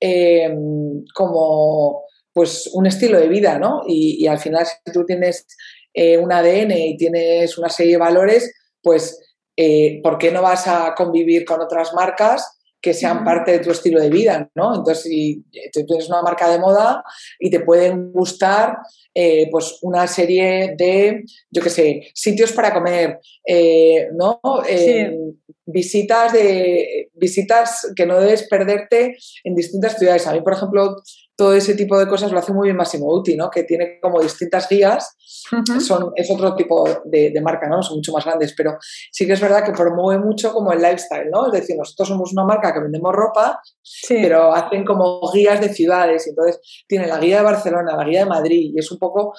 eh, 0.00 0.54
como 1.14 2.02
pues 2.32 2.70
un 2.72 2.86
estilo 2.86 3.18
de 3.18 3.28
vida, 3.28 3.58
¿no? 3.58 3.82
Y, 3.86 4.26
al 4.28 4.38
final 4.38 4.64
si 4.66 4.92
tú 4.92 5.04
tienes 5.04 5.46
un 6.20 6.32
ADN 6.32 6.70
y 6.70 6.96
tienes 6.96 7.58
una 7.58 7.68
serie 7.68 7.94
de 7.94 7.98
valores, 7.98 8.54
pues 8.80 9.18
¿por 10.04 10.18
qué 10.18 10.30
no 10.30 10.42
vas 10.42 10.68
a 10.68 10.94
convivir 10.94 11.44
con 11.44 11.60
otras 11.60 11.92
marcas 11.92 12.57
que 12.80 12.94
sean 12.94 13.24
parte 13.24 13.52
de 13.52 13.58
tu 13.58 13.70
estilo 13.70 14.00
de 14.00 14.10
vida, 14.10 14.50
¿no? 14.54 14.74
Entonces, 14.76 15.04
si 15.04 15.44
tú 15.72 15.84
tienes 15.84 16.08
una 16.08 16.22
marca 16.22 16.48
de 16.48 16.58
moda 16.58 17.02
y 17.38 17.50
te 17.50 17.60
pueden 17.60 18.12
gustar 18.12 18.78
eh, 19.14 19.48
pues 19.50 19.78
una 19.82 20.06
serie 20.06 20.74
de, 20.78 21.24
yo 21.50 21.62
qué 21.62 21.70
sé, 21.70 22.08
sitios 22.14 22.52
para 22.52 22.72
comer, 22.72 23.18
eh, 23.44 24.08
¿no? 24.14 24.40
Eh, 24.68 25.12
visitas, 25.70 26.32
de, 26.32 27.10
visitas 27.14 27.92
que 27.94 28.06
no 28.06 28.18
debes 28.18 28.48
perderte 28.48 29.16
en 29.44 29.54
distintas 29.54 29.98
ciudades. 29.98 30.26
A 30.26 30.32
mí, 30.32 30.40
por 30.40 30.54
ejemplo, 30.54 30.96
todo 31.36 31.54
ese 31.54 31.74
tipo 31.74 31.98
de 31.98 32.08
cosas 32.08 32.32
lo 32.32 32.38
hace 32.38 32.52
muy 32.52 32.68
bien 32.68 32.76
Massimo 32.76 33.06
Uti, 33.14 33.36
¿no? 33.36 33.50
que 33.50 33.64
tiene 33.64 33.98
como 34.00 34.20
distintas 34.20 34.68
guías. 34.68 35.14
Son, 35.86 36.12
es 36.16 36.30
otro 36.30 36.54
tipo 36.56 36.84
de, 37.04 37.38
marca, 37.42 37.68
¿no? 37.68 37.82
son 37.82 37.98
mucho 37.98 38.12
más 38.12 38.24
grandes, 38.24 38.54
pero 38.56 38.76
sí 39.12 39.26
que 39.26 39.34
es 39.34 39.40
verdad 39.40 39.62
que 39.62 39.72
promueve 39.72 40.22
mucho 40.22 40.52
como 40.52 40.72
el 40.72 40.80
lifestyle. 40.80 41.30
¿no? 41.30 41.46
Es 41.46 41.52
decir, 41.52 41.76
nosotros 41.76 42.08
somos 42.08 42.32
una 42.32 42.44
marca 42.44 42.72
que 42.72 42.80
vendemos 42.80 43.14
ropa, 43.14 43.60
pero 44.08 44.54
hacen 44.54 44.84
como 44.84 45.20
guías 45.32 45.60
de 45.60 45.68
ciudades. 45.68 46.26
Entonces 46.26 46.60
tiene 46.88 47.06
la 47.06 47.18
guía 47.18 47.38
de 47.38 47.44
Barcelona, 47.44 47.94
la 47.96 48.04
guía 48.04 48.20
de 48.20 48.30
Madrid, 48.30 48.72
y 48.74 48.78
es 48.78 48.90
un 48.90 48.98
poco 48.98 49.34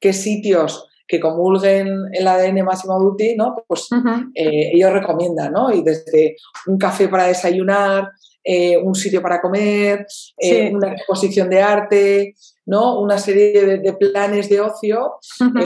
qué 0.00 0.14
sitios 0.14 0.88
que 1.06 1.20
comulguen 1.20 1.88
el 2.12 2.26
ADN 2.26 2.64
Máximo 2.64 2.98
Duty, 2.98 3.36
¿no? 3.36 3.54
Pues 3.66 3.88
eh, 4.34 4.70
ellos 4.72 4.92
recomiendan, 4.92 5.52
¿no? 5.52 5.72
Y 5.72 5.82
desde 5.82 6.36
un 6.66 6.78
café 6.78 7.08
para 7.08 7.26
desayunar, 7.26 8.10
eh, 8.42 8.76
un 8.78 8.94
sitio 8.94 9.22
para 9.22 9.40
comer, 9.40 10.06
eh, 10.38 10.70
una 10.74 10.92
exposición 10.92 11.48
de 11.48 11.62
arte, 11.62 12.34
¿no? 12.66 13.00
Una 13.00 13.18
serie 13.18 13.78
de, 13.78 13.92
planes 13.94 14.48
de 14.48 14.60
ocio, 14.60 15.14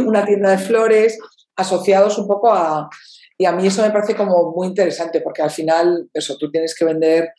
una 0.07 0.25
tienda 0.25 0.51
de 0.51 0.59
flores, 0.59 1.19
asociados 1.57 2.19
un 2.19 2.27
poco 2.29 2.53
a, 2.53 2.89
y 3.41 3.45
a 3.45 3.53
mí 3.53 3.69
eso 3.69 3.83
me 3.83 3.93
parece 3.93 4.17
como 4.17 4.51
muy 4.51 4.67
interesante 4.67 5.21
porque 5.21 5.43
al 5.43 5.51
final, 5.51 6.11
eso, 6.13 6.37
tú 6.37 6.51
tienes 6.51 6.75
que 6.75 6.85
vender 6.85 7.31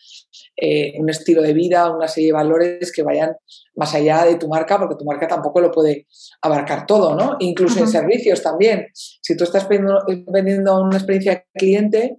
eh, 0.56 0.94
un 0.98 1.10
estilo 1.10 1.42
de 1.42 1.52
vida, 1.52 1.92
una 1.94 2.08
serie 2.08 2.28
de 2.28 2.34
valores 2.34 2.94
que 2.94 3.04
vayan 3.04 3.36
más 3.76 3.94
allá 3.94 4.24
de 4.24 4.36
tu 4.36 4.48
marca, 4.48 4.80
porque 4.80 4.96
tu 4.96 5.04
marca 5.04 5.28
tampoco 5.28 5.60
lo 5.60 5.72
puede 5.72 6.08
abarcar 6.42 6.86
todo, 6.86 7.16
¿no? 7.16 7.36
Incluso 7.40 7.82
en 7.82 7.90
servicios 7.90 8.42
también. 8.42 8.88
Si 8.94 9.36
tú 9.36 9.44
estás 9.44 9.68
vendiendo, 9.68 10.82
una 10.82 10.96
experiencia 10.96 11.34
de 11.34 11.46
cliente, 11.54 12.18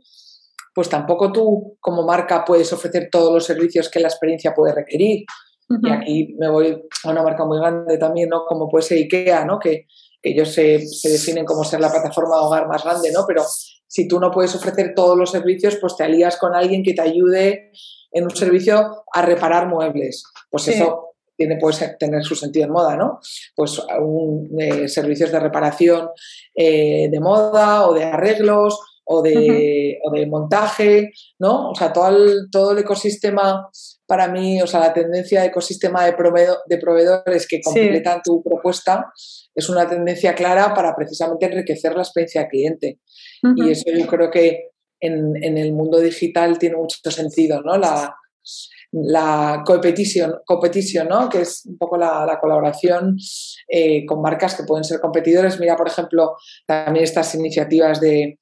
pues 0.75 0.91
tampoco 0.91 1.33
tú 1.33 1.79
como 1.81 2.03
marca 2.03 2.45
puedes 2.45 2.71
ofrecer 2.75 3.09
todos 3.11 3.33
los 3.33 3.47
servicios 3.47 3.89
que 3.89 4.01
la 4.01 4.09
experiencia 4.09 4.53
puede 4.53 4.75
requerir. 4.75 5.25
Y 5.83 5.91
aquí 5.91 6.35
me 6.39 6.51
voy 6.51 6.83
a 7.05 7.11
una 7.11 7.23
marca 7.23 7.47
muy 7.47 7.59
grande 7.59 7.97
también, 7.97 8.29
¿no? 8.29 8.45
Como 8.45 8.69
puede 8.69 8.83
ser 8.83 8.99
IKEA, 8.99 9.47
¿no? 9.47 9.59
Que, 9.59 9.87
ellos 10.23 10.53
se, 10.53 10.87
se, 10.87 11.09
definen 11.09 11.47
como 11.47 11.65
ser 11.65 11.81
la 11.81 11.91
plataforma 11.91 12.37
de 12.37 12.43
hogar 12.43 12.69
más 12.69 12.85
grande, 12.85 13.11
¿no? 13.11 13.25
Pero 13.27 13.43
si 13.91 14.07
tú 14.07 14.21
no 14.21 14.31
puedes 14.31 14.55
ofrecer 14.55 14.95
todos 14.95 15.19
los 15.19 15.33
servicios, 15.33 15.77
pues 15.81 15.97
te 15.97 16.05
alías 16.05 16.37
con 16.37 16.55
alguien 16.55 16.85
que 16.85 16.95
te 16.95 17.03
ayude 17.03 17.73
en 18.13 18.25
un 18.25 18.31
servicio 18.31 19.05
a 19.13 19.23
reparar 19.23 19.67
muebles. 19.67 20.23
Pues 20.49 20.69
eso 20.69 21.17
tiene, 21.37 21.57
puede 21.57 21.97
tener 21.99 22.23
su 22.23 22.37
sentido 22.37 22.67
en 22.67 22.73
moda, 22.73 22.97
¿no? 22.97 23.19
Pues 23.57 23.83
eh, 24.61 24.89
servicios 24.89 25.33
de 25.33 25.41
reparación 25.41 26.09
eh, 26.55 27.09
de 27.11 27.19
moda 27.19 27.89
o 27.89 27.93
de 27.93 28.05
arreglos 28.05 28.79
o 29.05 29.23
de, 29.23 29.99
o 30.05 30.13
de, 30.13 30.27
montaje, 30.27 31.11
¿no? 31.41 31.71
O 31.71 31.75
sea, 31.75 31.93
todo 31.93 32.11
el, 32.11 32.49
todo 32.53 32.71
el 32.71 32.79
ecosistema 32.79 33.69
para 34.11 34.27
mí, 34.27 34.61
o 34.61 34.67
sea, 34.67 34.81
la 34.81 34.93
tendencia 34.93 35.41
de 35.41 35.47
ecosistema 35.47 36.05
de, 36.05 36.17
de 36.67 36.79
proveedores 36.79 37.47
que 37.47 37.61
completan 37.61 38.21
tu 38.25 38.43
propuesta 38.43 39.07
es 39.55 39.69
una 39.69 39.89
tendencia 39.89 40.35
clara 40.35 40.75
para 40.75 40.97
precisamente 40.97 41.47
enriquecer 41.47 41.95
la 41.95 42.03
experiencia 42.03 42.41
del 42.41 42.51
cliente. 42.51 42.99
Y 43.55 43.71
eso 43.71 43.85
yo 43.97 44.09
creo 44.09 44.29
que 44.29 44.71
en, 44.99 45.57
el 45.57 45.73
mundo 45.73 46.01
digital 46.01 46.59
tiene 46.59 46.75
mucho 46.75 47.09
sentido, 47.09 47.63
¿no? 47.63 47.79
La, 47.79 48.13
la 48.91 49.63
competition, 49.65 50.41
competition 50.45 51.07
¿no? 51.07 51.29
que 51.29 51.43
es 51.43 51.65
un 51.67 51.79
poco 51.79 51.97
la, 51.97 52.37
colaboración 52.41 53.17
eh, 53.69 54.05
con 54.07 54.21
marcas 54.21 54.57
que 54.57 54.65
pueden 54.65 54.83
ser 54.83 54.99
competidores. 54.99 55.61
Mira, 55.61 55.77
por 55.77 55.87
ejemplo, 55.87 56.35
también 56.67 57.05
estas 57.05 57.33
iniciativas 57.37 58.01
de, 58.01 58.41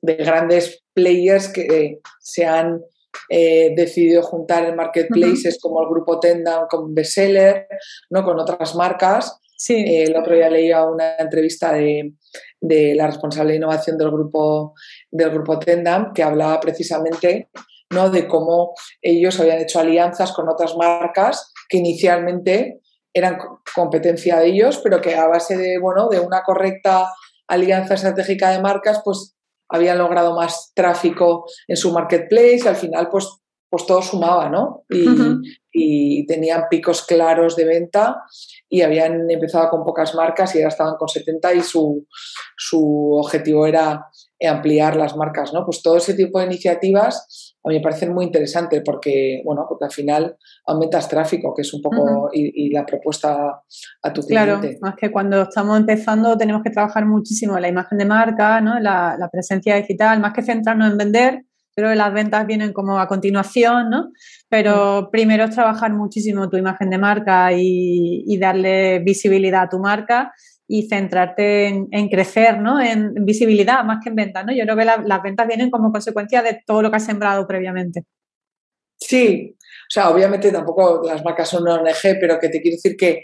grandes 0.00 0.82
players 0.94 1.48
que 1.48 2.00
se 2.18 2.46
han 2.46 2.80
eh, 3.28 3.72
decidido 3.76 4.22
juntar 4.22 4.64
en 4.66 4.76
marketplaces 4.76 5.58
como 5.60 5.82
el 5.82 5.88
grupo 5.88 6.18
Tendam, 6.20 6.66
con 6.68 6.94
Bestseller, 6.94 7.66
¿no? 8.10 8.24
con 8.24 8.38
otras 8.38 8.74
marcas 8.74 9.38
eh, 9.68 10.04
el 10.04 10.16
otro 10.16 10.34
día 10.34 10.50
leía 10.50 10.84
una 10.84 11.16
entrevista 11.16 11.72
de, 11.72 12.14
la 12.60 13.06
responsable 13.06 13.52
de 13.52 13.58
innovación 13.58 13.96
del 13.96 14.10
grupo, 14.10 14.74
del 15.10 15.30
grupo 15.30 15.58
Tendam 15.58 16.12
que 16.12 16.22
hablaba 16.22 16.58
precisamente 16.60 17.50
¿no? 17.90 18.10
de 18.10 18.26
cómo 18.26 18.74
ellos 19.00 19.38
habían 19.38 19.60
hecho 19.60 19.80
alianzas 19.80 20.32
con 20.32 20.48
otras 20.48 20.76
marcas 20.76 21.52
que 21.68 21.78
inicialmente 21.78 22.80
eran 23.14 23.36
competencia 23.74 24.38
de 24.38 24.46
ellos, 24.46 24.80
pero 24.82 25.00
que 25.00 25.14
a 25.14 25.26
base 25.26 25.56
de, 25.56 25.78
bueno, 25.78 26.08
de 26.08 26.18
una 26.18 26.42
correcta 26.42 27.12
alianza 27.46 27.94
estratégica 27.94 28.50
de 28.50 28.62
marcas, 28.62 29.02
pues 29.04 29.31
habían 29.72 29.98
logrado 29.98 30.36
más 30.36 30.72
tráfico 30.74 31.46
en 31.66 31.76
su 31.76 31.92
marketplace 31.92 32.60
y 32.64 32.68
al 32.68 32.76
final 32.76 33.08
pues 33.10 33.42
pues 33.72 33.86
todo 33.86 34.02
sumaba, 34.02 34.50
¿no? 34.50 34.84
Y, 35.74 36.26
tenían 36.26 36.64
picos 36.68 37.06
claros 37.06 37.56
de 37.56 37.64
venta 37.64 38.22
y 38.68 38.82
habían 38.82 39.30
empezado 39.30 39.70
con 39.70 39.82
pocas 39.82 40.14
marcas 40.14 40.54
y 40.54 40.58
ahora 40.58 40.68
estaban 40.68 40.96
con 40.96 41.08
70 41.08 41.54
y 41.54 41.62
su, 41.62 42.06
su 42.54 43.12
objetivo 43.14 43.66
era 43.66 44.08
ampliar 44.48 44.96
las 44.96 45.16
marcas, 45.16 45.52
¿no? 45.52 45.64
Pues 45.64 45.82
todo 45.82 45.96
ese 45.96 46.14
tipo 46.14 46.38
de 46.38 46.46
iniciativas 46.46 47.52
a 47.64 47.68
mí 47.68 47.76
me 47.76 47.80
parecen 47.80 48.12
muy 48.12 48.24
interesantes 48.24 48.82
porque, 48.84 49.40
bueno, 49.44 49.64
porque 49.68 49.84
al 49.84 49.92
final 49.92 50.36
aumentas 50.66 51.08
tráfico, 51.08 51.54
que 51.54 51.62
es 51.62 51.72
un 51.72 51.80
poco 51.80 52.28
y, 52.32 52.70
la 52.72 52.84
propuesta 52.84 53.62
a 54.02 54.12
tu 54.12 54.22
cliente. 54.22 54.60
Claro, 54.60 54.78
más 54.80 54.94
que 54.96 55.12
cuando 55.12 55.42
estamos 55.42 55.78
empezando 55.78 56.36
tenemos 56.36 56.62
que 56.62 56.70
trabajar 56.70 57.06
muchísimo 57.06 57.58
la 57.58 57.68
imagen 57.68 57.98
de 57.98 58.04
marca, 58.04 58.60
¿no? 58.60 58.80
la, 58.80 59.16
la 59.18 59.28
presencia 59.28 59.76
digital, 59.76 60.20
más 60.20 60.32
que 60.32 60.42
centrarnos 60.42 60.90
en 60.90 60.98
vender, 60.98 61.44
pero 61.74 61.94
las 61.94 62.12
ventas 62.12 62.46
vienen 62.46 62.72
como 62.72 62.98
a 62.98 63.08
continuación, 63.08 63.90
¿no? 63.90 64.10
Pero 64.48 65.08
primero 65.10 65.44
es 65.44 65.54
trabajar 65.54 65.92
muchísimo 65.92 66.48
tu 66.50 66.56
imagen 66.56 66.90
de 66.90 66.98
marca 66.98 67.50
y, 67.54 68.38
darle 68.38 68.98
visibilidad 68.98 69.62
a 69.62 69.68
tu 69.68 69.78
marca 69.78 70.32
y 70.74 70.88
centrarte 70.88 71.66
en, 71.66 72.08
crecer, 72.08 72.58
¿no? 72.58 72.80
En 72.80 73.12
visibilidad 73.26 73.84
más 73.84 73.98
que 74.02 74.08
en 74.08 74.16
ventas, 74.16 74.46
¿no? 74.46 74.54
Yo 74.54 74.64
creo 74.64 74.74
que 74.74 74.86
las 74.86 75.22
ventas 75.22 75.46
vienen 75.46 75.70
como 75.70 75.92
consecuencia 75.92 76.40
de 76.40 76.62
todo 76.66 76.80
lo 76.80 76.90
que 76.90 76.96
has 76.96 77.04
sembrado 77.04 77.46
previamente. 77.46 78.04
Sí, 78.96 79.54
o 79.54 79.90
sea, 79.90 80.08
obviamente 80.08 80.50
tampoco 80.50 81.02
las 81.04 81.22
marcas 81.22 81.50
son 81.50 81.64
una 81.64 81.74
ONG, 81.74 82.18
pero 82.18 82.38
que 82.40 82.48
te 82.48 82.62
quiero 82.62 82.76
decir 82.76 82.96
que 82.96 83.22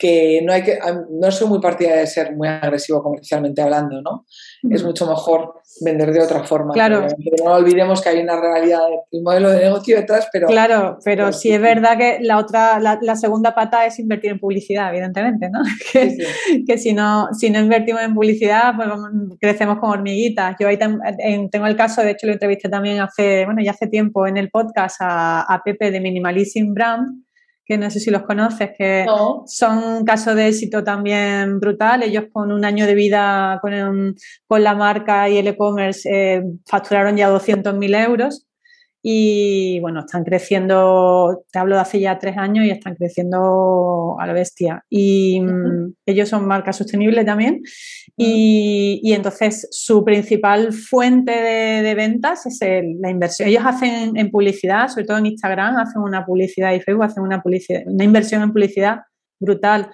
que 0.00 0.40
no 0.42 0.54
hay 0.54 0.62
que 0.62 0.78
no 1.10 1.30
soy 1.30 1.46
muy 1.46 1.60
partidaria 1.60 2.00
de 2.00 2.06
ser 2.06 2.34
muy 2.34 2.48
agresivo 2.48 3.02
comercialmente 3.02 3.60
hablando, 3.60 4.00
¿no? 4.00 4.24
Es 4.70 4.82
mucho 4.82 5.06
mejor 5.06 5.60
vender 5.82 6.10
de 6.10 6.22
otra 6.22 6.42
forma. 6.42 6.72
Claro. 6.72 7.06
no 7.44 7.52
olvidemos 7.52 8.00
que 8.00 8.08
hay 8.08 8.20
una 8.20 8.40
realidad 8.40 8.80
del 9.12 9.22
modelo 9.22 9.50
de 9.50 9.60
negocio 9.64 9.96
detrás, 9.96 10.26
pero 10.32 10.46
claro, 10.48 10.98
pero 11.04 11.34
sí 11.34 11.52
es 11.52 11.60
verdad 11.60 11.98
que 11.98 12.18
la 12.22 12.38
otra, 12.38 12.80
la, 12.80 13.14
segunda 13.14 13.54
pata 13.54 13.84
es 13.84 13.98
invertir 13.98 14.30
en 14.30 14.38
publicidad, 14.38 14.88
evidentemente, 14.88 15.50
¿no? 15.50 15.60
Que, 16.66 16.78
si 16.78 16.94
no 16.94 17.28
si 17.32 17.50
no 17.50 17.60
invertimos 17.60 18.00
en 18.00 18.14
publicidad, 18.14 18.72
pues 18.74 18.88
crecemos 19.38 19.78
como 19.80 19.92
hormiguitas. 19.92 20.56
Yo 20.58 20.66
ahí 20.66 20.78
tengo 20.78 21.66
el 21.66 21.76
caso, 21.76 22.00
de 22.00 22.12
hecho 22.12 22.26
lo 22.26 22.32
entrevisté 22.32 22.70
también 22.70 23.00
hace 23.00 23.44
bueno 23.44 23.60
ya 23.62 23.72
hace 23.72 23.86
tiempo 23.86 24.26
en 24.26 24.38
el 24.38 24.48
podcast 24.50 24.96
a, 25.00 25.42
a 25.42 25.62
Pepe 25.62 25.90
de 25.90 26.00
Minimalism 26.00 26.72
Brand 26.72 27.29
que 27.70 27.78
no 27.78 27.88
sé 27.88 28.00
si 28.00 28.10
los 28.10 28.22
conoces, 28.22 28.70
que 28.76 29.06
son 29.46 29.78
un 29.78 30.04
caso 30.04 30.34
de 30.34 30.48
éxito 30.48 30.82
también 30.82 31.60
brutal. 31.60 32.02
Ellos 32.02 32.24
con 32.32 32.50
un 32.50 32.64
año 32.64 32.84
de 32.84 32.96
vida 32.96 33.60
con, 33.62 34.16
con 34.48 34.64
la 34.64 34.74
marca 34.74 35.28
y 35.28 35.38
el 35.38 35.46
e-commerce 35.46 36.08
eh, 36.12 36.42
facturaron 36.66 37.16
ya 37.16 37.30
200.000 37.30 38.06
euros 38.06 38.48
y 39.02 39.80
bueno, 39.80 40.00
están 40.00 40.24
creciendo, 40.24 41.44
te 41.50 41.58
hablo 41.58 41.76
de 41.76 41.80
hace 41.80 42.00
ya 42.00 42.18
tres 42.18 42.36
años 42.36 42.66
y 42.66 42.70
están 42.70 42.94
creciendo 42.96 44.16
a 44.20 44.26
la 44.26 44.32
bestia. 44.34 44.84
Y 44.90 45.40
mm, 45.40 45.94
ellos 46.04 46.28
son 46.28 46.46
marca 46.46 46.72
sostenible 46.72 47.24
también. 47.24 47.62
y, 48.16 49.12
entonces 49.12 49.68
su 49.70 50.04
principal 50.04 50.72
fuente 50.72 51.32
de, 51.32 51.94
ventas 51.94 52.44
es 52.46 52.60
la 53.00 53.10
inversión. 53.10 53.48
Ellos 53.48 53.62
hacen 53.64 54.16
en 54.16 54.30
publicidad, 54.30 54.88
sobre 54.88 55.06
todo 55.06 55.18
en 55.18 55.26
Instagram, 55.26 55.78
hacen 55.78 56.02
una 56.02 56.26
publicidad 56.26 56.74
y 56.74 56.80
Facebook 56.80 57.04
hacen 57.04 57.22
una, 57.22 57.42
publicidad, 57.42 57.82
una 57.86 58.04
inversión 58.04 58.42
en 58.42 58.52
publicidad 58.52 58.98
brutal. 59.40 59.90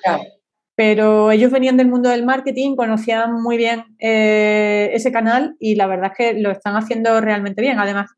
Pero 0.74 1.30
ellos 1.30 1.50
venían 1.50 1.76
del 1.78 1.88
mundo 1.88 2.10
del 2.10 2.26
marketing, 2.26 2.76
conocían 2.76 3.40
muy 3.40 3.56
bien 3.56 3.84
eh, 3.98 4.90
ese 4.92 5.10
canal 5.10 5.56
y 5.58 5.76
la 5.76 5.86
verdad 5.86 6.12
es 6.12 6.18
que 6.18 6.40
lo 6.40 6.50
están 6.50 6.76
haciendo 6.76 7.18
realmente 7.20 7.62
bien. 7.62 7.78
Además, 7.78 8.10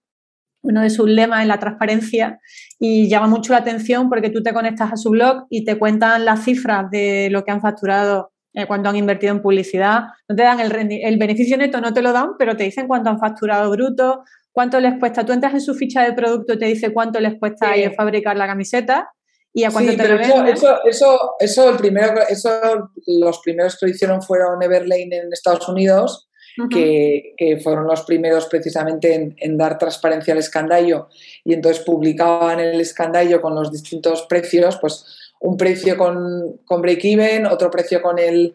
uno 0.69 0.83
de 0.83 0.91
sus 0.91 1.09
lemas 1.09 1.43
es 1.43 1.49
la 1.49 1.59
transparencia 1.59 2.39
y 2.79 3.09
llama 3.09 3.27
mucho 3.27 3.53
la 3.53 3.61
atención 3.61 4.09
porque 4.09 4.31
tú 4.31 4.43
te 4.43 4.53
conectas 4.53 4.93
a 4.93 4.97
su 4.97 5.11
blog 5.11 5.47
y 5.51 5.65
te 5.65 5.79
cuentan 5.79 6.25
las 6.25 6.45
cifras 6.45 6.91
de 6.91 7.29
lo 7.31 7.45
que 7.45 7.51
han 7.51 7.61
facturado 7.61 8.33
eh, 8.55 8.67
cuando 8.67 8.89
han 8.89 8.97
invertido 8.97 9.33
en 9.33 9.43
publicidad. 9.43 10.05
No 10.29 10.37
te 10.37 10.43
dan 10.43 10.61
el, 10.61 10.73
el, 11.03 11.17
beneficio 11.19 11.57
neto, 11.57 11.81
no 11.81 11.93
te 11.93 12.03
lo 12.03 12.13
dan, 12.13 12.31
pero 12.39 12.57
te 12.57 12.65
dicen 12.65 12.87
cuánto 12.87 13.11
han 13.11 13.19
facturado 13.19 13.71
bruto, 13.71 14.25
cuánto 14.53 14.79
les 14.81 14.99
cuesta. 14.99 15.25
Tú 15.25 15.33
entras 15.33 15.55
en 15.55 15.61
su 15.61 15.75
ficha 15.75 16.03
de 16.03 16.13
producto 16.13 16.55
y 16.55 16.59
te 16.59 16.67
dice 16.67 16.93
cuánto 16.93 17.21
les 17.21 17.39
cuesta 17.39 17.73
fabricar 17.97 18.37
la 18.37 18.47
camiseta 18.47 19.11
y 19.53 19.65
a 19.65 19.71
cuánto 19.71 19.97
te 19.97 20.09
lo 20.09 20.21
eso, 20.21 20.45
eso, 20.45 20.85
eso, 20.85 21.31
eso, 21.41 21.71
el 21.71 21.77
primero, 21.77 22.21
eso, 22.29 22.51
los 23.07 23.41
primeros 23.41 23.79
que 23.79 23.87
lo 23.87 23.93
hicieron 23.93 24.23
fueron 24.23 24.63
Everlane 24.63 25.17
en 25.17 25.33
Estados 25.33 25.69
Unidos 25.69 26.28
que, 26.71 27.61
fueron 27.63 27.87
los 27.87 28.03
primeros 28.03 28.47
precisamente 28.47 29.35
en, 29.37 29.57
dar 29.57 29.79
transparencia 29.79 30.33
al 30.33 30.41
escandallo. 30.41 31.09
Y 31.45 31.55
entonces 31.55 31.85
publicaban 31.85 32.61
el 32.61 32.81
escandallo 32.81 33.41
con 33.41 33.55
los 33.55 33.71
distintos 33.71 34.27
precios, 34.29 34.79
pues 34.81 35.05
un 35.41 35.57
precio 35.57 35.97
con, 35.97 36.61
con 36.65 36.83
break-even, 36.83 37.47
otro 37.47 37.71
precio 37.71 38.03
con 38.03 38.19
el 38.19 38.55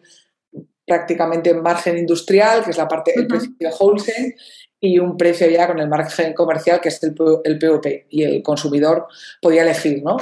prácticamente 0.86 1.54
margen 1.54 1.96
industrial, 1.96 2.62
que 2.62 2.70
es 2.70 2.76
la 2.76 2.88
parte, 2.88 3.12
del 3.16 3.26
precio 3.26 3.50
de 3.58 3.70
wholesale, 3.78 4.36
y 4.80 4.98
un 4.98 5.16
precio 5.16 5.48
ya 5.48 5.66
con 5.66 5.78
el 5.78 5.88
margen 5.88 6.34
comercial, 6.34 6.80
que 6.80 6.90
es 6.90 7.02
el, 7.02 7.14
el 7.44 7.58
PVP, 7.58 8.06
y 8.10 8.22
el 8.22 8.42
consumidor 8.42 9.06
podía 9.40 9.62
elegir, 9.62 10.02
¿no? 10.02 10.18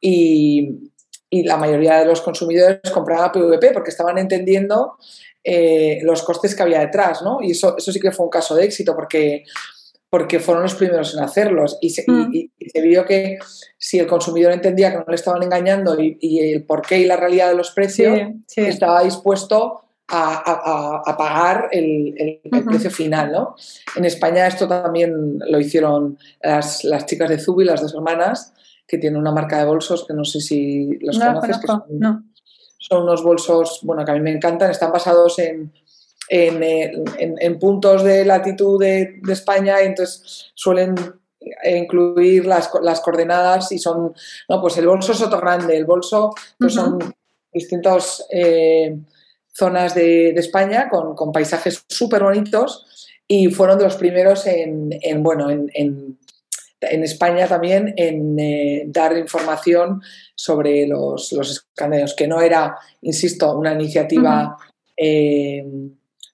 Y, 0.00 0.90
y 1.30 1.42
la 1.42 1.56
mayoría 1.56 1.98
de 1.98 2.06
los 2.06 2.22
consumidores 2.22 2.80
compraban 2.92 3.32
PVP 3.32 3.72
porque 3.72 3.90
estaban 3.90 4.18
entendiendo 4.18 4.96
eh, 5.50 6.00
los 6.02 6.22
costes 6.24 6.54
que 6.54 6.62
había 6.62 6.80
detrás, 6.80 7.22
¿no? 7.22 7.38
Y 7.40 7.52
eso, 7.52 7.74
eso 7.78 7.90
sí 7.90 7.98
que 7.98 8.12
fue 8.12 8.26
un 8.26 8.30
caso 8.30 8.54
de 8.54 8.66
éxito 8.66 8.94
porque, 8.94 9.44
porque 10.10 10.40
fueron 10.40 10.62
los 10.62 10.74
primeros 10.74 11.14
en 11.14 11.20
hacerlos 11.24 11.78
y 11.80 11.88
se, 11.88 12.04
mm. 12.06 12.30
vio 12.82 13.06
que 13.06 13.38
si 13.78 13.98
el 13.98 14.06
consumidor 14.06 14.52
entendía 14.52 14.90
que 14.90 14.98
no 14.98 15.04
le 15.08 15.14
estaban 15.14 15.42
engañando 15.42 15.96
y, 15.98 16.38
el 16.38 16.64
porqué 16.64 16.98
y 16.98 17.06
la 17.06 17.16
realidad 17.16 17.48
de 17.48 17.54
los 17.54 17.70
precios, 17.70 18.18
estaba 18.56 19.02
dispuesto 19.02 19.80
a, 20.06 21.14
pagar 21.16 21.70
el, 21.72 22.42
precio 22.66 22.90
final, 22.90 23.32
¿no? 23.32 23.54
En 23.96 24.04
España 24.04 24.46
esto 24.46 24.68
también 24.68 25.38
lo 25.48 25.58
hicieron 25.58 26.18
las, 26.42 27.06
chicas 27.06 27.30
de 27.30 27.38
Zubi, 27.38 27.64
las 27.64 27.80
dos 27.80 27.94
hermanas, 27.94 28.52
que 28.86 28.98
tienen 28.98 29.18
una 29.18 29.32
marca 29.32 29.58
de 29.58 29.64
bolsos 29.64 30.06
que 30.06 30.12
no 30.12 30.26
sé 30.26 30.42
si 30.42 30.98
los 31.00 31.18
conoces. 31.18 31.56
son, 31.64 32.27
unos 32.90 33.22
bolsos, 33.22 33.80
bueno, 33.82 34.04
que 34.04 34.10
a 34.10 34.14
mí 34.14 34.20
me 34.20 34.32
encantan, 34.32 34.70
están 34.70 34.92
basados 34.92 35.38
en, 35.38 35.72
en, 36.28 37.58
puntos 37.58 38.02
de 38.02 38.24
latitud 38.24 38.80
de, 38.80 39.20
España 39.28 39.82
y 39.82 39.86
entonces 39.86 40.52
suelen 40.54 40.94
incluir 41.64 42.46
las, 42.46 42.68
coordenadas 43.00 43.72
y 43.72 43.78
son, 43.78 44.14
no, 44.48 44.60
pues 44.60 44.76
el 44.78 44.86
bolso 44.86 45.12
es 45.12 45.22
otro 45.22 45.40
grande, 45.40 45.76
el 45.76 45.84
bolso 45.84 46.34
pues 46.58 46.74
son 46.74 46.98
distintos... 47.52 48.26
Eh, 48.30 48.96
zonas 49.58 49.94
de, 49.94 50.30
España 50.30 50.88
con, 50.88 51.32
paisajes 51.32 51.84
súper 51.88 52.22
bonitos 52.22 52.86
y 53.26 53.48
fueron 53.48 53.76
de 53.78 53.84
los 53.84 53.96
primeros 53.96 54.46
en, 54.46 54.90
bueno, 55.18 55.50
en, 55.50 56.18
España 56.80 57.46
también 57.46 57.94
en 57.96 58.38
eh, 58.38 58.84
dar 58.86 59.16
información 59.16 60.00
sobre 60.34 60.86
los, 60.86 61.32
los 61.32 61.66
que 62.16 62.28
no 62.28 62.40
era, 62.40 62.76
insisto, 63.02 63.56
una 63.56 63.72
iniciativa 63.72 64.56
eh, 64.96 65.64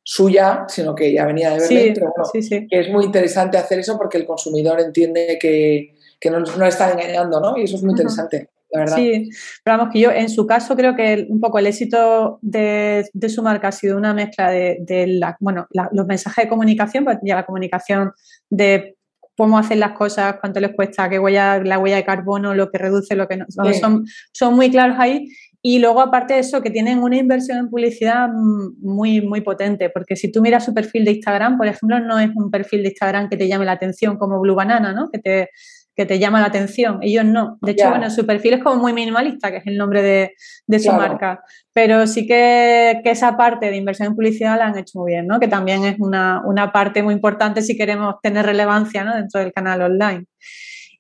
suya, 0.03 0.65
sino 0.69 0.95
que 0.95 1.13
ya 1.13 1.25
venía 1.25 1.51
de 1.51 1.61
Berlín, 1.61 1.95
pero 1.95 2.13
que 2.33 2.81
es 2.81 2.89
muy 2.91 3.07
interesante 3.07 3.57
hacer 3.57 3.79
eso 3.79 3.97
porque 3.97 4.19
el 4.19 4.27
consumidor 4.27 4.81
entiende 4.81 5.39
que, 5.41 5.95
no, 6.31 6.41
no 6.41 6.67
está 6.67 6.93
engañando, 6.93 7.41
¿no? 7.41 7.57
Y 7.57 7.65
eso 7.65 7.77
es 7.77 7.83
muy 7.83 7.93
interesante. 7.93 8.49
Sí, 8.95 9.31
pero 9.63 9.79
vamos 9.79 9.93
que 9.93 10.01
yo 10.01 10.11
en 10.11 10.29
su 10.29 10.47
caso 10.47 10.75
creo 10.75 10.97
que 10.97 11.27
un 11.29 11.41
poco 11.41 11.59
el 11.59 11.67
éxito 11.67 12.39
de, 12.43 13.09
su 13.29 13.43
marca 13.43 13.69
ha 13.69 13.73
sido 13.73 13.97
una 13.97 14.13
mezcla 14.13 14.51
de, 14.51 15.07
la, 15.07 15.37
bueno, 15.41 15.69
los 15.71 16.07
mensajes 16.07 16.45
de 16.45 16.49
comunicación, 16.49 17.05
pues 17.05 17.19
ya 17.23 17.37
la 17.37 17.47
comunicación 17.47 18.13
de 18.51 18.97
cómo 19.37 19.59
hacen 19.59 19.81
las 19.81 19.93
cosas, 19.93 20.37
cuánto 20.41 20.61
les 20.61 20.75
cuesta, 20.75 21.09
qué 21.09 21.19
huella, 21.19 21.59
la 21.63 21.79
huella 21.79 21.97
de 21.97 22.05
carbono, 22.05 22.55
lo 22.55 22.71
que 22.71 22.79
reduce, 22.79 23.17
lo 23.17 23.27
que 23.27 23.37
no. 23.37 23.47
Son, 23.49 24.05
son 24.33 24.55
muy 24.55 24.71
claros 24.71 24.97
ahí. 24.99 25.29
Y 25.67 25.79
luego, 25.79 26.03
aparte 26.03 26.35
de 26.35 26.41
eso, 26.41 26.61
que 26.61 26.69
tienen 26.69 27.03
una 27.03 27.17
inversión 27.17 27.57
en 27.57 27.71
publicidad 27.71 28.29
muy, 28.29 29.23
muy 29.23 29.41
potente, 29.41 29.89
porque 29.89 30.15
si 30.15 30.31
tú 30.31 30.43
miras 30.43 30.63
su 30.63 30.75
perfil 30.75 31.07
de 31.07 31.13
Instagram, 31.13 31.57
por 31.57 31.67
ejemplo, 31.67 32.01
no 32.01 32.19
es 32.19 32.29
un 32.35 32.51
perfil 32.51 32.83
de 32.83 32.91
Instagram 32.91 33.31
que 33.31 33.39
te 33.39 33.49
llame 33.49 33.65
la 33.65 33.73
atención 33.73 34.19
como 34.19 34.39
Blue 34.41 34.55
Banana, 34.55 34.93
¿no? 34.93 35.09
Que 35.11 35.19
te, 35.21 35.51
que 35.95 36.07
te 36.07 36.19
llama 36.19 36.41
la 36.41 36.47
atención. 36.47 36.99
Ellos 37.03 37.25
no. 37.25 37.59
De 37.63 37.73
hecho, 37.73 37.89
bueno, 37.89 38.11
su 38.11 38.27
perfil 38.27 38.55
es 38.55 38.63
como 38.63 38.81
muy 38.81 38.93
minimalista, 38.93 39.51
que 39.51 39.59
es 39.59 39.67
el 39.67 39.77
nombre 39.77 40.03
de, 40.03 40.79
su 40.79 40.93
marca. 40.93 41.43
Pero 41.73 42.07
sí 42.07 42.27
que, 42.27 43.01
esa 43.05 43.37
parte 43.37 43.71
de 43.71 43.77
inversión 43.77 44.09
en 44.09 44.17
publicidad 44.17 44.59
la 44.59 44.67
han 44.67 44.79
hecho 44.79 44.99
muy 44.99 45.13
bien, 45.13 45.27
¿no? 45.27 45.39
Que 45.39 45.49
también 45.49 45.85
es 45.85 45.97
una, 45.99 46.43
una 46.45 46.73
parte 46.73 47.03
muy 47.03 47.15
importante 47.15 47.63
si 47.63 47.77
queremos 47.77 48.17
tener 48.23 48.45
relevancia 48.45 49.05
¿no? 49.05 49.15
dentro 49.15 49.41
del 49.41 49.53
canal 49.53 49.83
online. 49.83 50.27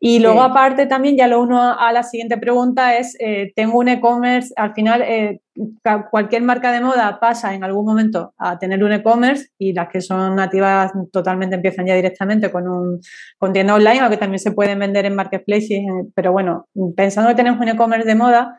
Y 0.00 0.18
luego 0.18 0.42
aparte 0.42 0.86
también, 0.86 1.16
ya 1.16 1.28
lo 1.28 1.40
uno 1.40 1.60
a 1.60 1.92
la 1.92 2.02
siguiente 2.02 2.36
pregunta 2.36 2.96
es, 2.96 3.16
eh, 3.18 3.52
tengo 3.54 3.78
un 3.78 3.88
e-commerce, 3.88 4.52
al 4.56 4.74
final 4.74 5.02
eh, 5.02 5.40
cualquier 6.10 6.42
marca 6.42 6.72
de 6.72 6.80
moda 6.80 7.18
pasa 7.20 7.54
en 7.54 7.64
algún 7.64 7.86
momento 7.86 8.34
a 8.38 8.58
tener 8.58 8.82
un 8.82 8.92
e-commerce 8.92 9.48
y 9.58 9.72
las 9.72 9.88
que 9.88 10.00
son 10.00 10.36
nativas 10.36 10.92
totalmente 11.12 11.56
empiezan 11.56 11.86
ya 11.86 11.94
directamente 11.94 12.50
con 12.50 12.68
un 12.68 13.00
con 13.38 13.52
tienda 13.52 13.74
online, 13.74 14.00
aunque 14.00 14.16
también 14.16 14.40
se 14.40 14.52
pueden 14.52 14.78
vender 14.78 15.06
en 15.06 15.14
marketplaces, 15.14 15.70
eh, 15.70 15.86
pero 16.14 16.32
bueno, 16.32 16.68
pensando 16.96 17.30
que 17.30 17.36
tenemos 17.36 17.60
un 17.60 17.68
e-commerce 17.68 18.06
de 18.06 18.14
moda, 18.14 18.58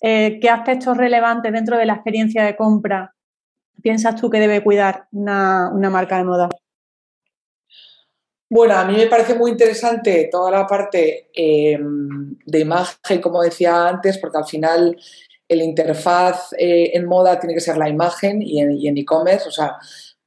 ¿qué 0.00 0.48
aspectos 0.50 0.96
relevantes 0.96 1.52
dentro 1.52 1.76
de 1.78 1.86
la 1.86 1.94
experiencia 1.94 2.44
de 2.44 2.56
compra 2.56 3.14
piensas 3.82 4.20
tú 4.20 4.30
que 4.30 4.40
debe 4.40 4.62
cuidar 4.62 5.06
una 5.12 5.90
marca 5.90 6.16
de 6.16 6.24
moda? 6.24 6.48
Bueno, 8.54 8.74
a 8.74 8.84
mí 8.84 8.94
me 8.94 9.06
parece 9.06 9.34
muy 9.34 9.52
interesante 9.52 10.28
toda 10.30 10.50
la 10.50 10.66
parte 10.66 11.30
em, 11.32 12.36
de 12.44 12.58
imagen, 12.58 13.18
como 13.22 13.40
decía 13.40 13.88
antes, 13.88 14.18
porque 14.18 14.36
al 14.36 14.44
final 14.44 14.94
el 15.48 15.62
interfaz 15.62 16.52
eh, 16.58 16.90
en 16.92 17.06
moda 17.06 17.40
tiene 17.40 17.54
que 17.54 17.62
ser 17.62 17.78
la 17.78 17.88
imagen 17.88 18.42
y 18.42 18.60
en 18.60 18.98
e-commerce, 18.98 19.48
o 19.48 19.50
sea, 19.50 19.78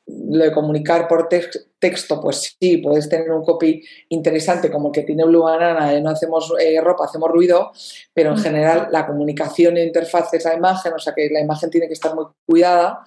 lo 0.07 0.43
de 0.43 0.51
comunicar 0.51 1.07
por 1.07 1.29
texto, 1.29 2.19
pues 2.19 2.57
sí, 2.59 2.77
puedes 2.77 3.07
tener 3.09 3.31
un 3.31 3.43
copy 3.43 3.83
interesante 4.09 4.71
como 4.71 4.87
el 4.87 4.93
que 4.93 5.03
tiene 5.03 5.23
Blue 5.23 5.43
Banana, 5.43 5.91
de 5.91 6.01
no 6.01 6.09
hacemos 6.09 6.51
eh, 6.59 6.81
ropa, 6.81 7.05
hacemos 7.05 7.29
ruido, 7.29 7.73
pero 8.11 8.31
en 8.31 8.37
mm. 8.37 8.41
general 8.41 8.87
la 8.89 9.05
comunicación 9.05 9.77
e 9.77 9.83
interfaz 9.83 10.33
es 10.33 10.45
la 10.45 10.55
imagen, 10.55 10.93
o 10.93 10.99
sea 10.99 11.13
que 11.13 11.29
la 11.29 11.41
imagen 11.41 11.69
tiene 11.69 11.85
que 11.85 11.93
estar 11.93 12.15
muy 12.15 12.25
cuidada. 12.43 13.05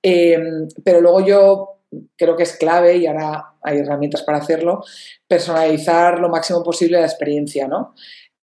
Pero 0.00 1.00
luego 1.00 1.26
yo 1.26 1.75
creo 2.16 2.36
que 2.36 2.42
es 2.42 2.56
clave 2.56 2.96
y 2.96 3.06
ahora 3.06 3.54
hay 3.62 3.78
herramientas 3.78 4.22
para 4.22 4.38
hacerlo, 4.38 4.84
personalizar 5.26 6.18
lo 6.18 6.28
máximo 6.28 6.62
posible 6.62 7.00
la 7.00 7.06
experiencia, 7.06 7.68
¿no? 7.68 7.94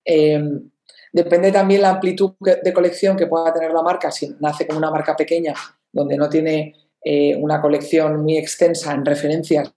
Em, 0.06 0.70
depende 1.12 1.52
también 1.52 1.82
la 1.82 1.90
amplitud 1.90 2.34
de 2.40 2.74
colección 2.74 3.16
que 3.18 3.28
pueda 3.28 3.54
tener 3.54 3.72
la 3.72 3.82
marca, 3.82 4.12
si 4.12 4.36
nace 4.40 4.68
como 4.68 4.80
una 4.80 4.92
marca 4.92 5.16
pequeña, 5.16 5.54
donde 5.92 6.18
no 6.18 6.30
tiene 6.30 6.76
eh, 7.04 7.36
una 7.36 7.62
colección 7.62 8.24
muy 8.24 8.38
extensa 8.38 8.94
en 8.94 9.06
referencias, 9.06 9.74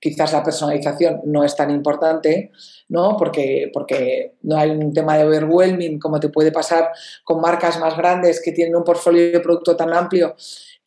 quizás 0.00 0.32
la 0.32 0.42
personalización 0.42 1.20
no 1.26 1.44
es 1.44 1.54
tan 1.54 1.70
importante, 1.70 2.50
¿no? 2.88 3.16
Porque, 3.18 3.70
porque 3.72 4.36
no 4.42 4.56
hay 4.56 4.70
un 4.70 4.92
tema 4.92 5.18
de 5.18 5.24
overwhelming 5.24 5.98
como 5.98 6.18
te 6.18 6.30
puede 6.30 6.50
pasar 6.50 6.90
con 7.22 7.40
marcas 7.40 7.78
más 7.78 7.96
grandes 7.96 8.40
que 8.42 8.52
tienen 8.52 8.74
un 8.74 8.84
portfolio 8.84 9.30
de 9.30 9.40
producto 9.40 9.76
tan 9.76 9.92
amplio 9.92 10.34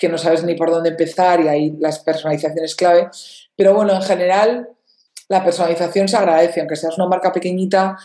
que 0.04 0.10
no 0.10 0.18
sabes 0.18 0.44
ni 0.44 0.54
por 0.54 0.70
dónde 0.70 0.90
empezar 0.90 1.40
y 1.40 1.48
ahí 1.48 1.78
las 1.80 2.00
personalizaciones 2.00 2.76
clave. 2.76 3.08
Pero 3.56 3.74
bueno, 3.74 3.94
en 3.94 4.02
general 4.02 4.68
la 5.30 5.42
personalización 5.42 6.10
se 6.10 6.18
agradece, 6.18 6.60
aunque 6.60 6.76
seas 6.76 6.98
una 6.98 7.08
marca 7.08 7.32
pequeñita, 7.32 7.98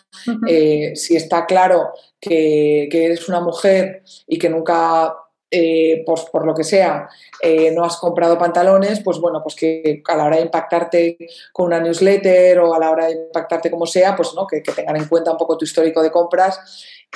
eh, 0.46 0.94
si 0.94 1.16
está 1.16 1.44
claro 1.44 1.90
que, 2.20 2.84
eres 2.84 3.28
una 3.28 3.40
mujer 3.40 4.04
y 4.28 4.38
que 4.38 4.48
nunca, 4.48 5.12
eh, 5.50 6.04
por, 6.06 6.46
lo 6.46 6.54
que 6.54 6.62
sea, 6.62 7.08
eh, 7.42 7.72
no 7.72 7.84
has 7.84 7.96
comprado 7.96 8.38
pantalones, 8.38 9.00
pues 9.00 9.18
bueno, 9.18 9.42
pues 9.42 9.56
que 9.56 10.00
a 10.06 10.16
la 10.16 10.26
hora 10.26 10.36
de 10.36 10.42
impactarte 10.42 11.18
con 11.52 11.66
una 11.66 11.80
newsletter 11.80 12.60
o 12.60 12.74
a 12.74 12.78
la 12.78 12.92
hora 12.92 13.06
de 13.06 13.14
impactarte 13.14 13.72
como 13.72 13.86
sea, 13.86 14.14
pues 14.14 14.34
no, 14.36 14.46
que, 14.46 14.62
que 14.62 14.70
tengan 14.70 14.98
en 14.98 15.08
cuenta 15.08 15.32
un 15.32 15.36
poco 15.36 15.58
tu 15.58 15.64
histórico 15.64 16.00
de 16.00 16.12
compras 16.12 16.60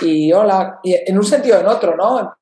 y 0.01 0.33
hola, 0.33 0.81
y 0.83 0.97
en 1.07 1.17
un 1.17 1.25
sentido 1.25 1.59
o 1.59 1.61
en 1.61 1.69
otro, 1.69 1.97
¿no? 1.97 2.35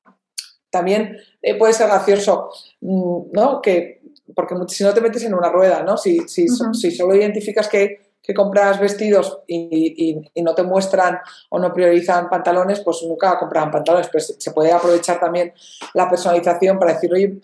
También 0.71 1.17
eh, 1.41 1.57
puede 1.57 1.73
ser 1.73 1.87
gracioso, 1.87 2.49
mm, 2.81 3.31
¿no? 3.31 3.61
Que, 3.61 4.01
porque 4.35 4.55
si 4.69 4.83
no 4.83 4.93
te 4.93 5.01
metes 5.01 5.23
en 5.23 5.33
una 5.33 5.49
rueda, 5.49 5.83
¿no? 5.83 5.97
Si, 5.97 6.19
si, 6.27 6.47
si 6.47 6.91
solo 6.91 7.15
identificas 7.15 7.67
que, 7.67 8.11
compras 8.33 8.79
vestidos 8.79 9.39
y, 9.45 10.15
no 10.41 10.55
te 10.55 10.63
muestran 10.63 11.19
o 11.49 11.59
no 11.59 11.73
priorizan 11.73 12.29
pantalones, 12.29 12.79
pues 12.79 13.03
nunca 13.03 13.37
comprarán 13.37 13.71
pantalones. 13.71 14.07
Pues 14.09 14.37
se 14.39 14.51
puede 14.51 14.71
aprovechar 14.71 15.19
también 15.19 15.53
la 15.93 16.09
personalización 16.09 16.79
para 16.79 16.93
decir, 16.93 17.13
oye, 17.13 17.41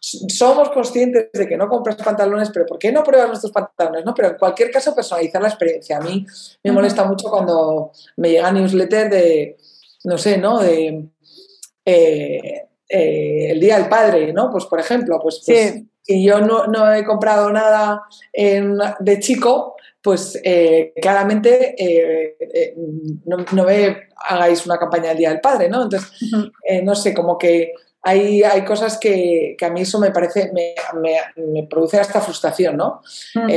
somos 0.00 0.70
conscientes 0.70 1.28
de 1.32 1.48
que 1.48 1.56
no 1.56 1.68
compras 1.68 1.96
pantalones, 1.96 2.50
pero 2.50 2.66
¿por 2.66 2.78
qué 2.78 2.92
no 2.92 3.02
pruebas 3.02 3.30
nuestros 3.30 3.50
pantalones? 3.50 4.04
¿no? 4.04 4.14
Pero 4.14 4.28
en 4.28 4.36
cualquier 4.36 4.70
caso, 4.70 4.94
personalizar 4.94 5.42
la 5.42 5.48
experiencia. 5.48 5.96
A 5.96 6.00
mí 6.00 6.24
me 6.62 6.70
molesta 6.70 7.02
mucho 7.04 7.28
cuando 7.28 7.90
me 8.16 8.30
llega 8.30 8.52
newsletter 8.52 9.10
de, 9.10 9.56
no 10.04 10.18
sé, 10.18 10.38
¿no? 10.38 10.60
De 10.60 11.08
eh, 11.84 12.68
eh, 12.92 13.50
el 13.50 13.60
Día 13.60 13.78
del 13.78 13.88
Padre, 13.88 14.32
¿no? 14.32 14.50
Pues 14.50 14.66
por 14.66 14.78
ejemplo, 14.78 15.18
pues, 15.22 15.42
pues 15.46 15.82
si 16.02 16.24
yo 16.24 16.40
no, 16.40 16.94
he 16.94 17.04
comprado 17.04 17.50
nada 17.50 18.02
de 18.32 19.18
chico, 19.20 19.76
pues 20.02 20.38
eh, 20.44 20.92
claramente 21.00 21.76
no, 23.24 23.64
me 23.64 24.08
hagáis 24.16 24.66
una 24.66 24.78
campaña 24.78 25.08
del 25.08 25.18
Día 25.18 25.30
del 25.30 25.40
Padre, 25.40 25.68
¿no? 25.68 25.84
Entonces, 25.84 26.10
no 26.82 26.94
sé, 26.94 27.14
como 27.14 27.38
que 27.38 27.72
hay, 28.04 28.42
hay 28.42 28.64
cosas 28.64 28.98
que, 28.98 29.56
a 29.60 29.70
mí 29.70 29.82
eso 29.82 30.00
me 30.00 30.10
parece, 30.10 30.50
me, 30.52 30.74
me, 31.36 31.62
produce 31.68 32.00
hasta 32.00 32.20
frustración, 32.20 32.76
¿no? 32.76 33.00
Mm. 33.34 33.48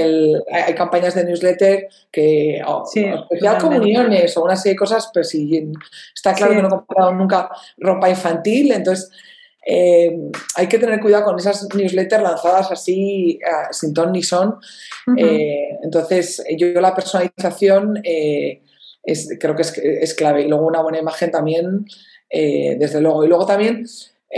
hay, 0.51 0.75
campañas 0.75 1.15
de 1.15 1.25
newsletter 1.25 1.87
que, 2.11 2.61
o, 2.65 2.83
especial 2.85 3.57
comuniones 3.57 4.37
o 4.37 4.43
una 4.43 4.55
serie 4.55 4.73
de 4.73 4.79
cosas, 4.79 5.09
pero 5.11 5.23
si 5.23 5.71
está 6.13 6.33
claro 6.33 6.53
que 6.53 6.61
no 6.61 6.67
he 6.67 6.71
comprado 6.71 7.11
nunca 7.13 7.49
ropa 7.77 8.07
infantil, 8.07 8.71
entonces 8.71 9.09
eh, 9.65 10.15
hay 10.55 10.67
que 10.67 10.77
tener 10.77 10.99
cuidado 10.99 11.25
con 11.25 11.39
esas 11.39 11.67
newsletters 11.73 12.21
lanzadas 12.21 12.71
así, 12.71 13.39
eh, 13.41 13.67
sin 13.71 13.95
ton 13.95 14.11
ni 14.11 14.21
son. 14.21 14.57
Eh, 15.17 15.69
entonces, 15.81 16.43
yo, 16.55 16.79
la 16.81 16.93
personalización 16.93 17.99
es, 18.03 19.29
creo 19.39 19.55
que 19.55 19.63
es, 19.63 19.75
es, 19.75 20.13
clave. 20.13 20.43
Y 20.43 20.49
luego 20.49 20.67
una 20.67 20.83
buena 20.83 20.99
imagen 20.99 21.31
también, 21.31 21.87
desde 22.29 23.01
luego. 23.01 23.25
Y 23.25 23.27
luego 23.27 23.47
también 23.47 23.87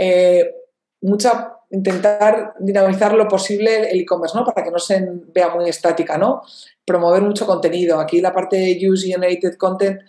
eh, 0.00 0.54
mucha, 1.00 1.54
intentar 1.70 2.54
dinamizar 2.60 3.12
lo 3.14 3.26
posible 3.26 3.90
el 3.90 4.00
e-commerce, 4.00 4.38
¿no? 4.38 4.44
Para 4.44 4.62
que 4.62 4.70
no 4.70 4.78
se 4.78 5.04
vea 5.34 5.48
muy 5.48 5.68
estática, 5.68 6.16
¿no? 6.16 6.42
Promover 6.84 7.22
mucho 7.22 7.44
contenido. 7.46 7.98
Aquí 7.98 8.20
la 8.20 8.32
parte 8.32 8.56
de 8.56 8.88
Use 8.88 9.08
Generated 9.08 9.56
Content, 9.56 10.00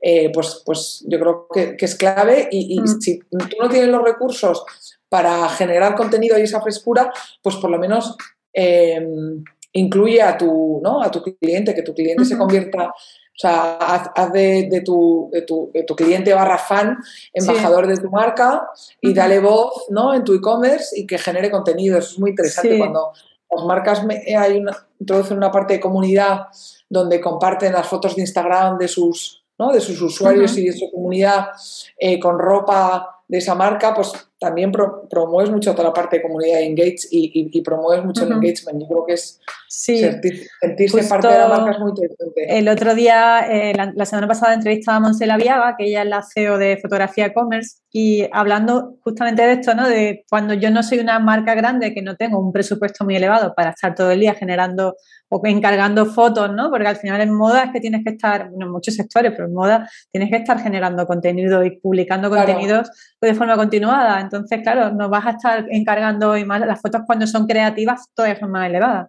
eh, 0.00 0.30
pues, 0.32 0.62
pues 0.66 1.02
yo 1.08 1.18
creo 1.18 1.48
que, 1.52 1.76
es 1.78 1.94
clave 1.96 2.48
y, 2.50 2.78
mm. 2.78 3.00
si 3.00 3.20
tú 3.20 3.56
no 3.58 3.68
tienes 3.70 3.88
los 3.88 4.02
recursos 4.02 4.64
para 5.08 5.48
generar 5.48 5.94
contenido 5.94 6.38
y 6.38 6.42
esa 6.42 6.60
frescura, 6.60 7.10
pues 7.42 7.56
por 7.56 7.70
lo 7.70 7.78
menos 7.78 8.16
em, 8.52 9.42
incluye 9.72 10.20
a 10.20 10.36
tu, 10.36 10.80
¿no? 10.82 11.02
a 11.02 11.10
tu 11.10 11.22
cliente, 11.22 11.74
que 11.74 11.82
tu 11.82 11.94
cliente 11.94 12.26
se 12.26 12.36
convierta 12.36 12.92
o 13.38 13.40
sea, 13.40 13.76
haz, 13.76 14.32
de, 14.32 14.82
tu, 14.84 15.30
tu, 15.46 15.94
cliente 15.94 16.34
barra 16.34 16.58
fan 16.58 16.98
embajador 17.32 17.86
de 17.86 17.96
tu 17.96 18.10
marca 18.10 18.68
y 19.00 19.14
dale 19.14 19.38
voz 19.38 19.84
¿no? 19.90 20.12
en 20.12 20.24
tu 20.24 20.34
e-commerce 20.34 20.98
y 20.98 21.06
que 21.06 21.18
genere 21.18 21.48
contenido. 21.48 21.98
Eso 21.98 22.14
es 22.14 22.18
muy 22.18 22.30
interesante 22.30 22.76
cuando 22.76 23.12
las 23.48 23.64
marcas 23.64 24.02
hay 24.36 24.60
introducen 24.98 25.36
una 25.36 25.52
parte 25.52 25.74
de 25.74 25.80
comunidad 25.80 26.48
donde 26.88 27.20
comparten 27.20 27.74
las 27.74 27.86
fotos 27.86 28.16
de 28.16 28.22
Instagram 28.22 28.76
de 28.76 28.88
sus, 28.88 29.44
¿no? 29.56 29.70
de 29.70 29.80
sus 29.80 30.02
usuarios 30.02 30.58
y 30.58 30.64
de 30.64 30.72
su 30.72 30.90
comunidad 30.90 31.50
eh, 31.96 32.18
con 32.18 32.40
ropa 32.40 33.22
de 33.28 33.38
esa 33.38 33.54
marca, 33.54 33.94
pues 33.94 34.12
también 34.38 34.70
promueves 34.72 35.50
mucho 35.50 35.72
toda 35.72 35.88
la 35.88 35.92
parte 35.92 36.16
de 36.16 36.22
comunidad 36.22 36.58
de 36.58 36.66
engage 36.66 37.08
y, 37.10 37.60
promueves 37.62 38.04
mucho 38.04 38.24
el 38.24 38.32
engagement. 38.32 38.80
Yo 38.80 38.86
creo 38.86 39.06
que 39.06 39.14
es 39.14 39.40
sentirse 39.68 41.04
parte 41.08 41.28
de 41.28 41.38
la 41.38 41.48
marca 41.48 41.72
es 41.72 41.78
muy 41.80 41.90
interesante. 41.90 42.58
El 42.58 42.68
otro 42.68 42.94
día, 42.94 43.40
eh, 43.50 43.72
la, 43.74 44.04
semana 44.06 44.28
pasada, 44.28 44.54
entrevistaba 44.54 44.98
a 44.98 45.00
Monsela 45.00 45.36
Viaga, 45.36 45.74
que 45.76 45.86
ella 45.86 46.02
es 46.02 46.08
la 46.08 46.22
CEO 46.22 46.56
de 46.56 46.78
Fotografía 46.80 47.26
e-commerce, 47.26 47.78
y 47.90 48.28
hablando 48.32 48.96
justamente 49.02 49.42
de 49.42 49.52
esto, 49.54 49.74
¿no? 49.74 49.88
De 49.88 50.24
cuando 50.30 50.54
yo 50.54 50.70
no 50.70 50.82
soy 50.82 51.00
una 51.00 51.18
marca 51.18 51.54
grande, 51.54 51.92
que 51.92 52.02
no 52.02 52.16
tengo 52.16 52.38
un 52.38 52.52
presupuesto 52.52 53.04
muy 53.04 53.16
elevado 53.16 53.54
para 53.54 53.70
estar 53.70 53.94
todo 53.94 54.12
el 54.12 54.20
día 54.20 54.34
generando 54.34 54.94
o 55.28 55.40
encargando 55.44 56.06
fotos, 56.06 56.52
¿no? 56.52 56.70
Porque 56.70 56.86
al 56.86 56.96
final 56.96 57.20
en 57.20 57.32
moda 57.32 57.64
es 57.64 57.72
que 57.72 57.80
tienes 57.80 58.02
que 58.04 58.10
estar, 58.10 58.50
bueno, 58.50 58.66
en 58.66 58.72
muchos 58.72 58.94
sectores, 58.94 59.32
pero 59.32 59.46
en 59.46 59.54
moda 59.54 59.88
tienes 60.10 60.30
que 60.30 60.36
estar 60.36 60.60
generando 60.60 61.06
contenido 61.06 61.64
y 61.64 61.78
publicando 61.78 62.30
contenidos 62.30 62.90
de 63.20 63.34
forma 63.34 63.56
continuada. 63.56 64.20
Entonces, 64.20 64.60
claro, 64.62 64.92
no 64.92 65.08
vas 65.08 65.26
a 65.26 65.30
estar 65.30 65.66
encargando 65.70 66.36
y 66.36 66.44
más 66.44 66.60
las 66.60 66.80
fotos 66.80 67.02
cuando 67.06 67.26
son 67.26 67.46
creativas 67.46 68.06
todavía 68.14 68.38
son 68.38 68.50
más 68.50 68.68
elevadas 68.68 69.08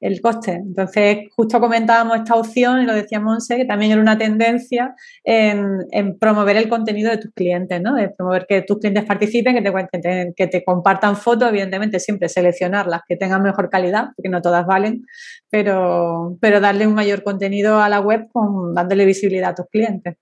el 0.00 0.20
coste. 0.20 0.52
Entonces, 0.52 1.18
justo 1.34 1.60
comentábamos 1.60 2.18
esta 2.18 2.34
opción 2.34 2.82
y 2.82 2.84
lo 2.84 2.94
decía 2.94 3.20
Monse, 3.20 3.56
que 3.56 3.64
también 3.64 3.92
era 3.92 4.00
una 4.00 4.16
tendencia 4.16 4.94
en, 5.24 6.18
promover 6.18 6.56
el 6.56 6.68
contenido 6.68 7.10
de 7.10 7.18
tus 7.18 7.32
clientes, 7.32 7.80
¿no? 7.80 7.94
De 7.94 8.10
promover 8.10 8.46
que 8.48 8.62
tus 8.62 8.78
clientes 8.78 9.04
participen, 9.04 9.56
que 9.56 9.98
te, 10.00 10.32
que 10.36 10.46
te 10.46 10.64
compartan 10.64 11.16
fotos, 11.16 11.48
evidentemente 11.48 11.98
siempre 11.98 12.28
seleccionar 12.28 12.86
las 12.86 13.02
que 13.08 13.16
tengan 13.16 13.42
mejor 13.42 13.70
calidad, 13.70 14.08
porque 14.14 14.28
no 14.28 14.40
todas 14.40 14.66
valen, 14.66 15.04
pero, 15.50 15.57
pero 15.64 16.60
darle 16.60 16.86
un 16.86 16.94
mayor 16.94 17.22
contenido 17.22 17.80
a 17.80 17.88
la 17.88 18.00
web 18.00 18.28
con, 18.32 18.74
dándole 18.74 19.04
visibilidad 19.04 19.50
a 19.50 19.54
tus 19.54 19.66
clientes. 19.66 20.16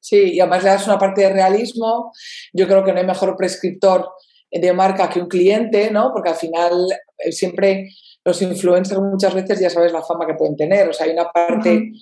Sí, 0.00 0.34
y 0.34 0.40
además 0.40 0.62
le 0.62 0.70
das 0.70 0.86
una 0.86 0.98
parte 0.98 1.22
de 1.22 1.32
realismo. 1.32 2.12
Yo 2.52 2.66
creo 2.66 2.84
que 2.84 2.92
no 2.92 2.98
hay 2.98 3.06
mejor 3.06 3.36
prescriptor 3.36 4.08
de 4.50 4.72
marca 4.72 5.08
que 5.08 5.20
un 5.20 5.28
cliente, 5.28 5.90
¿no? 5.90 6.10
Porque 6.12 6.30
al 6.30 6.36
final 6.36 6.86
eh, 7.18 7.32
siempre 7.32 7.90
los 8.24 8.40
influencers 8.42 9.00
muchas 9.00 9.34
veces 9.34 9.60
ya 9.60 9.70
sabes 9.70 9.92
la 9.92 10.02
fama 10.02 10.26
que 10.26 10.34
pueden 10.34 10.56
tener. 10.56 10.88
O 10.88 10.92
sea, 10.92 11.06
hay 11.06 11.12
una 11.12 11.30
parte 11.30 11.92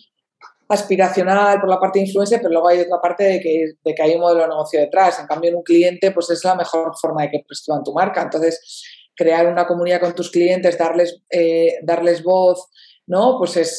aspiracional 0.69 1.61
por 1.61 1.69
la 1.69 1.79
parte 1.79 1.99
de 1.99 2.07
influencer, 2.07 2.41
pero 2.41 2.53
luego 2.53 2.69
hay 2.69 2.81
otra 2.81 3.01
parte 3.01 3.25
de 3.25 3.41
que, 3.41 3.65
de 3.85 3.95
que 3.95 4.03
hay 4.03 4.15
un 4.15 4.21
modelo 4.21 4.43
de 4.43 4.49
negocio 4.49 4.81
detrás. 4.81 5.19
En 5.21 5.27
cambio, 5.27 5.51
en 5.51 5.57
un 5.57 5.63
cliente, 5.63 6.11
pues 6.11 6.31
es 6.31 6.45
la 6.45 6.55
mejor 6.55 6.93
forma 7.01 7.23
de 7.23 7.31
que 7.31 7.45
prescriban 7.47 7.85
tu 7.85 7.93
marca. 7.93 8.23
Entonces, 8.23 8.96
crear 9.17 9.47
una 9.47 9.67
comunidad 9.67 10.01
con 10.01 10.15
tus 10.15 10.31
clientes, 10.31 10.77
darles, 10.79 11.23
eh, 11.31 11.79
darles 11.83 12.23
voz, 12.23 12.69
¿no? 13.07 13.39
Pues 13.39 13.57
es, 13.57 13.79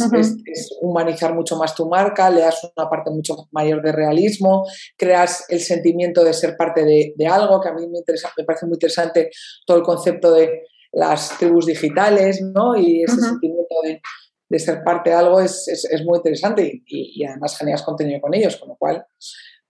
humanizar 0.82 1.34
mucho 1.34 1.58
más 1.58 1.76
tu 1.76 1.88
marca, 1.88 2.30
le 2.30 2.42
das 2.42 2.64
una 2.76 2.90
parte 2.90 3.12
mucho 3.12 3.48
mayor 3.52 3.82
de 3.82 3.92
realismo, 3.92 4.66
creas 4.98 5.46
el 5.50 5.60
sentimiento 5.60 6.24
de 6.24 6.34
ser 6.34 6.56
parte 6.56 6.86
de, 6.86 7.28
algo, 7.28 7.60
que 7.62 7.70
a 7.70 7.74
mí 7.74 7.88
me, 7.88 8.00
interesa, 8.00 8.32
me 8.38 8.46
parece 8.46 8.66
muy 8.66 8.76
interesante 8.76 9.30
todo 9.66 9.78
el 9.78 9.84
concepto 9.84 10.32
de 10.32 10.64
las 10.94 11.38
tribus 11.38 11.66
digitales, 11.66 12.42
¿no? 12.42 12.76
Y 12.76 13.04
ese 13.04 13.20
sentimiento 13.20 13.76
de, 13.84 14.60
ser 14.60 14.82
parte 14.84 15.10
de 15.10 15.16
algo 15.18 15.42
es, 15.42 15.68
muy 16.06 16.18
interesante 16.18 16.84
y, 16.86 17.24
además 17.26 17.58
generas 17.58 17.84
contenido 17.84 18.22
con 18.22 18.34
ellos, 18.34 18.56
con 18.56 18.70
lo 18.70 18.76
cual, 18.78 19.06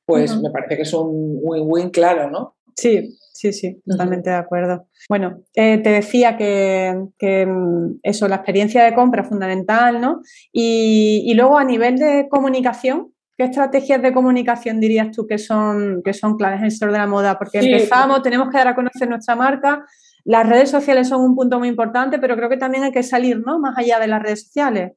pues 0.05 0.39
me 0.39 0.51
parece 0.51 0.78
que 0.78 0.84
es 0.84 0.93
un 0.93 1.39
win-win 1.41 1.89
claro, 1.89 2.30
¿no? 2.30 2.57
Sí, 2.76 3.18
sí, 3.38 3.53
sí, 3.53 3.81
totalmente 3.85 4.31
de 4.31 4.35
acuerdo. 4.35 4.88
Bueno, 5.07 5.43
eh, 5.53 5.77
te 5.77 5.89
decía 5.89 6.35
que, 6.35 7.45
mm, 7.47 7.99
eso, 8.01 8.27
la 8.27 8.38
experiencia 8.38 8.83
de 8.83 8.95
compra 8.95 9.21
es 9.21 9.29
fundamental, 9.29 10.01
¿no? 10.01 10.21
Y, 10.51 11.31
luego 11.35 11.57
a 11.57 11.63
nivel 11.63 11.99
de 11.99 12.27
comunicación, 12.29 13.13
¿qué 13.38 13.43
estrategias 13.43 14.01
de 14.01 14.11
comunicación 14.11 14.79
dirías 14.79 15.11
tú 15.11 15.27
que 15.27 15.38
son, 15.38 16.01
que 16.03 16.13
son 16.13 16.35
claves 16.35 16.59
en 16.59 16.65
el 16.65 16.71
sector 16.71 16.91
de 16.91 16.97
la 16.97 17.05
moda? 17.05 17.38
Porque 17.38 17.59
empezamos, 17.59 18.23
tenemos 18.23 18.49
que 18.49 18.57
dar 18.57 18.69
a 18.69 18.75
conocer 18.75 19.07
nuestra 19.07 19.35
marca, 19.35 19.85
las 20.25 20.49
redes 20.49 20.71
sociales 20.71 21.07
son 21.07 21.21
un 21.21 21.35
punto 21.35 21.59
muy 21.59 21.67
importante, 21.67 22.17
pero 22.17 22.35
creo 22.35 22.49
que 22.49 22.57
también 22.57 22.83
hay 22.83 22.91
que 22.91 23.03
salir, 23.03 23.39
¿no? 23.45 23.59
Más 23.59 23.77
allá 23.77 23.99
de 23.99 24.07
las 24.07 24.21
redes 24.21 24.45
sociales. 24.45 24.93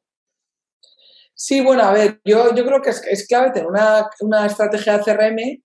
Sí, 1.34 1.60
bueno, 1.60 1.82
a 1.82 1.92
ver, 1.92 2.20
yo, 2.24 2.54
yo 2.54 2.64
creo 2.64 2.80
que 2.80 2.90
es, 2.90 3.26
clave 3.28 3.50
tener 3.50 3.68
una, 3.68 4.08
una 4.20 4.46
estrategia 4.46 4.98
de 4.98 5.04
CRM 5.04 5.62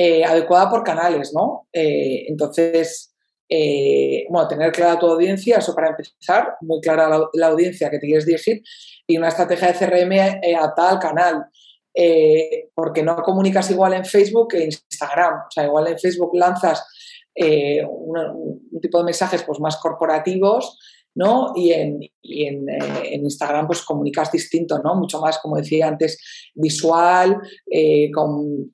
eh, 0.00 0.24
adecuada 0.24 0.70
por 0.70 0.84
canales, 0.84 1.32
¿no? 1.34 1.66
Eh, 1.72 2.26
entonces, 2.28 3.16
eh, 3.48 4.26
bueno, 4.30 4.46
tener 4.46 4.70
clara 4.70 4.96
tu 4.96 5.08
audiencia, 5.08 5.56
eso 5.56 5.74
para 5.74 5.88
empezar, 5.88 6.54
muy 6.60 6.80
clara 6.80 7.08
la, 7.32 7.46
audiencia 7.48 7.90
que 7.90 7.98
te 7.98 8.06
quieres 8.06 8.24
dirigir 8.24 8.62
y 9.08 9.18
una 9.18 9.26
estrategia 9.26 9.72
de 9.72 9.74
CRM 9.74 10.56
a 10.56 10.72
tal 10.72 11.00
canal. 11.00 11.46
porque 12.76 13.02
no 13.02 13.16
comunicas 13.22 13.68
igual 13.72 13.94
en 13.94 14.04
Facebook 14.04 14.50
que 14.50 14.58
en 14.58 14.66
Instagram. 14.66 15.34
O 15.48 15.50
sea, 15.50 15.64
igual 15.64 15.88
en 15.88 15.98
Facebook 15.98 16.30
lanzas 16.34 16.86
un, 17.34 18.80
tipo 18.80 18.98
de 18.98 19.04
mensajes 19.04 19.42
pues, 19.42 19.58
más 19.58 19.78
corporativos 19.78 20.78
¿no? 21.18 21.52
Y, 21.56 21.72
en, 21.72 22.00
eh, 22.00 22.78
en, 23.12 23.24
Instagram 23.24 23.66
pues 23.66 23.82
comunicas 23.82 24.30
distinto, 24.30 24.80
¿no? 24.82 24.94
Mucho 24.94 25.20
más, 25.20 25.40
como 25.40 25.56
decía 25.56 25.88
antes, 25.88 26.16
visual, 26.54 27.36
eh, 27.68 28.08
con, 28.12 28.70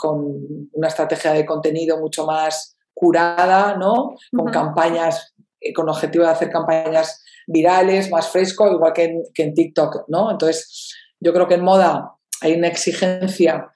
una 0.72 0.88
estrategia 0.88 1.32
de 1.32 1.46
contenido 1.46 1.98
mucho 1.98 2.26
más 2.26 2.76
curada, 2.92 3.78
¿no? 3.78 4.14
Con 4.30 4.52
campañas, 4.52 5.34
eh, 5.58 5.72
con 5.72 5.88
objetivo 5.88 6.24
de 6.24 6.32
hacer 6.32 6.50
campañas 6.50 7.24
virales, 7.46 8.10
más 8.10 8.28
fresco, 8.28 8.70
igual 8.70 8.92
que 8.92 9.04
en, 9.04 9.22
que 9.32 9.44
en 9.44 9.54
TikTok, 9.54 10.04
¿no? 10.08 10.30
Entonces, 10.30 10.94
yo 11.18 11.32
creo 11.32 11.48
que 11.48 11.54
en 11.54 11.64
moda 11.64 12.12
hay 12.42 12.52
una 12.52 12.68
exigencia 12.68 13.70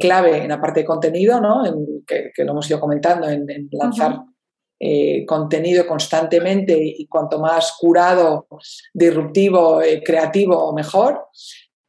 clave 0.00 0.36
en 0.36 0.50
la 0.50 0.60
parte 0.60 0.80
de 0.80 0.86
contenido, 0.86 1.40
¿no? 1.40 1.62
que, 2.06 2.30
lo 2.44 2.52
hemos 2.52 2.68
ido 2.68 2.78
comentando, 2.78 3.26
en, 3.26 3.46
lanzar 3.70 4.20
eh, 4.84 5.24
contenido 5.26 5.86
constantemente 5.86 6.76
y 6.76 7.06
cuanto 7.06 7.38
más 7.38 7.76
curado, 7.78 8.48
disruptivo, 8.92 9.80
eh, 9.80 10.02
creativo, 10.04 10.72
mejor. 10.72 11.26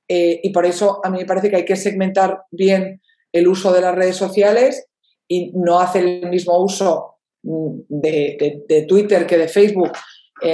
Eh, 0.07 0.39
y 0.43 0.51
por 0.51 0.63
eso 0.67 1.01
a 1.03 1.09
mí 1.09 1.17
me 1.17 1.25
parece 1.25 1.49
que 1.49 1.55
hay 1.55 1.65
que 1.65 1.75
segmentar 1.75 2.43
bien 2.51 3.01
el 3.31 3.47
uso 3.47 3.73
de 3.73 3.81
las 3.81 3.95
redes 3.95 4.15
sociales 4.15 4.85
y 5.27 5.51
no 5.55 5.79
hacer 5.79 6.05
el 6.05 6.29
mismo 6.29 6.55
uso 6.59 7.15
mm, 7.41 7.79
de, 7.89 8.85
Twitter 8.87 9.25
que 9.25 9.39
de 9.39 9.47
Facebook, 9.47 9.93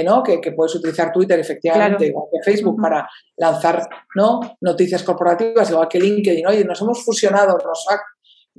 ¿no? 0.02 0.22
Que, 0.22 0.40
puedes 0.52 0.74
utilizar 0.76 1.12
Twitter 1.12 1.38
efectivamente, 1.38 2.06
igual 2.06 2.24
que 2.32 2.50
Facebook, 2.50 2.80
para 2.80 3.06
lanzar 3.36 3.86
¿no? 4.14 4.40
noticias 4.62 5.02
corporativas, 5.02 5.68
igual 5.70 5.88
que 5.88 6.00
LinkedIn. 6.00 6.46
Oye, 6.46 6.64
nos 6.64 6.80
hemos 6.80 7.04
fusionado, 7.04 7.58
nos 7.62 7.86
ha 7.90 8.00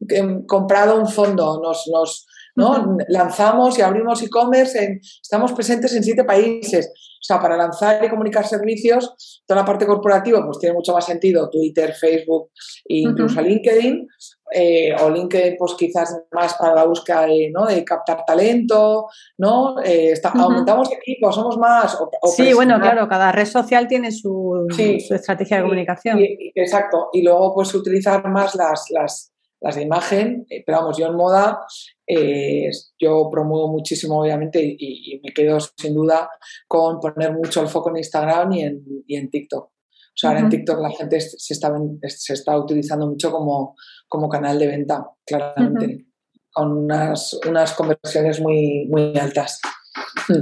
em, 0.10 0.46
comprado 0.46 1.00
un 1.00 1.08
fondo, 1.08 1.60
nos, 1.64 1.90
nos, 1.92 2.28
¿no? 2.56 2.98
Lanzamos 3.08 3.78
y 3.78 3.82
abrimos 3.82 4.22
e-commerce, 4.24 5.00
estamos 5.22 5.54
presentes 5.54 5.94
en 5.96 6.04
siete 6.04 6.24
países. 6.24 6.92
O 7.22 7.24
sea, 7.24 7.40
para 7.40 7.56
lanzar 7.56 8.04
y 8.04 8.10
comunicar 8.10 8.48
servicios, 8.48 9.42
toda 9.46 9.62
la 9.62 9.66
parte 9.66 9.86
corporativa 9.86 10.44
pues 10.44 10.58
tiene 10.58 10.74
mucho 10.74 10.92
más 10.92 11.06
sentido, 11.06 11.52
Twitter, 11.52 11.94
Facebook 11.94 12.50
e 12.84 12.98
incluso 12.98 13.40
LinkedIn. 13.42 14.08
Eh, 14.54 14.94
o 15.00 15.10
LinkedIn 15.10 15.56
pues 15.58 15.76
quizás 15.78 16.24
más 16.32 16.56
para 16.56 16.76
la 16.76 16.84
búsqueda 16.84 17.28
de, 17.28 17.52
¿no? 17.54 17.68
de 17.68 17.86
captar 17.86 18.26
talento, 18.26 19.08
¿no? 19.38 19.76
Eh, 19.82 20.14
aumentamos 20.34 20.92
equipos, 20.92 21.36
somos 21.36 21.58
más. 21.58 21.98
sí, 22.36 22.54
bueno, 22.54 22.80
claro, 22.80 23.08
cada 23.08 23.32
red 23.32 23.46
social 23.46 23.88
tiene 23.88 24.12
su, 24.12 24.68
estrategia 24.78 25.58
de 25.58 25.64
comunicación. 25.64 26.20
exacto, 26.56 27.10
y 27.14 27.22
luego 27.22 27.54
pues 27.54 27.74
utilizar 27.74 28.28
más 28.28 28.56
las, 28.56 28.90
las, 28.90 29.31
las 29.62 29.76
de 29.76 29.84
imagen, 29.84 30.46
eh, 30.50 30.64
pero 30.66 30.80
vamos, 30.80 30.98
yo 30.98 31.08
en 31.08 31.16
moda 31.16 31.60
eh, 32.08 32.70
yo 33.00 33.30
promuevo 33.32 33.70
muchísimo, 33.70 34.20
obviamente, 34.20 34.60
y, 34.62 35.22
me 35.24 35.32
quedo 35.32 35.60
sin 35.60 35.94
duda 35.94 36.30
con 36.68 37.00
poner 37.00 37.32
mucho 37.32 37.62
el 37.62 37.68
foco 37.68 37.92
en 37.92 37.98
Instagram 37.98 38.52
y 38.54 38.62
en, 38.64 38.84
y 39.08 39.16
en 39.16 39.30
TikTok. 39.30 39.64
O 39.64 40.14
sea, 40.14 40.32
ahora 40.32 40.42
en 40.42 40.50
TikTok 40.50 40.82
la 40.82 40.90
gente 40.90 41.22
se 41.22 41.54
está, 41.54 41.72
se 42.08 42.34
está 42.34 42.58
utilizando 42.58 43.08
mucho 43.08 43.32
como, 43.32 43.76
como 44.10 44.28
canal 44.28 44.60
de 44.60 44.68
venta, 44.68 45.08
claramente, 45.26 46.08
con 46.52 46.80
unas, 46.80 47.40
unas 47.48 47.74
conversiones 47.74 48.42
muy, 48.42 48.88
muy 48.90 49.18
altas. 49.18 49.62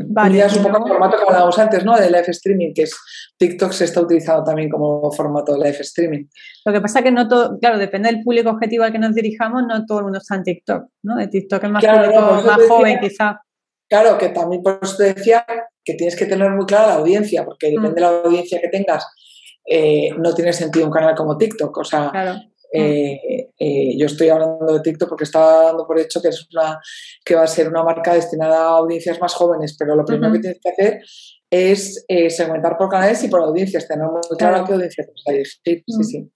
Vale, 0.08 0.40
es 0.40 0.58
un 0.58 0.64
poco 0.64 0.86
el 0.86 0.94
formato 0.94 1.18
que 1.18 1.24
hablábamos 1.24 1.58
antes, 1.60 1.86
¿no? 1.86 1.98
De 1.98 2.10
live 2.10 2.26
streaming, 2.28 2.74
que 2.74 2.84
es 2.84 2.96
TikTok 3.38 3.72
se 3.72 3.86
está 3.86 4.02
utilizando 4.02 4.44
también 4.44 4.70
como 4.70 5.12
formato 5.12 5.54
de 5.54 5.60
live 5.60 5.80
streaming. 5.80 6.26
Lo 6.66 6.74
que 6.74 6.82
pasa 6.82 7.00
es 7.00 7.06
que 7.06 7.12
no 7.12 7.28
todo, 7.28 7.58
claro, 7.60 7.78
depende 7.78 8.12
del 8.12 8.24
público 8.24 8.50
objetivo 8.50 8.84
al 8.84 8.92
que 8.92 9.00
nos 9.00 9.14
dirijamos, 9.14 9.64
no 9.68 9.86
todo 9.86 10.00
el 10.00 10.04
mundo 10.06 10.20
está 10.20 10.36
en 10.36 10.44
TikTok, 10.44 10.84
¿no? 11.04 11.16
De 11.16 11.28
TikTok 11.28 11.64
es 11.64 11.70
más 11.70 11.86
público, 11.86 12.22
más 12.22 12.68
joven 12.68 13.00
quizá. 13.00 13.42
Claro, 13.88 14.18
que 14.18 14.30
también 14.30 14.62
por 14.62 14.80
eso 14.82 14.98
te 14.98 15.14
decía 15.14 15.46
que 15.84 15.96
tienes 15.96 16.16
que 16.16 16.26
tener 16.26 16.52
muy 16.52 16.66
clara 16.66 16.88
la 16.88 16.94
audiencia, 16.96 17.44
porque 17.44 17.70
mm. 17.70 17.76
depende 17.76 17.96
de 17.96 18.02
la 18.02 18.08
audiencia 18.08 18.62
que 18.62 18.68
tengas, 18.70 19.08
eh, 19.66 20.12
no 20.18 20.34
tiene 20.34 20.54
sentido 20.54 20.86
un 20.86 20.92
canal 20.92 21.16
como 21.16 21.38
TikTok. 21.38 21.78
O 21.78 21.84
sea, 21.84 22.12
eh, 22.72 23.50
eh, 23.58 23.98
yo 23.98 24.06
estoy 24.06 24.30
hablando 24.30 24.74
de 24.74 24.82
TikTok 24.82 25.10
porque 25.10 25.24
estaba 25.24 25.66
dando 25.66 25.88
por 25.88 26.00
hecho 26.00 26.22
que 26.22 26.30
es 26.30 26.48
una 26.54 26.80
que 27.26 27.36
va 27.36 27.44
a 27.44 27.48
ser 27.48 27.68
una 27.68 27.84
marca 27.84 28.14
destinada 28.14 28.58
a 28.58 28.78
audiencias 28.78 29.20
más 29.20 29.34
jóvenes, 29.34 29.76
pero 29.78 29.96
lo 29.96 30.06
primero 30.06 30.32
que 30.34 30.40
tienes 30.40 30.60
que 30.62 30.70
hacer 30.70 31.02
es 31.52 32.06
eh, 32.08 32.30
segmentar 32.30 32.78
por 32.78 32.90
canales 32.90 33.24
y 33.24 33.28
por 33.28 33.42
audiencias, 33.42 33.88
tener 33.88 34.06
muy 34.06 34.22
claro, 34.38 34.66
qué 34.66 34.74
audiencia 34.74 35.04
sí, 35.26 35.84
sí, 35.88 36.04
sí. 36.04 36.32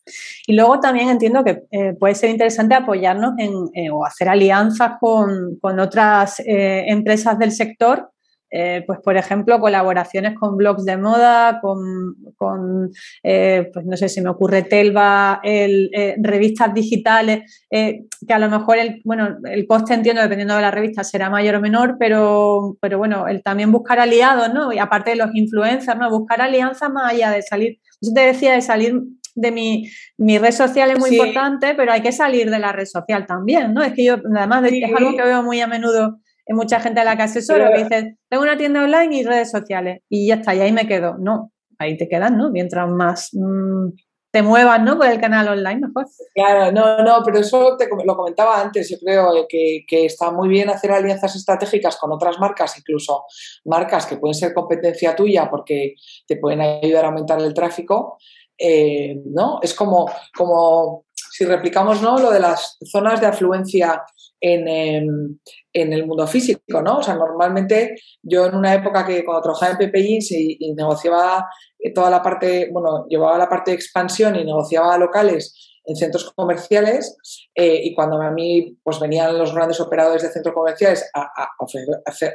Y 0.47 0.53
luego 0.53 0.79
también 0.79 1.09
entiendo 1.09 1.43
que 1.43 1.63
puede 1.99 2.15
ser 2.15 2.31
interesante 2.31 2.73
apoyarnos 2.73 3.33
en, 3.37 3.91
o 3.91 4.05
hacer 4.05 4.27
alianzas 4.27 4.93
con, 4.99 5.59
con 5.61 5.79
otras 5.79 6.41
empresas 6.45 7.37
del 7.37 7.51
sector 7.51 8.12
eh, 8.55 8.83
pues 8.85 8.99
por 8.99 9.17
ejemplo, 9.17 9.59
colaboraciones 9.59 10.35
con 10.37 10.57
blogs 10.57 10.85
de 10.85 10.95
moda, 10.95 11.59
con, 11.59 12.91
eh, 13.23 13.67
pues 13.73 13.83
no 13.83 13.97
sé, 13.97 14.09
si 14.09 14.21
me 14.21 14.29
ocurre 14.29 14.61
Telva, 14.61 15.39
el, 15.43 15.89
eh, 15.91 16.15
revistas 16.19 16.71
digitales, 16.71 17.65
que 17.71 18.33
a 18.33 18.37
lo 18.37 18.49
mejor 18.49 18.77
el, 18.77 19.01
bueno, 19.05 19.37
el 19.49 19.65
coste 19.65 19.95
entiendo, 19.95 20.21
dependiendo 20.21 20.55
de 20.55 20.61
la 20.61 20.69
revista, 20.69 21.03
será 21.03 21.31
mayor 21.31 21.55
o 21.55 21.61
menor, 21.61 21.95
pero, 21.97 22.77
pero 22.79 22.99
bueno, 22.99 23.27
el 23.27 23.41
también 23.41 23.71
buscar 23.71 23.99
aliados, 23.99 24.53
¿no? 24.53 24.71
Y 24.71 24.77
aparte 24.77 25.11
de 25.11 25.15
los 25.15 25.33
influencers, 25.33 25.97
¿no? 25.97 26.11
Buscar 26.11 26.39
alianzas 26.39 26.91
más 26.91 27.11
allá 27.11 27.31
de 27.31 27.41
salir, 27.41 27.79
yo 28.01 28.13
te 28.13 28.21
decía 28.21 28.53
de 28.53 28.61
salir 28.61 29.01
de 29.33 29.51
mi, 29.51 29.89
mi 30.17 30.37
red 30.37 30.51
social 30.51 30.91
es 30.91 30.99
muy 30.99 31.09
importante, 31.09 31.73
pero 31.73 31.91
hay 31.91 32.01
que 32.01 32.11
salir 32.11 32.51
de 32.51 32.59
la 32.59 32.71
red 32.71 32.85
social 32.85 33.25
también, 33.25 33.73
¿no? 33.73 33.81
Es 33.81 33.93
que 33.93 34.05
yo, 34.05 34.17
además, 34.35 34.63
es 34.65 34.93
algo 34.95 35.17
que 35.17 35.23
veo 35.23 35.41
muy 35.41 35.59
a 35.59 35.65
menudo 35.65 36.19
hay 36.47 36.55
mucha 36.55 36.79
gente 36.79 36.99
a 36.99 37.03
la 37.03 37.15
que 37.15 37.23
asesoro 37.23 37.69
que 37.73 37.83
dice, 37.83 38.17
tengo 38.29 38.43
una 38.43 38.57
tienda 38.57 38.83
online 38.83 39.17
y 39.17 39.23
redes 39.23 39.51
sociales 39.51 40.01
y 40.09 40.27
ya 40.27 40.35
está, 40.35 40.53
y 40.53 40.59
ahí 40.59 40.71
me 40.71 40.87
quedo. 40.87 41.15
No, 41.17 41.51
ahí 41.79 41.97
te 41.97 42.09
quedas, 42.09 42.31
¿no? 42.31 42.51
Mientras 42.51 42.89
más 42.89 43.29
mm, 43.33 43.89
te 44.31 44.41
muevas, 44.41 44.81
¿no? 44.81 44.97
Por 44.97 45.07
el 45.07 45.21
canal 45.21 45.47
online, 45.47 45.87
mejor. 45.87 46.05
Claro, 46.33 46.71
no, 46.71 47.03
no, 47.03 47.21
pero 47.23 47.39
eso 47.39 47.77
te, 47.77 47.87
lo 48.03 48.15
comentaba 48.15 48.59
antes, 48.59 48.89
yo 48.89 48.97
creo 48.99 49.35
eh, 49.35 49.45
que, 49.47 49.85
que, 49.87 50.05
está 50.05 50.31
muy 50.31 50.49
bien 50.49 50.69
hacer 50.69 50.91
alianzas 50.91 51.35
estratégicas 51.35 51.97
con 51.97 52.11
otras 52.11 52.39
marcas, 52.39 52.77
incluso 52.77 53.25
marcas 53.65 54.05
que 54.05 54.17
pueden 54.17 54.33
ser 54.33 54.53
competencia 54.53 55.15
tuya 55.15 55.49
porque 55.49 55.95
te 56.27 56.37
pueden 56.37 56.61
ayudar 56.61 57.05
a 57.05 57.07
aumentar 57.09 57.39
el 57.39 57.53
tráfico, 57.53 58.17
eh, 58.57 59.21
¿no? 59.25 59.59
Es 59.61 59.73
como, 59.73 60.09
como 60.35 61.05
si 61.13 61.45
replicamos 61.45 62.01
¿no? 62.01 62.17
lo 62.17 62.31
de 62.31 62.39
las 62.39 62.77
zonas 62.91 63.19
de 63.19 63.27
afluencia 63.27 64.03
en, 64.43 64.67
em, 64.67 65.39
en, 65.71 65.93
el 65.93 66.05
mundo 66.05 66.27
físico, 66.27 66.81
¿no? 66.81 66.97
O 66.97 67.03
sea, 67.03 67.15
normalmente 67.15 67.95
yo 68.21 68.45
en 68.45 68.55
una 68.55 68.73
época 68.73 69.05
que 69.05 69.23
cuando 69.23 69.41
trabajaba 69.41 69.71
en 69.71 69.77
Pepe 69.77 70.03
Jeans 70.03 70.31
y, 70.31 70.73
negociaba 70.75 71.47
toda 71.95 72.09
la 72.09 72.21
parte, 72.21 72.69
bueno, 72.71 73.05
llevaba 73.07 73.37
la 73.37 73.47
parte 73.47 73.71
de 73.71 73.75
expansión 73.75 74.35
y 74.35 74.43
negociaba 74.43 74.97
locales 74.97 75.79
en 75.85 75.95
centros 75.95 76.31
comerciales 76.35 77.17
eh, 77.55 77.81
y 77.83 77.93
cuando 77.93 78.21
a 78.21 78.31
mí 78.31 78.77
pues 78.83 78.99
venían 78.99 79.37
los 79.37 79.53
grandes 79.53 79.79
operadores 79.79 80.23
de 80.23 80.29
centros 80.29 80.55
comerciales 80.55 81.09
a, 81.13 81.29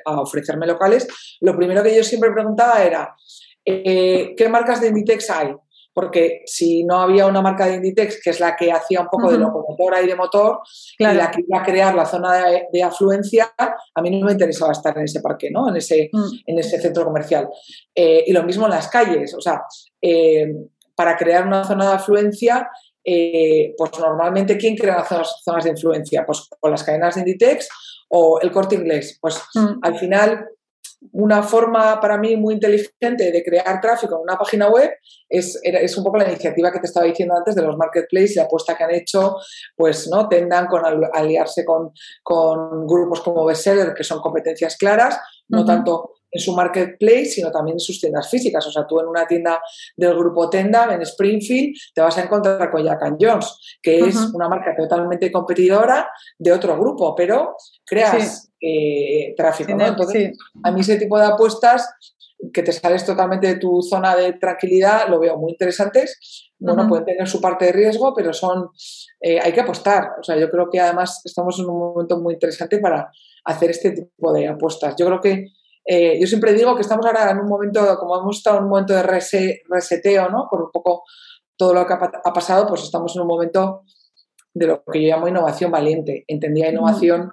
a, 0.06 0.20
ofrecerme 0.20 0.66
locales, 0.66 1.06
lo 1.40 1.56
primero 1.56 1.82
que 1.82 1.96
yo 1.96 2.04
siempre 2.04 2.32
preguntaba 2.32 2.82
era 2.82 3.14
eh, 3.70 4.34
¿qué 4.34 4.48
marcas 4.48 4.80
de 4.80 4.88
Inditex 4.88 5.28
hay? 5.28 5.54
Porque 5.98 6.42
si 6.46 6.84
no 6.84 7.00
había 7.00 7.26
una 7.26 7.42
marca 7.42 7.66
de 7.66 7.74
Inditex, 7.74 8.22
que 8.22 8.30
es 8.30 8.38
la 8.38 8.54
que 8.54 8.70
hacía 8.70 9.00
un 9.00 9.08
poco 9.08 9.32
de 9.32 9.38
locomotora 9.38 10.00
y 10.00 10.06
de 10.06 10.14
motor, 10.14 10.60
y 10.96 11.02
la 11.02 11.28
que 11.28 11.40
iba 11.40 11.58
a 11.58 11.64
crear 11.64 11.92
la 11.92 12.06
zona 12.06 12.44
de, 12.72 12.82
afluencia, 12.84 13.52
a 13.58 14.00
mí 14.00 14.08
no 14.16 14.26
me 14.26 14.30
interesaba 14.30 14.70
estar 14.70 14.96
en 14.96 15.06
ese 15.06 15.20
parque, 15.20 15.50
¿no? 15.50 15.68
en, 15.68 15.74
ese, 15.74 16.08
mm. 16.12 16.28
en 16.46 16.58
ese 16.60 16.80
centro 16.80 17.04
comercial. 17.04 17.48
Eh, 17.92 18.22
y 18.28 18.32
lo 18.32 18.44
mismo 18.44 18.66
en 18.66 18.70
las 18.70 18.86
calles, 18.86 19.34
o 19.34 19.40
sea, 19.40 19.64
eh, 20.00 20.46
para 20.94 21.16
crear 21.16 21.44
una 21.44 21.64
zona 21.64 21.88
de 21.88 21.94
afluencia, 21.96 22.70
eh, 23.02 23.74
pues 23.76 23.90
normalmente, 23.98 24.56
¿quién 24.56 24.76
crea 24.76 24.98
las 24.98 25.08
zonas, 25.08 25.42
zonas, 25.44 25.64
de 25.64 25.70
influencia? 25.70 26.24
Pues 26.24 26.48
con 26.60 26.70
las 26.70 26.84
cadenas 26.84 27.16
de 27.16 27.22
Inditex 27.22 27.68
o 28.10 28.38
el 28.40 28.52
corte 28.52 28.76
inglés. 28.76 29.18
Pues 29.20 29.42
mm. 29.52 29.80
al 29.82 29.98
final 29.98 30.46
una 31.12 31.42
forma 31.42 32.00
para 32.00 32.18
mí 32.18 32.36
muy 32.36 32.54
inteligente 32.54 33.30
de 33.30 33.42
crear 33.42 33.80
tráfico 33.80 34.16
en 34.16 34.22
una 34.22 34.36
página 34.36 34.68
web 34.68 34.90
es, 35.28 35.60
es 35.62 35.96
un 35.96 36.04
poco 36.04 36.18
la 36.18 36.28
iniciativa 36.28 36.72
que 36.72 36.80
te 36.80 36.86
estaba 36.86 37.06
diciendo 37.06 37.34
antes 37.36 37.54
de 37.54 37.62
los 37.62 37.76
marketplaces, 37.76 38.36
la 38.36 38.44
apuesta 38.44 38.76
que 38.76 38.84
han 38.84 38.94
hecho, 38.94 39.36
pues, 39.76 40.08
¿no? 40.08 40.28
Tendan 40.28 40.66
con 40.66 40.82
aliarse 41.12 41.64
con, 41.64 41.92
con 42.22 42.86
grupos 42.86 43.20
como 43.20 43.44
Bestseller, 43.44 43.94
que 43.94 44.04
son 44.04 44.20
competencias 44.20 44.76
claras, 44.76 45.20
no 45.48 45.64
tanto 45.64 46.17
en 46.38 46.44
su 46.44 46.54
marketplace, 46.54 47.26
sino 47.26 47.50
también 47.50 47.74
en 47.74 47.80
sus 47.80 48.00
tiendas 48.00 48.30
físicas. 48.30 48.64
O 48.66 48.70
sea, 48.70 48.86
tú 48.86 49.00
en 49.00 49.08
una 49.08 49.26
tienda 49.26 49.60
del 49.96 50.14
grupo 50.16 50.48
Tenda, 50.48 50.92
en 50.94 51.02
Springfield, 51.02 51.74
te 51.94 52.00
vas 52.00 52.16
a 52.16 52.22
encontrar 52.22 52.70
con 52.70 52.84
Jack 52.84 53.16
Jones, 53.20 53.78
que 53.82 53.98
es 53.98 54.16
una 54.32 54.48
marca 54.48 54.74
totalmente 54.76 55.30
competidora 55.32 56.08
de 56.38 56.52
otro 56.52 56.78
grupo, 56.78 57.14
pero 57.14 57.56
creas 57.84 58.52
eh, 58.60 59.34
tráfico. 59.36 59.74
¿no? 59.74 59.86
Entonces, 59.86 60.36
a 60.62 60.70
mí 60.70 60.80
ese 60.80 60.96
tipo 60.96 61.18
de 61.18 61.26
apuestas 61.26 61.88
que 62.52 62.62
te 62.62 62.72
sales 62.72 63.04
totalmente 63.04 63.48
de 63.48 63.56
tu 63.56 63.82
zona 63.82 64.14
de 64.14 64.34
tranquilidad, 64.34 65.08
lo 65.08 65.18
veo 65.18 65.36
muy 65.36 65.52
interesantes. 65.52 66.50
Bueno, 66.60 66.88
pueden 66.88 67.04
tener 67.04 67.28
su 67.28 67.40
parte 67.40 67.66
de 67.66 67.72
riesgo, 67.72 68.14
pero 68.14 68.32
son, 68.32 68.68
eh, 69.20 69.40
hay 69.40 69.52
que 69.52 69.60
apostar. 69.60 70.10
O 70.20 70.22
sea, 70.22 70.36
yo 70.36 70.48
creo 70.50 70.68
que 70.70 70.80
además 70.80 71.20
estamos 71.24 71.58
en 71.58 71.66
un 71.66 71.78
momento 71.78 72.18
muy 72.20 72.34
interesante 72.34 72.78
para 72.78 73.10
hacer 73.44 73.70
este 73.70 73.92
tipo 73.92 74.32
de 74.32 74.48
apuestas. 74.48 74.94
Yo 74.96 75.06
creo 75.06 75.20
que 75.20 75.46
eh, 75.90 76.18
yo 76.20 76.26
siempre 76.26 76.52
digo 76.52 76.74
que 76.74 76.82
estamos 76.82 77.06
ahora 77.06 77.30
en 77.30 77.38
un 77.38 77.48
momento, 77.48 77.80
como 77.98 78.20
hemos 78.20 78.36
estado 78.36 78.58
en 78.58 78.64
un 78.64 78.68
momento 78.68 78.92
de 78.92 79.02
reseteo, 79.02 80.28
¿no? 80.28 80.46
Por 80.50 80.64
un 80.64 80.70
poco 80.70 81.04
todo 81.56 81.72
lo 81.72 81.86
que 81.86 81.94
ha, 81.94 82.32
pasado, 82.34 82.66
pues 82.68 82.82
estamos 82.82 83.16
en 83.16 83.22
un 83.22 83.28
momento 83.28 83.84
de 84.52 84.66
lo 84.66 84.84
que 84.84 85.00
yo 85.00 85.08
llamo 85.08 85.28
innovación 85.28 85.70
valiente. 85.70 86.26
Entendía 86.28 86.68
innovación, 86.68 87.32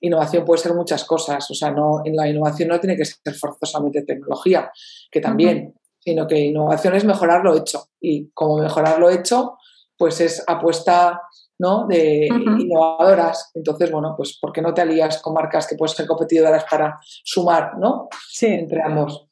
innovación 0.00 0.44
puede 0.44 0.62
ser 0.62 0.74
muchas 0.74 1.04
cosas, 1.04 1.50
o 1.50 1.54
sea, 1.54 1.72
no, 1.72 2.02
en 2.04 2.14
la 2.14 2.28
innovación 2.28 2.68
no 2.68 2.78
tiene 2.78 2.96
que 2.96 3.04
ser 3.04 3.34
forzosamente 3.34 4.02
tecnología, 4.02 4.70
que 5.10 5.20
también, 5.20 5.74
sino 5.98 6.28
que 6.28 6.38
innovación 6.38 6.94
es 6.94 7.04
mejorar 7.04 7.42
lo 7.42 7.56
hecho. 7.56 7.88
Y 8.00 8.30
como 8.30 8.58
mejorar 8.58 9.00
lo 9.00 9.10
hecho, 9.10 9.58
pues 9.96 10.20
es 10.20 10.44
apuesta 10.46 11.20
¿no? 11.58 11.86
de 11.86 12.26
innovadoras. 12.26 13.50
Entonces, 13.54 13.90
bueno, 13.90 14.14
pues 14.16 14.38
¿por 14.40 14.52
qué 14.52 14.62
no 14.62 14.72
te 14.72 14.82
alías 14.82 15.20
con 15.20 15.34
marcas 15.34 15.66
que 15.66 15.76
pueden 15.76 15.94
ser 15.94 16.06
competidoras 16.06 16.64
para 16.70 16.98
sumar, 17.02 17.78
¿no? 17.78 18.08
Sí. 18.30 18.46
Entre 18.46 18.82
ambos. 18.82 19.28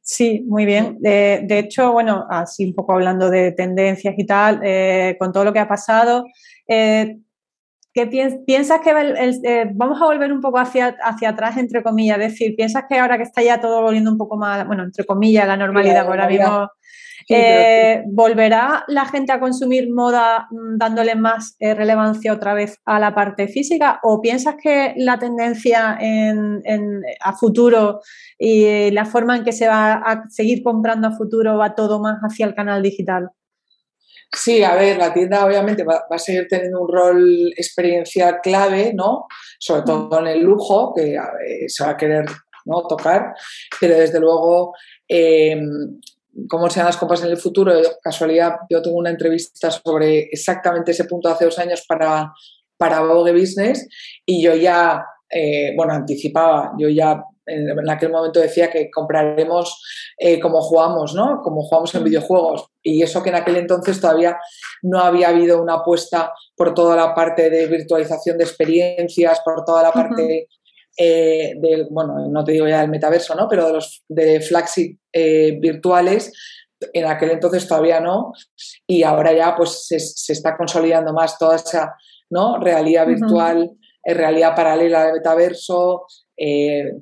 Sí, 0.00 0.44
muy 0.48 0.64
bien. 0.64 0.98
De, 1.00 1.58
hecho, 1.58 1.92
bueno, 1.92 2.26
así 2.28 2.66
un 2.66 2.74
poco 2.74 2.92
hablando 2.92 3.30
de 3.30 3.52
tendencias 3.52 4.14
y 4.16 4.26
tal, 4.26 4.60
eh, 4.62 5.16
con 5.18 5.32
todo 5.32 5.44
lo 5.44 5.52
que 5.52 5.60
ha 5.60 5.68
pasado, 5.68 6.24
eh, 6.66 7.18
¿qué 7.94 8.06
piensas 8.44 8.80
que 8.80 8.90
eh, 8.90 9.70
vamos 9.74 10.02
a 10.02 10.06
volver 10.06 10.32
un 10.32 10.40
poco 10.40 10.58
hacia, 10.58 10.96
hacia 11.02 11.30
atrás, 11.30 11.56
entre 11.56 11.82
comillas? 11.82 12.18
Es 12.18 12.32
decir, 12.32 12.56
¿piensas 12.56 12.84
que 12.88 12.98
ahora 12.98 13.16
que 13.16 13.22
está 13.22 13.42
ya 13.42 13.60
todo 13.60 13.80
volviendo 13.80 14.10
un 14.10 14.18
poco 14.18 14.36
más, 14.36 14.66
bueno, 14.66 14.82
entre 14.82 15.04
comillas, 15.04 15.46
la 15.46 15.56
normalidad, 15.56 16.06
ahora 16.06 16.28
mismo 16.28 16.68
eh, 17.28 18.02
¿Volverá 18.06 18.84
la 18.88 19.04
gente 19.06 19.32
a 19.32 19.40
consumir 19.40 19.92
moda 19.92 20.48
mm, 20.50 20.76
dándole 20.76 21.14
más 21.14 21.56
eh, 21.58 21.74
relevancia 21.74 22.32
otra 22.32 22.54
vez 22.54 22.78
a 22.84 22.98
la 22.98 23.14
parte 23.14 23.48
física? 23.48 24.00
¿O 24.02 24.20
piensas 24.20 24.56
que 24.62 24.94
la 24.96 25.18
tendencia 25.18 25.98
a 27.20 27.32
futuro 27.34 28.00
y 28.38 28.90
la 28.90 29.04
forma 29.04 29.36
en 29.36 29.44
que 29.44 29.52
se 29.52 29.68
va 29.68 29.94
a 29.94 30.24
seguir 30.28 30.62
comprando 30.62 31.08
a 31.08 31.16
futuro 31.16 31.56
va 31.58 31.74
todo 31.74 32.00
más 32.00 32.18
hacia 32.20 32.46
el 32.46 32.54
canal 32.54 32.82
digital? 32.82 33.30
Sí, 34.34 34.62
a 34.64 34.74
ver, 34.74 34.96
la 34.96 35.12
tienda 35.12 35.44
obviamente 35.44 35.84
va, 35.84 36.04
a 36.10 36.18
seguir 36.18 36.46
teniendo 36.48 36.80
un 36.80 36.88
rol 36.88 37.52
experiencial 37.54 38.40
clave, 38.42 38.92
¿no? 38.94 39.26
Sobre 39.58 39.82
todo 39.82 40.20
en 40.20 40.26
el 40.26 40.40
lujo, 40.40 40.94
que 40.94 41.18
se 41.68 41.84
va 41.84 41.90
a 41.90 41.96
querer 41.96 42.24
¿no? 42.64 42.82
tocar, 42.86 43.34
pero 43.80 43.96
desde 43.96 44.20
luego 44.20 44.74
eh, 45.08 45.60
cómo 46.48 46.68
sean 46.70 46.86
las 46.86 46.96
compras 46.96 47.22
en 47.22 47.30
el 47.30 47.36
futuro. 47.36 47.74
De 47.74 47.88
casualidad, 48.02 48.56
yo 48.68 48.82
tengo 48.82 48.96
una 48.96 49.10
entrevista 49.10 49.70
sobre 49.70 50.28
exactamente 50.30 50.92
ese 50.92 51.04
punto 51.04 51.28
hace 51.28 51.44
dos 51.44 51.58
años 51.58 51.84
para, 51.86 52.32
para 52.76 53.00
Vogue 53.00 53.32
Business 53.32 53.86
y 54.26 54.42
yo 54.42 54.54
ya, 54.54 55.04
eh, 55.30 55.72
bueno, 55.76 55.92
anticipaba, 55.92 56.72
yo 56.78 56.88
ya 56.88 57.22
en, 57.46 57.90
aquel 57.90 58.10
momento 58.10 58.40
decía 58.40 58.70
que 58.70 58.90
compraremos 58.90 59.82
eh, 60.18 60.38
como 60.38 60.60
jugamos, 60.60 61.14
¿no? 61.14 61.40
Como 61.42 61.62
jugamos 61.62 61.94
en 61.94 62.04
videojuegos. 62.04 62.66
Y 62.82 63.02
eso 63.02 63.22
que 63.22 63.30
en 63.30 63.36
aquel 63.36 63.56
entonces 63.56 64.00
todavía 64.00 64.38
no 64.82 65.00
había 65.00 65.28
habido 65.28 65.60
una 65.60 65.74
apuesta 65.74 66.32
por 66.56 66.74
toda 66.74 66.96
la 66.96 67.14
parte 67.14 67.50
de 67.50 67.66
virtualización 67.66 68.38
de 68.38 68.44
experiencias, 68.44 69.40
por 69.44 69.64
toda 69.64 69.82
la 69.82 69.92
parte 69.92 70.48
eh, 70.96 71.54
bueno, 71.90 72.28
no 72.30 72.44
te 72.44 72.52
digo 72.52 72.68
ya 72.68 72.80
del 72.80 72.90
metaverso, 72.90 73.34
¿no? 73.34 73.48
Pero 73.48 73.66
de 73.66 73.72
los 73.74 74.04
de 74.08 74.40
flagship 74.40 74.98
eh, 75.12 75.58
virtuales, 75.60 76.32
en 76.92 77.06
aquel 77.06 77.30
entonces 77.30 77.66
todavía 77.66 78.00
no, 78.00 78.32
y 78.86 79.02
ahora 79.02 79.32
ya 79.32 79.54
pues 79.56 79.86
se, 79.86 80.32
está 80.32 80.56
consolidando 80.56 81.12
más 81.12 81.38
toda 81.38 81.56
esa 81.56 81.94
¿no? 82.28 82.58
realidad 82.58 83.06
virtual, 83.06 83.70
eh, 84.04 84.14
realidad 84.14 84.56
paralela 84.56 85.06
de 85.06 85.12
metaverso, 85.12 86.06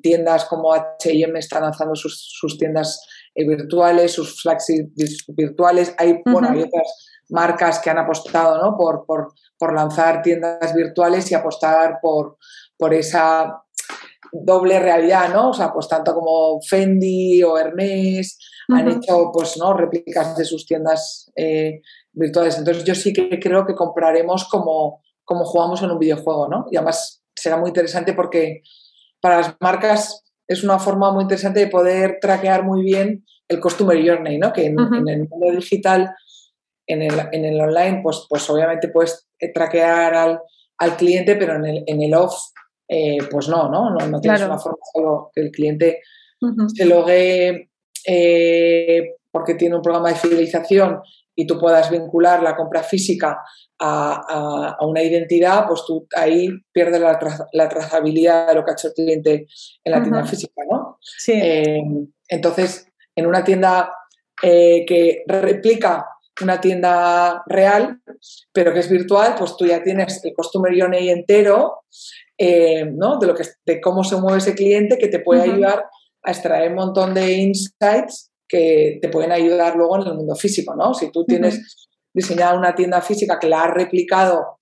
tiendas 0.03 0.45
como 0.45 0.75
H&M 0.75 1.39
están 1.39 1.63
lanzando 1.63 1.95
sus, 1.95 2.59
tiendas 2.59 3.01
virtuales, 3.35 4.13
sus 4.13 4.43
flagship 4.43 4.91
virtuales, 5.29 5.95
hay, 5.97 6.21
bueno, 6.27 6.51
hay 6.51 6.63
otras 6.63 7.11
marcas 7.31 7.79
que 7.79 7.89
han 7.89 7.99
apostado 7.99 8.59
¿no? 8.63 8.77
por, 8.77 9.07
por, 9.07 9.33
por 9.57 9.75
lanzar 9.75 10.21
tiendas 10.21 10.75
virtuales 10.75 11.31
y 11.31 11.35
apostar 11.35 11.99
por, 12.03 12.37
por 12.77 12.93
esa 12.93 13.63
doble 14.33 14.79
realidad, 14.79 15.33
¿no? 15.33 15.51
O 15.51 15.55
sea, 15.55 15.73
pues 15.73 15.89
tanto 15.89 16.15
como 16.15 16.61
Fendi 16.63 17.43
o 17.43 17.59
Hermes 17.59 18.39
han 18.69 18.89
hecho, 18.89 19.31
pues, 19.33 19.57
¿no? 19.57 19.75
Réplicas 19.75 20.37
de 20.37 20.45
sus 20.45 20.65
tiendas 20.65 21.31
eh, 21.37 21.81
virtuales. 22.13 22.57
Entonces 22.59 22.85
yo 22.85 22.95
sí 22.95 23.13
que 23.13 23.41
creo 23.41 23.67
que 23.67 23.75
compraremos 23.75 24.49
como, 24.49 25.03
como 25.25 25.45
jugamos 25.45 25.83
en 25.83 25.91
un 25.91 25.99
videojuego, 25.99 26.49
¿no? 26.49 26.67
Y 26.71 26.77
además 26.77 27.23
será 27.35 27.57
muy 27.57 27.69
interesante 27.69 28.13
porque 28.13 28.63
para 29.21 29.39
las 29.39 29.57
marcas 29.61 30.25
es 30.47 30.63
una 30.63 30.79
forma 30.79 31.13
muy 31.13 31.23
interesante 31.23 31.61
de 31.61 31.69
poder 31.69 32.19
traquear 32.21 32.65
muy 32.65 32.83
bien 32.83 33.25
el 33.49 33.61
customer 33.61 33.97
journey, 34.05 34.39
¿no? 34.39 34.53
Que 34.53 34.67
en, 34.67 34.79
el 34.79 35.29
mundo 35.29 35.51
digital, 35.53 36.15
en 36.87 37.03
el, 37.03 37.15
en 37.33 37.45
el, 37.45 37.61
online, 37.61 38.01
pues, 38.03 38.27
pues 38.29 38.49
obviamente 38.51 38.89
puedes 38.89 39.29
traquear 39.55 40.15
al, 40.15 40.41
al 40.79 40.97
cliente, 40.97 41.37
pero 41.37 41.57
en 41.57 41.65
el, 41.67 41.85
en 41.87 42.03
el 42.03 42.15
off 42.15 42.35
eh, 42.93 43.19
pues 43.31 43.47
no, 43.47 43.69
¿no? 43.69 43.91
No, 43.91 44.21
tienes 44.21 44.43
una 44.43 44.59
forma 44.59 44.79
solo 44.93 45.31
que 45.33 45.43
el 45.43 45.53
cliente 45.53 46.01
se 46.75 46.85
logue 46.85 47.71
eh, 48.05 49.15
porque 49.31 49.55
tiene 49.55 49.77
un 49.77 49.83
programa 49.83 50.09
de 50.09 50.17
fidelización 50.17 51.01
y 51.37 51.47
tú 51.47 51.57
puedas 51.61 51.89
vincular 51.89 52.43
la 52.43 52.57
compra 52.57 52.83
física 52.83 53.41
a, 53.79 54.77
una 54.81 55.05
identidad, 55.05 55.69
pues 55.69 55.85
tú 55.87 56.09
ahí 56.17 56.49
pierdes 56.73 57.01
la, 57.01 57.69
trazabilidad 57.69 58.49
de 58.49 58.55
lo 58.55 58.65
que 58.65 58.73
ha 58.73 58.75
hecho 58.75 58.89
el 58.89 58.95
cliente 58.95 59.47
en 59.85 59.93
la 59.93 60.03
tienda 60.03 60.25
física, 60.27 60.63
¿no? 60.69 60.99
Sí. 61.01 61.33
Eh, 61.33 61.81
entonces, 62.29 62.89
en 63.15 63.27
una 63.27 63.45
tienda 63.45 63.93
que 64.43 65.23
replica 65.29 66.07
una 66.43 66.61
tienda 66.61 67.43
real, 67.47 68.01
pero 68.53 68.73
que 68.73 68.81
es 68.81 68.91
virtual, 68.91 69.35
pues 69.39 69.57
tú 69.57 69.67
ya 69.67 69.83
tienes 69.83 70.25
el 70.25 70.35
Customer 70.35 70.73
Journey 70.77 71.11
entero, 71.11 71.85
eh, 72.43 72.87
¿no? 72.87 73.19
de, 73.19 73.27
lo 73.27 73.35
que, 73.35 73.45
de 73.67 73.81
cómo 73.83 74.03
se 74.03 74.17
mueve 74.17 74.39
ese 74.39 74.55
cliente 74.55 74.97
que 74.97 75.09
te 75.09 75.19
puede 75.19 75.43
ayudar 75.43 75.85
a 76.23 76.31
extraer 76.31 76.71
un 76.71 76.77
montón 76.77 77.13
de 77.13 77.33
insights 77.33 78.31
que 78.49 78.99
te 79.03 79.11
pueden 79.11 79.31
ayudar 79.31 79.77
luego 79.77 80.01
en 80.01 80.09
el 80.09 80.15
mundo 80.15 80.35
físico. 80.35 80.75
¿no? 80.75 80.95
Si 80.95 81.13
tú 81.13 81.27
tienes 81.27 81.89
diseñada 82.15 82.59
una 82.59 82.75
tienda 82.75 83.03
física 83.03 83.39
que 83.39 83.47
la 83.47 83.65
has 83.65 83.75
replicado 83.75 84.59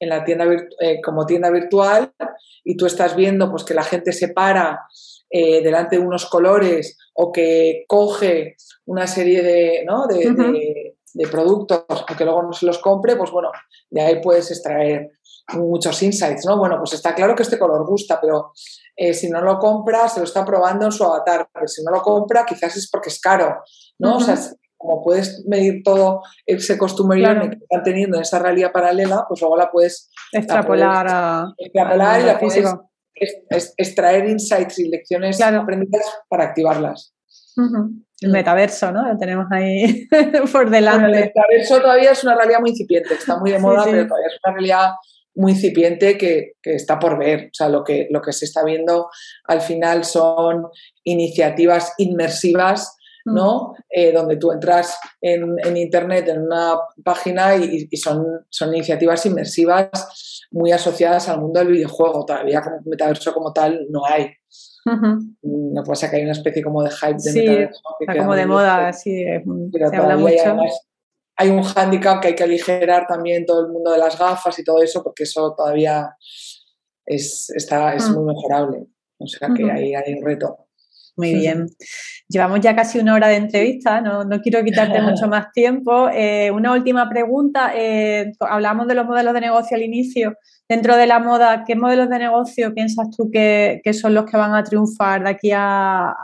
en 0.00 0.08
la 0.08 0.24
tienda 0.24 0.46
eh, 0.80 1.00
como 1.00 1.24
tienda 1.24 1.48
virtual 1.50 2.12
y 2.64 2.76
tú 2.76 2.86
estás 2.86 3.14
viendo 3.14 3.48
pues, 3.52 3.62
que 3.62 3.74
la 3.74 3.84
gente 3.84 4.12
se 4.12 4.28
para 4.28 4.80
eh, 5.30 5.62
delante 5.62 5.98
de 5.98 6.02
unos 6.02 6.26
colores 6.26 6.98
o 7.14 7.30
que 7.30 7.84
coge 7.86 8.56
una 8.86 9.06
serie 9.06 9.42
de, 9.42 9.84
¿no? 9.86 10.08
de, 10.08 10.96
de 11.14 11.28
productos, 11.28 11.84
aunque 11.88 12.24
luego 12.24 12.42
no 12.42 12.52
se 12.52 12.66
los 12.66 12.78
compre, 12.78 13.14
pues 13.14 13.30
bueno, 13.30 13.52
de 13.90 14.00
ahí 14.00 14.20
puedes 14.20 14.50
extraer 14.50 15.12
muchos 15.54 16.02
insights, 16.02 16.46
¿no? 16.46 16.58
Bueno, 16.58 16.78
pues 16.78 16.94
está 16.94 17.14
claro 17.14 17.34
que 17.34 17.42
este 17.42 17.58
color 17.58 17.86
gusta, 17.86 18.20
pero 18.20 18.52
eh, 18.96 19.14
si 19.14 19.28
no 19.28 19.40
lo 19.40 19.58
compra, 19.58 20.08
se 20.08 20.20
lo 20.20 20.24
está 20.24 20.44
probando 20.44 20.86
en 20.86 20.92
su 20.92 21.04
avatar, 21.04 21.48
pero 21.52 21.66
si 21.68 21.82
no 21.82 21.90
lo 21.90 22.02
compra, 22.02 22.44
quizás 22.46 22.76
es 22.76 22.88
porque 22.90 23.08
es 23.08 23.20
caro, 23.20 23.62
¿no? 23.98 24.16
O 24.16 24.20
sea, 24.20 24.36
como 24.76 25.02
puedes 25.02 25.44
medir 25.46 25.82
todo 25.84 26.22
ese 26.44 26.76
costume 26.76 27.16
que 27.16 27.56
están 27.56 27.82
teniendo 27.84 28.16
en 28.16 28.22
esa 28.22 28.38
realidad 28.38 28.72
paralela, 28.72 29.24
pues 29.28 29.40
luego 29.40 29.56
la 29.56 29.70
puedes 29.70 30.10
extrapolar, 30.32 31.06
a, 31.08 31.54
extrapolar 31.56 32.20
y 32.20 32.24
la 32.24 32.38
puedes 32.38 32.64
extraer 33.76 34.28
insights 34.28 34.80
y 34.80 34.88
lecciones 34.88 35.40
aprendidas 35.40 36.04
para 36.28 36.44
activarlas. 36.44 37.14
El 38.20 38.30
metaverso, 38.30 38.92
¿no? 38.92 39.06
Lo 39.06 39.18
tenemos 39.18 39.46
ahí 39.50 40.08
por 40.52 40.70
delante. 40.70 41.06
el 41.06 41.24
metaverso 41.26 41.80
todavía 41.80 42.12
es 42.12 42.24
una 42.24 42.34
realidad 42.34 42.60
muy 42.60 42.70
incipiente, 42.70 43.14
está 43.14 43.38
muy 43.38 43.50
de 43.50 43.58
moda, 43.58 43.84
pero 43.84 44.06
todavía 44.06 44.28
es 44.28 44.40
una 44.44 44.54
realidad 44.54 44.90
muy 45.34 45.52
incipiente 45.52 46.18
que, 46.18 46.54
está 46.62 46.98
por 46.98 47.18
ver. 47.18 47.46
O 47.46 47.54
sea, 47.54 47.68
lo 47.68 47.84
que, 47.84 48.08
lo 48.10 48.20
que 48.20 48.32
se 48.32 48.44
está 48.44 48.64
viendo 48.64 49.08
al 49.44 49.60
final 49.60 50.04
son 50.04 50.66
iniciativas 51.04 51.94
inmersivas, 51.98 52.96
mm. 53.24 53.34
¿no? 53.34 53.74
Eh, 53.90 54.12
donde 54.12 54.36
tú 54.36 54.52
entras 54.52 54.98
en, 55.20 55.76
Internet, 55.76 56.28
en 56.28 56.42
una 56.42 56.76
página 57.04 57.56
y, 57.56 57.88
son, 57.96 58.24
son 58.50 58.74
iniciativas 58.74 59.24
inmersivas 59.26 60.42
muy 60.50 60.72
asociadas 60.72 61.28
al 61.28 61.40
mundo 61.40 61.60
del 61.60 61.72
videojuego. 61.72 62.24
Todavía 62.24 62.60
como 62.60 62.80
metaverso 62.84 63.32
como 63.32 63.52
tal 63.52 63.86
no 63.90 64.04
hay. 64.06 64.30
No 65.42 65.84
pasa 65.84 66.10
que 66.10 66.16
hay 66.16 66.22
una 66.22 66.32
especie 66.32 66.62
como 66.62 66.82
de 66.82 66.90
hype 66.90 67.12
de 67.12 67.20
sí, 67.20 67.46
Está 68.00 68.18
como 68.18 68.34
de 68.34 68.46
moda, 68.46 68.92
sí, 68.92 69.24
se 69.24 69.96
habla 69.96 70.16
mucho. 70.16 70.56
Hay, 71.36 71.48
un 71.48 71.62
hándicap 71.62 72.20
que 72.20 72.28
hay 72.28 72.34
que 72.34 72.44
aligerar 72.44 73.06
también 73.06 73.46
todo 73.46 73.66
el 73.66 73.72
mundo 73.72 73.90
de 73.90 73.98
las 73.98 74.18
gafas 74.18 74.58
y 74.58 74.64
todo 74.64 74.82
eso, 74.82 75.02
porque 75.02 75.24
eso 75.24 75.54
todavía 75.56 76.14
es, 77.04 77.50
está, 77.50 77.94
es 77.94 78.08
mm. 78.08 78.14
muy 78.14 78.34
mejorable. 78.34 78.86
O 79.18 79.26
sea 79.26 79.48
que 79.54 79.70
ahí 79.70 79.94
hay 79.94 80.14
un 80.14 80.24
reto. 80.24 80.66
Muy 81.16 81.34
bien. 81.34 81.66
Llevamos 82.28 82.60
ya 82.60 82.74
casi 82.74 82.98
una 82.98 83.14
hora 83.14 83.28
de 83.28 83.36
entrevista, 83.36 84.00
no, 84.00 84.24
no 84.24 84.40
quiero 84.40 84.64
quitarte 84.64 85.00
mucho 85.02 85.28
más 85.28 85.52
tiempo. 85.52 86.08
Eh, 86.08 86.50
una 86.50 86.72
última 86.72 87.08
pregunta. 87.08 87.72
Eh, 87.76 88.32
hablamos 88.40 88.88
de 88.88 88.94
los 88.94 89.06
modelos 89.06 89.34
de 89.34 89.40
negocio 89.40 89.76
al 89.76 89.82
inicio. 89.82 90.34
Dentro 90.68 90.96
de 90.96 91.06
la 91.06 91.18
moda, 91.18 91.64
¿qué 91.66 91.76
modelos 91.76 92.08
de 92.08 92.18
negocio 92.18 92.72
piensas 92.72 93.10
tú 93.14 93.30
que, 93.30 93.80
son 93.92 94.14
los 94.14 94.24
que 94.24 94.36
van 94.36 94.54
a 94.54 94.64
triunfar 94.64 95.22
de 95.22 95.30
aquí 95.30 95.50
a, 95.54 96.14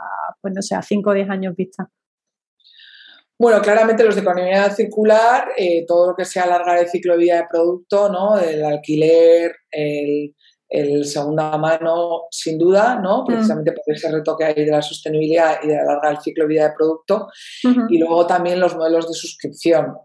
pues 0.41 0.53
no 0.55 0.61
sé, 0.61 0.75
a 0.75 0.81
5 0.81 1.09
o 1.09 1.13
10 1.13 1.29
años 1.29 1.55
vista? 1.55 1.87
Bueno, 3.39 3.61
claramente 3.61 4.03
los 4.03 4.15
de 4.15 4.21
economía 4.21 4.69
circular, 4.69 5.47
eh, 5.57 5.85
todo 5.87 6.09
lo 6.09 6.15
que 6.15 6.25
sea 6.25 6.43
alargar 6.43 6.77
el 6.77 6.89
ciclo 6.89 7.13
de 7.13 7.19
vida 7.19 7.37
de 7.37 7.47
producto, 7.49 8.09
¿no? 8.09 8.37
El 8.37 8.65
alquiler, 8.65 9.55
el, 9.71 10.35
el 10.67 11.05
segunda 11.05 11.57
mano, 11.57 12.23
sin 12.31 12.57
duda, 12.57 12.99
¿no? 13.01 13.23
Mm. 13.23 13.25
Precisamente 13.27 13.71
por 13.71 13.95
ese 13.95 14.11
reto 14.11 14.35
que 14.35 14.43
hay 14.43 14.53
de 14.53 14.71
la 14.71 14.81
sostenibilidad 14.81 15.57
y 15.63 15.67
de 15.67 15.79
alargar 15.79 16.11
el 16.11 16.19
ciclo 16.19 16.43
de 16.43 16.49
vida 16.49 16.67
de 16.67 16.75
producto. 16.75 17.27
Y 17.87 17.97
luego 17.97 18.27
también 18.27 18.59
los 18.59 18.75
modelos 18.75 19.07
de 19.07 19.13
suscripción. 19.13 19.95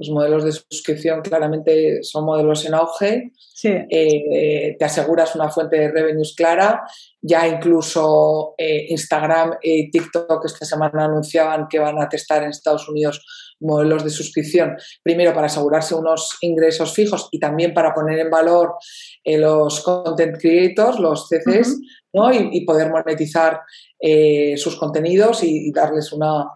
Los 0.00 0.08
modelos 0.08 0.44
de 0.44 0.52
suscripción 0.52 1.20
claramente 1.20 2.02
son 2.02 2.24
modelos 2.24 2.64
en 2.64 2.72
auge. 2.72 3.32
Eh, 3.62 4.74
te 4.78 4.84
aseguras 4.86 5.34
una 5.34 5.50
fuente 5.50 5.76
de 5.78 5.92
revenues 5.92 6.34
clara. 6.34 6.84
Ya 7.20 7.46
incluso 7.46 8.54
eh, 8.56 8.86
Instagram 8.88 9.58
y 9.60 9.90
TikTok 9.90 10.42
esta 10.46 10.64
semana 10.64 11.04
anunciaban 11.04 11.66
que 11.68 11.78
van 11.78 12.00
a 12.00 12.08
testar 12.08 12.42
en 12.42 12.48
Estados 12.48 12.88
Unidos 12.88 13.22
modelos 13.60 14.02
de 14.02 14.08
suscripción. 14.08 14.74
Primero 15.02 15.34
para 15.34 15.48
asegurarse 15.48 15.94
unos 15.94 16.38
ingresos 16.40 16.94
fijos 16.94 17.28
y 17.30 17.38
también 17.38 17.74
para 17.74 17.92
poner 17.92 18.18
en 18.20 18.30
valor 18.30 18.76
eh, 19.22 19.36
los 19.36 19.80
content 19.80 20.38
creators, 20.40 20.98
los 20.98 21.28
CCs, 21.28 21.78
¿no? 22.14 22.32
y, 22.32 22.64
poder 22.64 22.90
monetizar 22.90 23.60
eh, 24.00 24.56
sus 24.56 24.76
contenidos 24.76 25.42
y, 25.44 25.70
darles 25.72 26.12
una, 26.12 26.46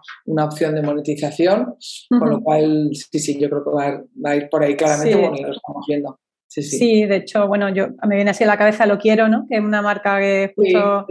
opción 0.45 0.75
de 0.75 0.81
monetización, 0.81 1.75
con 2.09 2.29
lo 2.29 2.41
cual, 2.41 2.89
sí, 2.93 3.19
sí, 3.19 3.39
yo 3.39 3.49
creo 3.49 3.63
que 3.63 3.69
va 3.69 4.31
a, 4.31 4.35
ir 4.35 4.49
por 4.49 4.63
ahí 4.63 4.75
claramente, 4.75 5.15
bueno, 5.15 5.47
lo 5.47 5.53
estamos 5.53 5.85
viendo. 5.87 6.19
Sí, 6.47 6.63
sí. 6.63 6.77
sí, 6.77 7.05
de 7.05 7.17
hecho, 7.17 7.47
bueno, 7.47 7.69
yo 7.69 7.87
me 8.07 8.15
viene 8.15 8.31
así 8.31 8.43
a 8.45 8.47
la 8.47 8.57
cabeza 8.57 8.85
Lo 8.85 8.97
Quiero, 8.97 9.27
¿no? 9.27 9.45
Que 9.49 9.57
es 9.57 9.61
una 9.61 9.81
marca 9.81 10.19
que 10.19 10.53
justo 10.55 11.05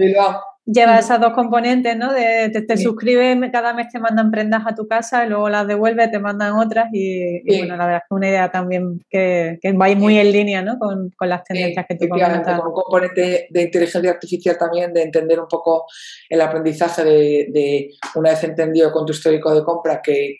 lleva 0.66 0.98
esas 0.98 1.20
dos 1.20 1.32
componentes, 1.34 1.96
¿no? 1.96 2.12
De 2.12 2.48
te, 2.48 2.76
suscribes, 2.76 3.36
cada 3.52 3.74
mes 3.74 3.88
te 3.88 3.98
mandan 3.98 4.30
prendas 4.30 4.62
a 4.66 4.74
tu 4.74 4.86
casa 4.88 5.24
y 5.24 5.28
luego 5.28 5.48
las 5.48 5.66
devuelves, 5.66 6.10
te 6.10 6.18
mandan 6.18 6.54
otras 6.54 6.88
y, 6.92 7.42
bueno, 7.58 7.76
la 7.76 7.86
verdad 7.86 7.96
es 7.96 8.02
que 8.02 8.14
es 8.14 8.16
una 8.16 8.28
idea 8.28 8.50
también 8.50 9.04
que, 9.10 9.58
que 9.60 9.72
va 9.72 9.94
muy 9.94 10.18
en 10.18 10.32
línea, 10.32 10.62
¿no? 10.62 10.78
Con, 10.78 11.12
las 11.20 11.44
tendencias 11.44 11.86
que 11.88 11.96
tú 11.96 12.08
comentas. 12.08 12.58
Con 12.58 12.68
un 12.68 12.74
componente 12.74 13.46
de 13.50 13.62
inteligencia 13.62 14.10
artificial 14.10 14.56
también, 14.58 14.92
de 14.92 15.02
entender 15.02 15.40
un 15.40 15.48
poco 15.48 15.86
el 16.28 16.40
aprendizaje 16.40 17.04
de, 17.04 17.90
una 18.14 18.30
vez 18.30 18.44
entendido 18.44 18.92
con 18.92 19.06
tu 19.06 19.12
histórico 19.12 19.54
de 19.54 19.64
compra, 19.64 20.00
que, 20.02 20.36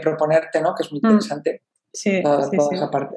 proponerte, 0.00 0.60
¿no? 0.60 0.74
Que 0.74 0.82
es 0.82 0.92
muy 0.92 1.00
mm. 1.02 1.06
interesante. 1.06 1.62
Sí, 1.92 2.22
sí, 2.22 2.58
esa 2.72 2.90
parte. 2.90 3.16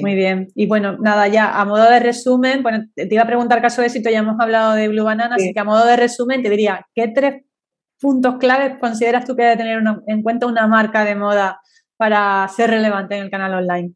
Muy 0.00 0.14
bien. 0.14 0.48
Y 0.54 0.66
bueno, 0.66 0.96
nada, 0.98 1.28
ya 1.28 1.60
a 1.60 1.64
modo 1.64 1.88
de 1.90 2.00
resumen, 2.00 2.62
bueno, 2.62 2.84
te 2.94 3.08
iba 3.10 3.22
a 3.22 3.26
preguntar 3.26 3.60
caso 3.60 3.80
de 3.80 3.88
éxito, 3.88 4.10
ya 4.10 4.18
hemos 4.18 4.40
hablado 4.40 4.74
de 4.74 4.88
Blue 4.88 5.04
Banana, 5.04 5.36
así 5.36 5.52
que 5.52 5.60
a 5.60 5.64
modo 5.64 5.86
de 5.86 5.96
resumen 5.96 6.42
te 6.42 6.50
diría, 6.50 6.86
¿qué 6.94 7.08
tres 7.08 7.42
puntos 8.00 8.36
claves 8.38 8.78
consideras 8.80 9.24
tú 9.24 9.36
que 9.36 9.42
debe 9.42 9.56
tener 9.56 9.82
en 10.06 10.22
cuenta 10.22 10.46
una 10.46 10.66
marca 10.66 11.04
de 11.04 11.14
moda 11.14 11.60
para 11.96 12.46
ser 12.48 12.70
relevante 12.70 13.16
en 13.16 13.24
el 13.24 13.30
canal 13.30 13.54
online? 13.54 13.94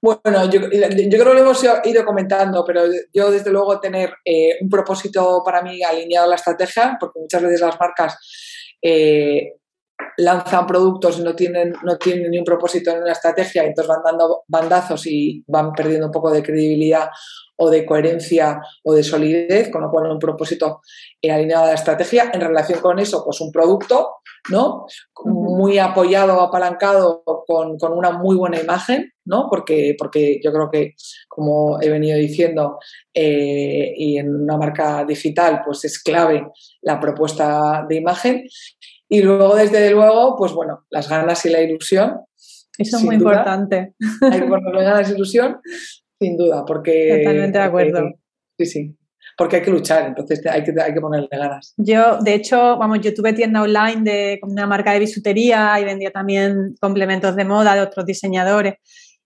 Bueno, 0.00 0.48
yo, 0.48 0.60
creo 0.68 1.08
que 1.10 1.34
lo 1.34 1.38
hemos 1.38 1.64
ido 1.84 2.04
comentando, 2.04 2.64
pero 2.64 2.82
yo 3.12 3.32
desde 3.32 3.50
luego 3.50 3.80
tener 3.80 4.14
eh, 4.24 4.56
un 4.60 4.68
propósito 4.68 5.42
para 5.44 5.60
mí 5.60 5.82
alineado 5.82 6.26
a 6.26 6.30
la 6.30 6.36
estrategia, 6.36 6.96
porque 7.00 7.18
muchas 7.18 7.42
veces 7.42 7.60
las 7.60 7.80
marcas 7.80 8.16
eh, 8.80 9.54
lanzan 10.18 10.66
productos 10.66 11.18
y 11.18 11.22
no 11.22 11.34
tienen, 11.34 11.74
no 11.84 11.96
tienen 11.96 12.30
ni 12.30 12.38
un 12.38 12.44
propósito 12.44 12.90
en 12.90 13.02
una 13.02 13.12
estrategia, 13.12 13.64
y 13.64 13.68
entonces 13.68 13.88
van 13.88 14.02
dando 14.04 14.42
bandazos 14.48 15.06
y 15.06 15.44
van 15.46 15.72
perdiendo 15.72 16.06
un 16.06 16.12
poco 16.12 16.30
de 16.30 16.42
credibilidad 16.42 17.08
o 17.60 17.70
de 17.70 17.84
coherencia 17.84 18.60
o 18.84 18.94
de 18.94 19.02
solidez, 19.02 19.70
con 19.70 19.82
lo 19.82 19.90
cual 19.90 20.10
un 20.10 20.18
propósito 20.18 20.80
alineado 21.22 21.64
a 21.64 21.68
la 21.68 21.74
estrategia. 21.74 22.30
En 22.32 22.40
relación 22.40 22.80
con 22.80 22.98
eso, 23.00 23.24
pues 23.24 23.40
un 23.40 23.50
producto, 23.50 24.16
¿no? 24.50 24.86
Muy 25.24 25.78
apoyado, 25.78 26.40
apalancado, 26.40 27.22
con, 27.24 27.76
una 27.92 28.12
muy 28.12 28.36
buena 28.36 28.60
imagen, 28.60 29.12
¿no? 29.24 29.48
Porque, 29.50 29.96
porque 29.98 30.40
yo 30.42 30.52
creo 30.52 30.70
que, 30.70 30.94
como 31.28 31.80
he 31.82 31.88
venido 31.90 32.16
diciendo, 32.16 32.78
eh, 33.12 33.92
y 33.96 34.18
en 34.18 34.34
una 34.34 34.56
marca 34.56 35.04
digital, 35.04 35.62
pues 35.64 35.84
es 35.84 36.00
clave 36.00 36.46
la 36.82 37.00
propuesta 37.00 37.84
de 37.88 37.96
imagen. 37.96 38.44
Y 39.08 39.22
luego, 39.22 39.54
desde 39.54 39.90
luego, 39.90 40.36
pues 40.36 40.52
bueno, 40.52 40.84
las 40.90 41.08
ganas 41.08 41.44
y 41.46 41.50
la 41.50 41.62
ilusión. 41.62 42.20
Eso 42.76 42.98
es 42.98 43.02
muy 43.02 43.16
importante. 43.16 43.94
Hay 44.22 44.40
que 44.40 44.46
poner 44.46 44.84
ganas 44.84 45.10
y 45.10 45.14
ilusión, 45.14 45.58
sin 46.20 46.36
duda, 46.36 46.64
porque... 46.66 47.18
Totalmente 47.18 47.58
de 47.58 47.64
acuerdo. 47.64 48.10
sí, 48.58 48.66
sí. 48.66 48.94
Porque 49.36 49.56
hay 49.56 49.62
que 49.62 49.70
luchar, 49.70 50.04
entonces 50.04 50.44
hay 50.46 50.64
que, 50.64 50.74
hay 50.80 50.92
que 50.92 51.00
ponerle 51.00 51.28
ganas. 51.30 51.72
Yo, 51.76 52.18
de 52.18 52.34
hecho, 52.34 52.76
vamos, 52.76 53.00
yo 53.00 53.14
tuve 53.14 53.32
tienda 53.32 53.62
online 53.62 54.02
de 54.02 54.40
una 54.42 54.66
marca 54.66 54.92
de 54.92 54.98
bisutería 54.98 55.78
y 55.80 55.84
vendía 55.84 56.10
también 56.10 56.74
complementos 56.80 57.36
de 57.36 57.44
moda 57.44 57.76
de 57.76 57.82
otros 57.82 58.04
diseñadores. 58.04 58.74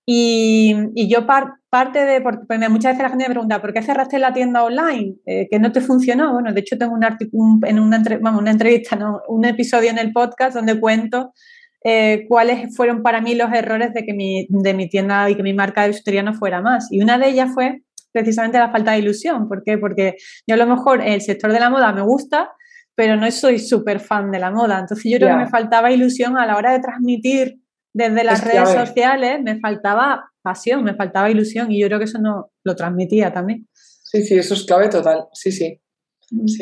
Y, 0.05 0.75
y 0.95 1.09
yo 1.09 1.27
parte 1.27 2.05
de, 2.05 2.21
porque 2.21 2.47
muchas 2.69 2.93
veces 2.93 3.03
la 3.03 3.09
gente 3.09 3.29
me 3.29 3.35
pregunta, 3.35 3.61
¿por 3.61 3.73
qué 3.73 3.83
cerraste 3.83 4.19
la 4.19 4.33
tienda 4.33 4.65
online? 4.65 5.15
Eh, 5.27 5.49
¿Que 5.51 5.59
no 5.59 5.71
te 5.71 5.81
funcionó? 5.81 6.33
Bueno, 6.33 6.53
de 6.53 6.61
hecho 6.61 6.77
tengo 6.77 6.93
un 6.93 7.05
artículo, 7.05 7.61
en 7.67 7.79
una, 7.79 8.03
vamos, 8.21 8.43
una 8.43 8.51
entrevista, 8.51 8.97
¿no? 8.97 9.21
un 9.29 9.45
episodio 9.45 9.91
en 9.91 9.99
el 9.99 10.13
podcast 10.13 10.55
donde 10.57 10.79
cuento 10.81 11.33
eh, 11.85 12.27
cuáles 12.29 12.75
fueron 12.77 13.03
para 13.03 13.21
mí 13.21 13.35
los 13.35 13.53
errores 13.53 13.93
de 13.93 14.05
que 14.05 14.13
mi, 14.13 14.47
de 14.49 14.75
mi 14.75 14.89
tienda 14.89 15.29
y 15.31 15.35
que 15.35 15.43
mi 15.43 15.53
marca 15.53 15.83
de 15.83 15.89
bisutería 15.89 16.23
no 16.23 16.35
fuera 16.35 16.61
más. 16.61 16.89
Y 16.91 17.03
una 17.03 17.19
de 17.19 17.29
ellas 17.29 17.51
fue 17.55 17.83
precisamente 18.13 18.59
la 18.59 18.71
falta 18.71 18.93
de 18.93 18.99
ilusión. 18.99 19.49
¿Por 19.49 19.63
qué? 19.65 19.79
Porque 19.79 20.17
yo 20.47 20.55
a 20.55 20.59
lo 20.59 20.67
mejor 20.67 21.01
el 21.01 21.21
sector 21.21 21.53
de 21.53 21.61
la 21.61 21.71
moda 21.71 21.93
me 21.93 22.03
gusta, 22.03 22.51
pero 22.95 23.17
no 23.17 23.31
soy 23.31 23.59
súper 23.59 24.01
fan 24.01 24.31
de 24.31 24.39
la 24.39 24.51
moda. 24.51 24.79
Entonces 24.79 25.11
yo 25.11 25.19
creo 25.19 25.31
que 25.31 25.45
me 25.45 25.49
faltaba 25.49 25.91
ilusión 25.91 26.37
a 26.39 26.47
la 26.47 26.57
hora 26.57 26.73
de 26.73 26.81
transmitir 26.81 27.62
desde 27.93 28.25
las 28.25 28.45
redes 28.45 28.71
sociales, 28.71 29.41
me 29.43 29.59
faltaba 29.61 30.31
pasión, 30.43 30.83
me 30.83 30.95
faltaba 30.95 31.31
ilusión 31.31 31.71
y 31.71 31.81
yo 31.81 31.87
creo 31.87 31.99
que 31.99 32.07
eso 32.07 32.19
no 32.19 32.51
lo 32.65 32.77
transmitía 32.77 33.33
también. 33.33 33.69
Sí, 33.75 34.23
sí, 34.23 34.37
eso 34.37 34.55
es 34.55 34.65
clave 34.65 34.89
total, 34.89 35.27
sí, 35.33 35.53
sí. 35.53 35.79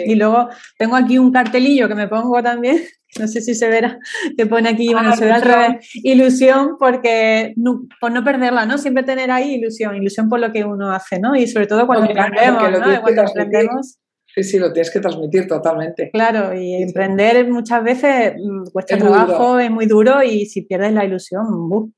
Y 0.04 0.16
luego 0.16 0.48
tengo 0.78 0.96
aquí 0.96 1.18
un 1.18 1.32
cartelillo 1.32 1.88
que 1.88 1.94
me 1.94 2.08
pongo 2.08 2.42
también, 2.42 2.80
no 3.18 3.28
sé 3.28 3.40
si 3.40 3.54
se 3.54 3.68
verá, 3.68 3.98
que 4.36 4.46
pone 4.46 4.68
aquí, 4.68 4.92
bueno, 4.92 5.10
ah, 5.12 5.16
se 5.16 5.24
ve 5.24 5.32
al 5.32 5.42
revés, 5.42 5.90
ilusión 5.94 6.76
porque 6.78 7.54
por 8.00 8.10
no 8.12 8.24
perderla, 8.24 8.66
¿no? 8.66 8.78
Siempre 8.78 9.04
tener 9.04 9.30
ahí 9.30 9.54
ilusión, 9.54 9.96
ilusión 9.96 10.28
por 10.28 10.40
lo 10.40 10.52
que 10.52 10.64
uno 10.64 10.90
hace, 10.90 11.20
¿no? 11.20 11.36
Y 11.36 11.46
sobre 11.46 11.66
todo 11.66 11.86
cuando 11.86 12.06
emprendemos, 12.06 12.70
¿no? 12.70 13.02
Cuando 13.02 13.22
emprendemos. 13.22 13.98
Sí, 14.34 14.44
sí, 14.44 14.58
lo 14.58 14.72
tienes 14.72 14.90
que 14.90 15.00
transmitir 15.00 15.46
totalmente. 15.46 16.10
Claro, 16.12 16.54
y 16.54 16.74
emprender 16.74 17.48
muchas 17.48 17.82
veces 17.82 18.34
mm, 18.36 18.70
cuesta 18.72 18.96
trabajo, 18.96 19.58
es 19.58 19.70
muy 19.70 19.86
duro 19.86 20.22
y 20.22 20.46
si 20.46 20.62
pierdes 20.62 20.92
la 20.92 21.04
ilusión, 21.04 21.44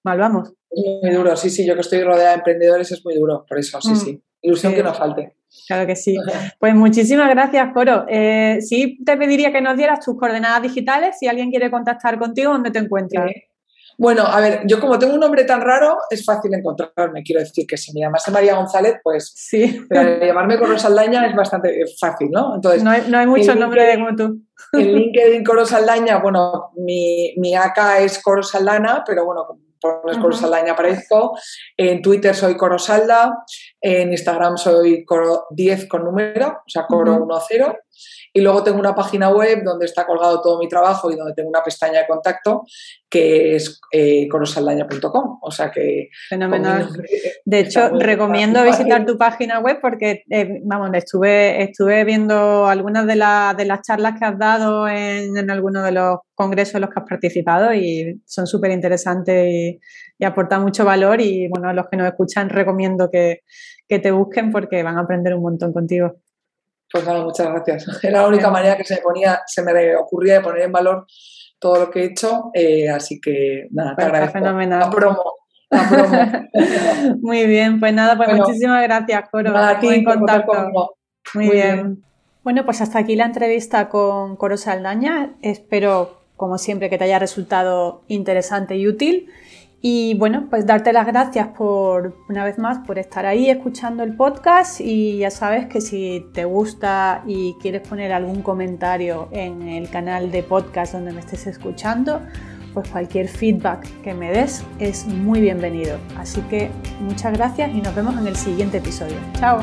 mal 0.03 0.19
vamos. 0.19 0.53
muy 1.03 1.11
duro, 1.13 1.37
sí, 1.37 1.51
sí, 1.51 1.67
yo 1.67 1.75
que 1.75 1.83
estoy 1.83 2.03
rodeada 2.03 2.31
de 2.31 2.37
emprendedores 2.37 2.91
es 2.91 3.05
muy 3.05 3.15
duro, 3.15 3.45
por 3.49 3.59
eso, 3.59 3.81
sí, 3.81 3.93
mm. 3.93 3.97
sí. 3.97 4.23
Ilusión 4.45 4.75
que 4.75 4.83
no 4.83 4.93
falte. 4.93 5.37
Claro 5.69 5.87
que 5.87 5.95
sí. 5.95 6.17
Pues 6.59 6.75
muchísimas 6.75 7.29
gracias, 7.31 7.73
Coro. 7.73 8.07
Eh, 8.09 8.59
sí, 8.61 8.99
te 9.05 9.17
pediría 9.17 9.53
que 9.53 9.61
nos 9.61 9.77
dieras 9.77 10.05
tus 10.05 10.19
coordenadas 10.19 10.63
digitales 10.63 11.17
si 11.21 11.29
alguien 11.29 11.51
quiere 11.51 11.71
contactar 11.71 12.19
contigo, 12.19 12.53
¿dónde 12.53 12.71
te 12.71 12.81
encuentras? 12.81 13.31
Bueno, 14.03 14.25
a 14.27 14.41
ver, 14.41 14.63
yo 14.67 14.81
como 14.81 14.99
tengo 14.99 15.15
un 15.15 15.21
nombre 15.21 15.45
tan 15.45 15.61
raro, 15.61 15.97
es 16.11 16.25
fácil 16.25 16.53
encontrarme. 16.53 17.23
Quiero 17.23 17.41
decir 17.41 17.69
que 17.69 17.77
si 17.77 17.93
me 17.93 18.01
llamase 18.01 18.33
María 18.33 18.57
González, 18.57 18.97
pues 19.01 19.33
sí. 19.33 19.87
llamarme 19.89 20.59
Corosaldaña 20.59 21.25
es 21.25 21.37
bastante 21.37 21.85
fácil, 22.01 22.29
¿no? 22.33 22.57
Entonces, 22.57 22.83
no 22.83 22.91
hay, 22.91 23.05
no 23.09 23.17
hay 23.17 23.29
muchos 23.29 23.55
nombres 23.55 23.87
de 23.87 24.03
como 24.03 24.17
tú. 24.17 24.43
En 24.73 24.93
LinkedIn 24.97 25.45
Corosaldaña, 25.45 26.19
bueno, 26.19 26.73
mi, 26.79 27.33
mi 27.37 27.55
AK 27.55 28.01
es 28.01 28.21
Corosaldana, 28.21 29.05
pero 29.07 29.25
bueno, 29.25 29.47
pones 29.81 30.19
Corosaldaña 30.19 30.73
aparezco. 30.73 31.39
En 31.77 32.03
Twitter 32.03 32.35
soy 32.35 32.57
Corosalda, 32.57 33.45
en 33.81 34.11
Instagram 34.11 34.57
soy 34.57 35.05
Coro 35.05 35.47
10 35.51 35.87
con 35.87 36.03
número, 36.03 36.49
o 36.49 36.69
sea, 36.69 36.87
Coro 36.89 37.25
10. 37.49 37.63
Y 38.33 38.41
luego 38.41 38.63
tengo 38.63 38.79
una 38.79 38.95
página 38.95 39.29
web 39.29 39.63
donde 39.63 39.85
está 39.85 40.07
colgado 40.07 40.41
todo 40.41 40.59
mi 40.59 40.69
trabajo 40.69 41.11
y 41.11 41.17
donde 41.17 41.35
tengo 41.35 41.51
una 41.51 41.63
pestaña 41.63 42.01
de 42.01 42.07
contacto 42.07 42.65
que 43.11 43.57
es 43.57 43.79
eh, 43.93 44.27
corosaldaña.com. 44.29 45.39
O 45.43 45.51
sea 45.51 45.71
que. 45.71 46.09
Fenomenal. 46.31 46.89
De 47.45 47.61
hecho, 47.61 47.91
recomiendo 47.91 48.65
visitar 48.65 49.05
tu 49.05 49.19
página 49.19 49.61
web 49.61 49.81
porque, 49.83 50.23
eh, 50.31 50.61
vamos, 50.65 50.91
estuve, 50.95 51.63
estuve 51.63 52.05
viendo 52.05 52.67
algunas 52.67 53.07
de, 53.07 53.13
de 53.13 53.65
las 53.67 53.83
charlas 53.83 54.19
que 54.19 54.25
has 54.25 54.39
dado 54.39 54.89
en, 54.89 55.37
en 55.37 55.51
algunos 55.51 55.85
de 55.85 55.93
los 55.93 56.21
congresos 56.35 56.77
en 56.77 56.81
los 56.83 56.91
que 56.91 57.01
has 57.01 57.09
participado 57.09 57.75
y 57.75 58.23
son 58.25 58.47
súper 58.47 58.71
interesantes 58.71 59.47
y, 59.47 59.81
y, 60.19 60.25
aportan 60.25 60.63
mucho 60.63 60.87
valor. 60.87 61.21
Y 61.21 61.49
bueno, 61.49 61.69
a 61.69 61.75
los 61.75 61.87
que 61.91 61.99
nos 61.99 62.07
escuchan, 62.07 62.49
recomiendo 62.49 63.11
que, 63.11 63.41
que 63.87 63.99
te 63.99 64.11
busquen 64.11 64.51
porque 64.51 64.83
van 64.83 64.97
a 64.97 65.03
aprender 65.03 65.35
un 65.35 65.43
montón 65.43 65.75
contigo. 65.75 66.17
Pues 66.93 67.07
nada, 67.07 67.25
muchas 67.25 67.49
gracias. 67.49 67.87
Era 68.05 68.23
la 68.23 68.29
única 68.29 68.51
manera 68.51 68.77
que 68.77 68.85
se 68.85 68.97
me, 68.97 69.01
ponía, 69.01 69.41
se 69.47 69.63
me 69.63 69.97
ocurría 69.97 70.35
de 70.35 70.41
poner 70.43 70.63
en 70.63 70.73
valor 70.73 71.07
todo 71.59 71.79
lo 71.79 71.91
que 71.91 72.01
he 72.01 72.05
hecho, 72.07 72.51
eh, 72.55 72.91
así 72.91 73.21
que 73.21 73.69
nada, 73.71 73.91
te 73.91 73.95
pues 73.97 74.07
agradezco. 74.07 74.39
Fenomenal. 74.39 74.81
La 74.81 74.91
promo. 74.91 75.35
La 75.71 75.89
promo. 75.89 76.49
Muy 77.23 77.47
bien, 77.47 77.81
pues 77.81 77.95
nada, 77.95 78.17
pues 78.17 78.37
muchísimas 78.37 78.83
gracias, 78.83 79.29
Coro. 79.31 79.53
Nada, 79.53 79.71
a 79.71 79.81
ti, 79.81 79.89
en 79.89 80.05
contacto. 80.05 80.97
Muy, 81.35 81.51
bien. 81.51 82.03
Bueno, 82.43 82.65
pues 82.65 82.81
hasta 82.81 82.99
aquí 82.99 83.15
la 83.15 83.27
entrevista 83.27 83.89
con 83.89 84.37
Coro 84.37 84.57
Saldaña. 84.57 85.31
Espero, 85.41 86.19
como 86.37 86.59
siempre, 86.59 86.91
que 86.91 86.99
te 86.99 87.05
haya 87.05 87.21
resultado 87.21 88.03
interesante 88.09 88.77
y 88.77 88.89
útil. 88.89 89.31
Y 89.85 90.15
bueno, 90.15 90.47
pues 90.49 90.65
darte 90.65 90.93
las 90.93 91.09
gracias 91.09 91.49
por 91.49 92.17
una 92.29 92.45
vez 92.45 92.57
más 92.57 92.87
por 92.87 93.01
estar 93.01 93.27
ahí 93.27 93.51
escuchando 93.51 94.05
el 94.05 94.15
podcast 94.15 94.81
y 94.81 95.19
ya 95.19 95.31
sabes 95.33 95.67
que 95.67 95.81
si 95.81 96.25
te 96.33 96.45
gusta 96.45 97.25
y 97.27 97.55
quieres 97.61 97.87
poner 97.87 98.13
algún 98.13 98.43
comentario 98.43 99.29
en 99.33 99.63
el 99.63 99.91
canal 99.91 100.31
de 100.31 100.45
podcast 100.45 100.93
donde 100.93 101.13
me 101.13 101.19
estés 101.19 101.49
escuchando, 101.49 102.23
pues 102.75 102.89
cualquier 102.91 103.27
feedback 103.27 103.85
que 104.03 104.15
me 104.15 104.31
des 104.31 104.65
es 104.79 105.05
muy 105.05 105.41
bienvenido. 105.41 105.99
Así 106.17 106.41
que 106.43 106.71
muchas 107.01 107.33
gracias 107.33 107.75
y 107.75 107.81
nos 107.81 107.93
vemos 107.93 108.17
en 108.17 108.29
el 108.29 108.37
siguiente 108.37 108.79
episodio. 108.79 109.17
Chao. 109.41 109.63